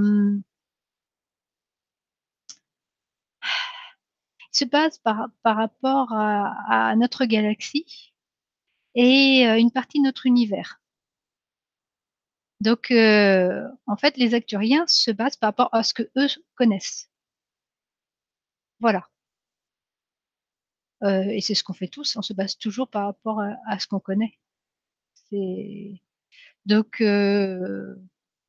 [5.03, 8.13] par, rapport à, notre galaxie
[8.95, 10.81] et euh, une partie de notre univers.
[12.61, 17.09] Donc, euh, en fait, les acturiens se basent par rapport à ce que eux connaissent.
[18.79, 19.07] Voilà.
[21.03, 22.15] Euh, et c'est ce qu'on fait tous.
[22.15, 24.37] On se base toujours par rapport à, ce qu'on connaît.
[26.65, 27.95] Donc, euh,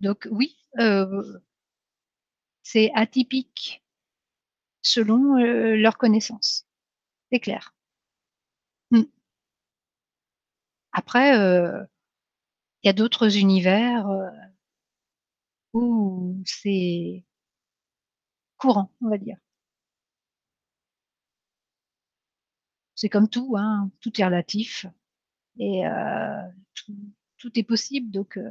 [0.00, 1.40] donc oui, euh,
[2.62, 3.82] c'est atypique
[4.82, 5.36] selon
[5.74, 6.66] leur connaissance.
[7.32, 7.74] C'est clair.
[8.90, 9.02] Hmm.
[10.92, 11.30] Après,
[12.82, 14.06] il y a d'autres univers
[15.72, 17.24] où c'est
[18.56, 19.36] courant, on va dire.
[22.96, 24.86] C'est comme tout, hein, tout est relatif
[25.58, 26.42] et euh,
[27.38, 28.50] tout, est possible, donc euh,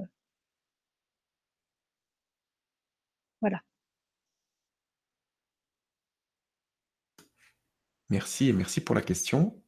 [3.41, 3.61] voilà.
[8.09, 9.61] Merci et merci pour la question.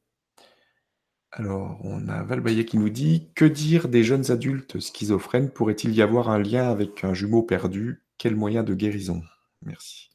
[1.31, 5.51] Alors, on a Valbaye qui nous dit Que dire des jeunes adultes schizophrènes?
[5.51, 8.03] Pourrait-il y avoir un lien avec un jumeau perdu?
[8.17, 9.21] Quel moyen de guérison?
[9.63, 10.06] Merci.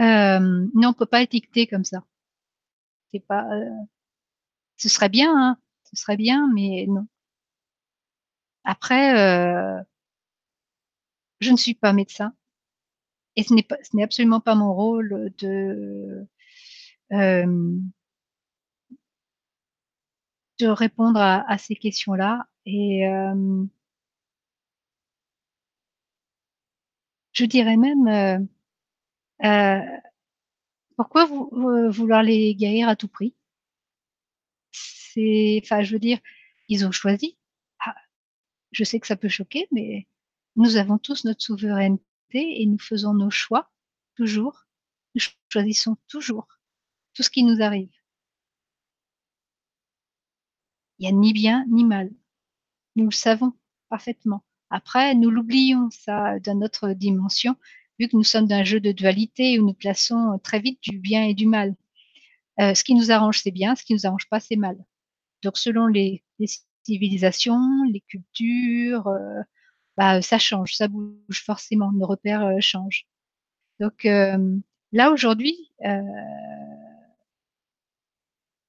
[0.00, 0.40] Euh,
[0.74, 2.02] non, on peut pas étiqueter comme ça.
[3.14, 3.90] Euh,
[4.76, 7.06] ce serait bien, hein, ce serait bien, mais non.
[8.64, 9.82] Après, euh,
[11.40, 12.34] je ne suis pas médecin
[13.36, 16.26] et ce n'est absolument pas mon rôle de
[17.12, 17.46] euh,
[20.60, 23.02] de répondre à, à ces questions-là et
[27.32, 28.48] je dirais même
[29.44, 29.80] euh,
[30.96, 33.34] pourquoi vouloir les guérir à tout prix?
[34.72, 36.18] C'est, enfin, je veux dire,
[36.68, 37.38] ils ont choisi.
[37.84, 37.96] Ah,
[38.72, 40.06] je sais que ça peut choquer, mais
[40.56, 42.02] nous avons tous notre souveraineté
[42.34, 43.70] et nous faisons nos choix
[44.14, 44.66] toujours.
[45.14, 46.46] Nous choisissons toujours
[47.14, 47.90] tout ce qui nous arrive.
[50.98, 52.10] Il n'y a ni bien ni mal.
[52.96, 53.54] Nous le savons
[53.88, 54.44] parfaitement.
[54.68, 57.56] Après, nous l'oublions, ça, dans notre dimension,
[58.00, 60.98] vu que nous sommes dans un jeu de dualité où nous plaçons très vite du
[60.98, 61.76] bien et du mal.
[62.58, 64.76] Euh, ce qui nous arrange, c'est bien, ce qui nous arrange pas, c'est mal.
[65.42, 66.24] Donc, selon les,
[66.84, 69.42] civilisations, les cultures, euh,
[69.98, 73.06] bah, ça change, ça bouge forcément, nos repères euh, changent.
[73.80, 75.72] Donc, là, aujourd'hui,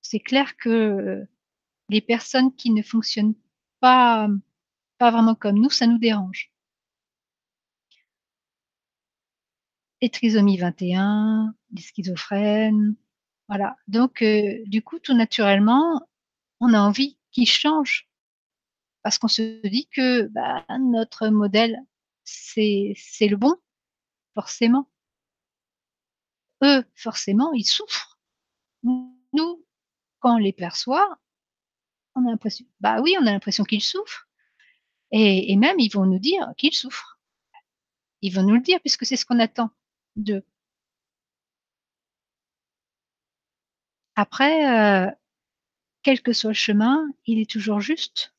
[0.02, 1.26] c'est clair que
[1.90, 3.36] les personnes qui ne fonctionnent
[3.82, 4.30] pas,
[4.98, 6.51] pas vraiment comme nous, ça nous dérange.
[10.02, 12.95] Et trisomie 21, les schizophrènes,
[13.52, 13.76] voilà.
[13.90, 16.07] Donc, euh, du coup, tout naturellement,
[16.61, 18.10] on a envie qu'ils changent.
[19.03, 21.78] Parce qu'on se dit que bah, notre modèle,
[22.23, 23.53] c'est le bon,
[24.36, 24.90] forcément.
[26.64, 28.18] Eux, forcément, ils souffrent.
[28.84, 29.65] Nous,
[30.19, 31.19] quand on les perçoit,
[32.15, 34.30] on a l'impression, bah oui, on a l'impression qu'ils souffrent.
[35.11, 37.19] Et, et, même, ils vont nous dire qu'ils souffrent.
[38.22, 39.72] Ils vont nous le dire puisque c'est ce qu'on attend
[44.16, 45.12] Après, euh,
[46.04, 48.34] quel que soit le chemin, il est toujours juste.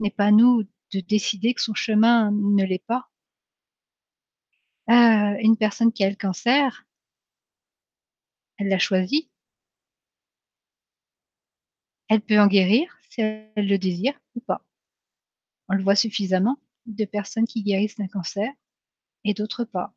[0.00, 3.10] N'est pas nous de décider que son chemin ne l'est pas.
[4.90, 6.86] Euh, une personne qui a le cancer,
[8.58, 9.28] elle l'a choisi.
[12.08, 14.64] Elle peut en guérir si elle le désire ou pas.
[15.68, 18.50] On le voit suffisamment de personnes qui guérissent d'un cancer
[19.24, 19.94] et d'autres pas.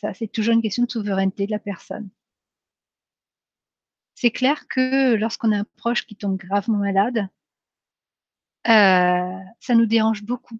[0.00, 2.10] Ça, c'est toujours une question de souveraineté de la personne.
[4.14, 7.28] C'est clair que lorsqu'on a un proche qui tombe gravement malade,
[8.68, 10.58] euh, ça nous dérange beaucoup.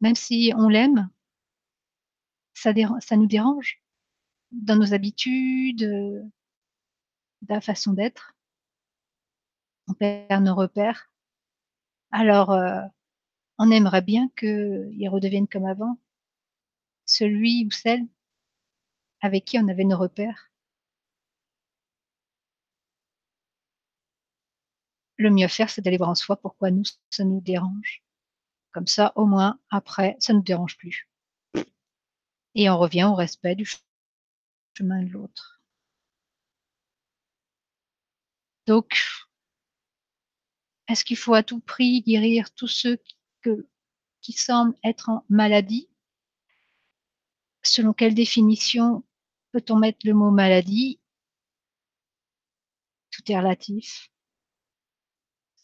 [0.00, 1.08] Même si on l'aime,
[2.54, 3.82] ça, ça, nous dérange
[4.52, 6.30] dans nos habitudes,
[7.42, 8.35] dans la façon d'être.
[9.88, 11.10] On perd nos repères.
[12.10, 12.80] Alors, euh,
[13.58, 15.98] on aimerait bien qu'il redevienne comme avant,
[17.06, 18.06] celui ou celle
[19.20, 20.50] avec qui on avait nos repères.
[25.18, 28.02] Le mieux faire, c'est d'aller voir en soi pourquoi nous, ça nous dérange.
[28.72, 31.08] Comme ça, au moins, après, ça ne nous dérange plus.
[32.54, 33.66] Et on revient au respect du
[34.74, 35.62] chemin de l'autre.
[38.66, 38.98] Donc,
[40.88, 42.98] est-ce qu'il faut à tout prix guérir tous ceux
[44.20, 45.88] qui semblent être en maladie?
[47.62, 49.04] Selon quelle définition
[49.52, 51.00] peut-on mettre le mot maladie?
[53.10, 54.10] Tout est relatif.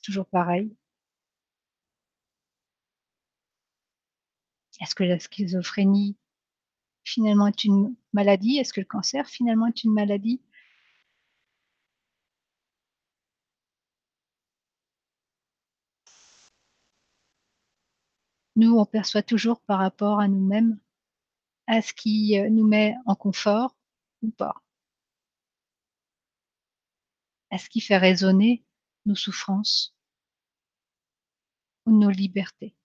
[0.03, 0.74] Toujours pareil.
[4.81, 6.16] Est-ce que la schizophrénie
[7.05, 8.59] finalement est une maladie?
[8.59, 10.40] Est-ce que le cancer finalement est une maladie?
[18.63, 20.79] Nous, on perçoit toujours par rapport à nous-mêmes,
[21.67, 23.77] à ce qui euh, nous met en confort
[24.23, 24.63] ou pas.
[27.51, 28.65] À ce qui fait résonner
[29.05, 29.97] nos souffrances
[31.87, 32.77] ou nos libertés.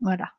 [0.00, 0.34] Voilà.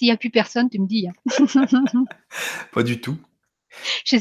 [0.00, 1.06] S'il n'y a plus personne, tu me dis.
[1.06, 2.04] Hein.
[2.72, 3.18] Pas du tout.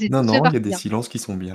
[0.09, 1.53] Non, non, il y a des silences qui sont bien.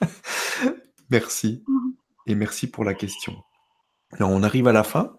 [1.10, 1.62] merci.
[1.68, 1.90] Mmh
[2.26, 3.36] Et merci pour la question.
[4.12, 5.14] Alors, on arrive à la fin.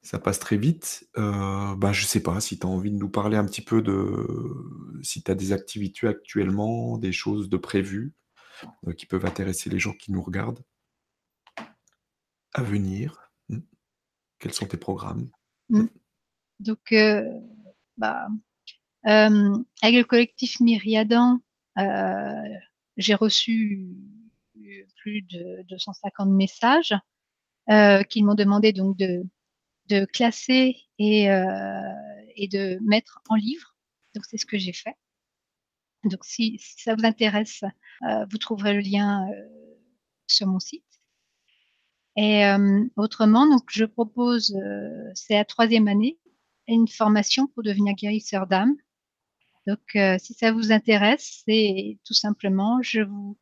[0.00, 1.06] Ça passe très vite.
[1.18, 3.82] Euh, bah, je sais pas si tu as envie de nous parler un petit peu
[3.82, 4.26] de
[5.02, 8.14] si tu as des activités actuellement, des choses de prévues,
[8.86, 10.64] euh, qui peuvent intéresser les gens qui nous regardent?
[12.54, 13.30] À venir?
[13.50, 13.58] Mmh.
[14.38, 15.28] Quels sont tes programmes?
[15.68, 15.88] Mmh.
[16.62, 17.24] Donc, euh,
[17.96, 18.28] bah,
[19.04, 21.40] avec le collectif Myriadan,
[22.96, 23.96] j'ai reçu
[24.96, 26.94] plus de 250 messages,
[28.08, 31.82] qui m'ont demandé donc de classer et, euh,
[32.38, 33.76] de mettre en livre.
[34.14, 34.96] Donc c'est ce que j'ai fait.
[36.04, 37.62] Donc si, ça vous intéresse,
[38.08, 39.34] euh, vous trouverez le lien euh,
[40.26, 40.84] sur mon site.
[42.16, 42.44] Et
[42.96, 44.54] autrement, donc je propose,
[45.14, 46.18] c'est la troisième année,
[46.68, 48.76] une formation pour devenir guérisseur d'âme.
[49.66, 53.36] Donc si ça vous intéresse, c'est tout simplement, je vous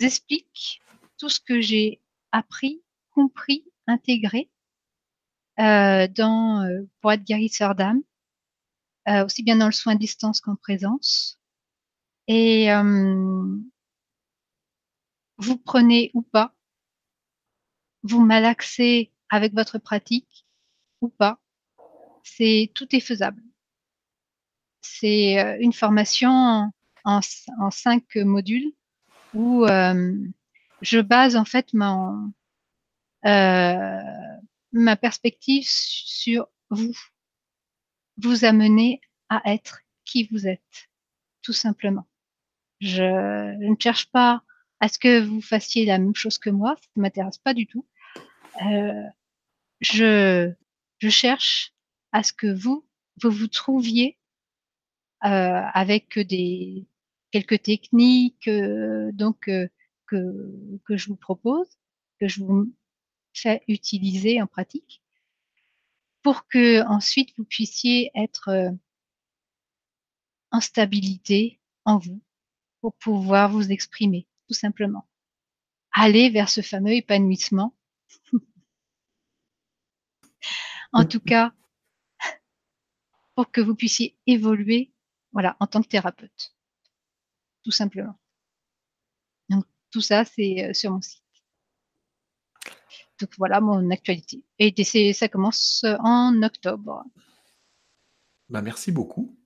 [0.00, 0.80] explique
[1.18, 2.00] tout ce que j'ai
[2.32, 4.50] appris, compris, intégré
[5.58, 8.02] euh, dans, euh, pour être guérisseur d'âme,
[9.08, 11.40] euh, aussi bien dans le soin à distance qu'en présence.
[12.28, 12.68] Et
[15.38, 16.54] vous prenez ou pas,
[18.02, 20.46] vous malaxez avec votre pratique
[21.00, 21.40] ou pas,
[22.36, 23.42] c'est tout est faisable.
[24.80, 26.70] C'est une formation
[27.04, 27.20] en,
[27.70, 28.72] cinq modules
[29.34, 29.66] où
[30.82, 31.72] je base en fait
[33.26, 34.00] euh,
[34.72, 36.94] ma perspective sur vous,
[38.18, 40.88] vous amener à être qui vous êtes,
[41.42, 42.06] tout simplement.
[42.80, 44.42] Je, ne cherche pas
[44.80, 47.66] à ce que vous fassiez la même chose que moi, ça ne m'intéresse pas du
[47.66, 47.86] tout.
[48.62, 49.04] Euh,
[49.80, 50.54] je
[51.08, 51.72] cherche
[52.12, 52.86] à ce que vous,
[53.22, 54.18] vous vous trouviez
[55.24, 56.86] euh, avec des
[57.32, 59.68] quelques techniques euh, donc euh,
[60.06, 61.66] que que je vous propose,
[62.20, 62.72] que je vous
[63.34, 65.02] fait utiliser en pratique
[66.22, 68.72] pour que ensuite vous puissiez être
[70.50, 72.20] en stabilité en vous
[72.80, 75.08] pour pouvoir vous exprimer, tout simplement.
[75.92, 77.74] Aller vers ce fameux épanouissement.
[80.92, 81.52] en tout cas,
[83.38, 84.92] pour que vous puissiez évoluer,
[85.30, 86.56] voilà, en tant que thérapeute.
[87.62, 88.18] Tout simplement.
[89.48, 91.22] Donc, tout ça, c'est euh, sur mon site.
[93.20, 94.42] Donc voilà mon actualité.
[94.58, 94.74] Et
[95.12, 97.04] ça commence en octobre.
[98.48, 99.37] Bah, merci beaucoup.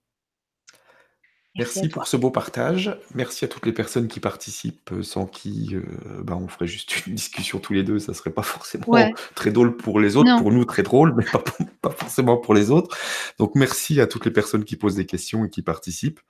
[1.58, 2.96] Merci, pour ce beau partage.
[3.14, 7.06] Merci à toutes les personnes qui participent, euh, sans qui euh, bah, on ferait juste
[7.06, 7.98] une discussion tous les deux.
[7.98, 8.86] Ça serait pas forcément
[9.34, 11.24] très drôle pour les autres, pour nous très drôle, mais
[11.82, 12.96] pas, forcément pour les autres.
[13.38, 16.20] Donc merci à toutes les personnes qui posent des questions et qui participent.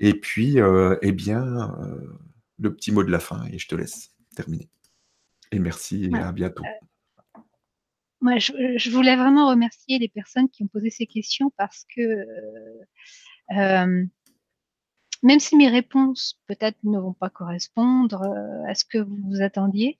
[0.00, 1.74] Et puis, euh, eh bien,
[2.58, 4.70] le petit mot de la fin, et je te laisse terminer.
[5.52, 6.62] Et merci et à bientôt.
[8.20, 12.24] Moi, je, voulais vraiment remercier les personnes qui ont posé ces questions parce que
[15.22, 18.22] même si mes réponses peut-être ne vont pas correspondre
[18.66, 19.98] à ce que vous attendiez,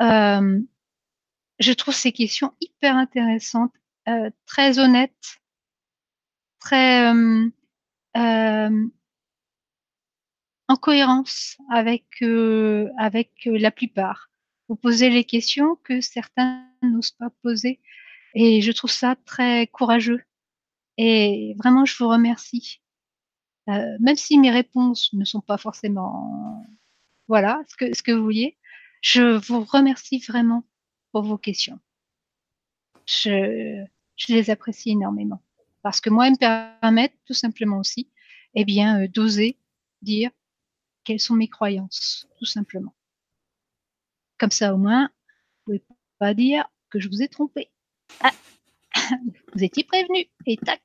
[0.00, 3.74] je trouve ces questions hyper intéressantes,
[4.46, 5.40] très honnêtes,
[6.60, 7.10] très
[8.14, 8.70] en
[10.80, 12.04] cohérence avec
[12.98, 14.28] avec la plupart
[14.68, 17.80] vous posez les questions que certains n'osent pas poser.
[18.34, 20.22] Et je trouve ça très courageux.
[20.98, 22.80] Et vraiment, je vous remercie.
[23.68, 26.66] Euh, même si mes réponses ne sont pas forcément,
[27.28, 28.56] voilà, ce que, vous vouliez,
[29.02, 30.64] je vous remercie vraiment
[31.12, 31.78] pour vos questions.
[33.06, 33.84] Je,
[34.28, 35.42] les apprécie énormément.
[35.82, 38.10] Parce que moi, elles me permettent tout simplement aussi
[38.54, 39.58] eh bien, heu, d'oser
[40.02, 40.30] dire:
[41.04, 42.94] «Quelles sont mes croyances?» tout simplement.
[44.38, 45.10] Comme ça, au moins,
[45.66, 45.82] vous pouvez
[46.18, 47.70] pas dire que je vous ai trompé.
[48.20, 48.32] Ah!
[49.54, 50.82] Vous étiez prévenus et tac!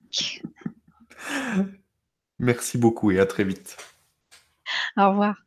[2.44, 3.78] Merci beaucoup et à très vite.
[4.98, 5.43] Au revoir.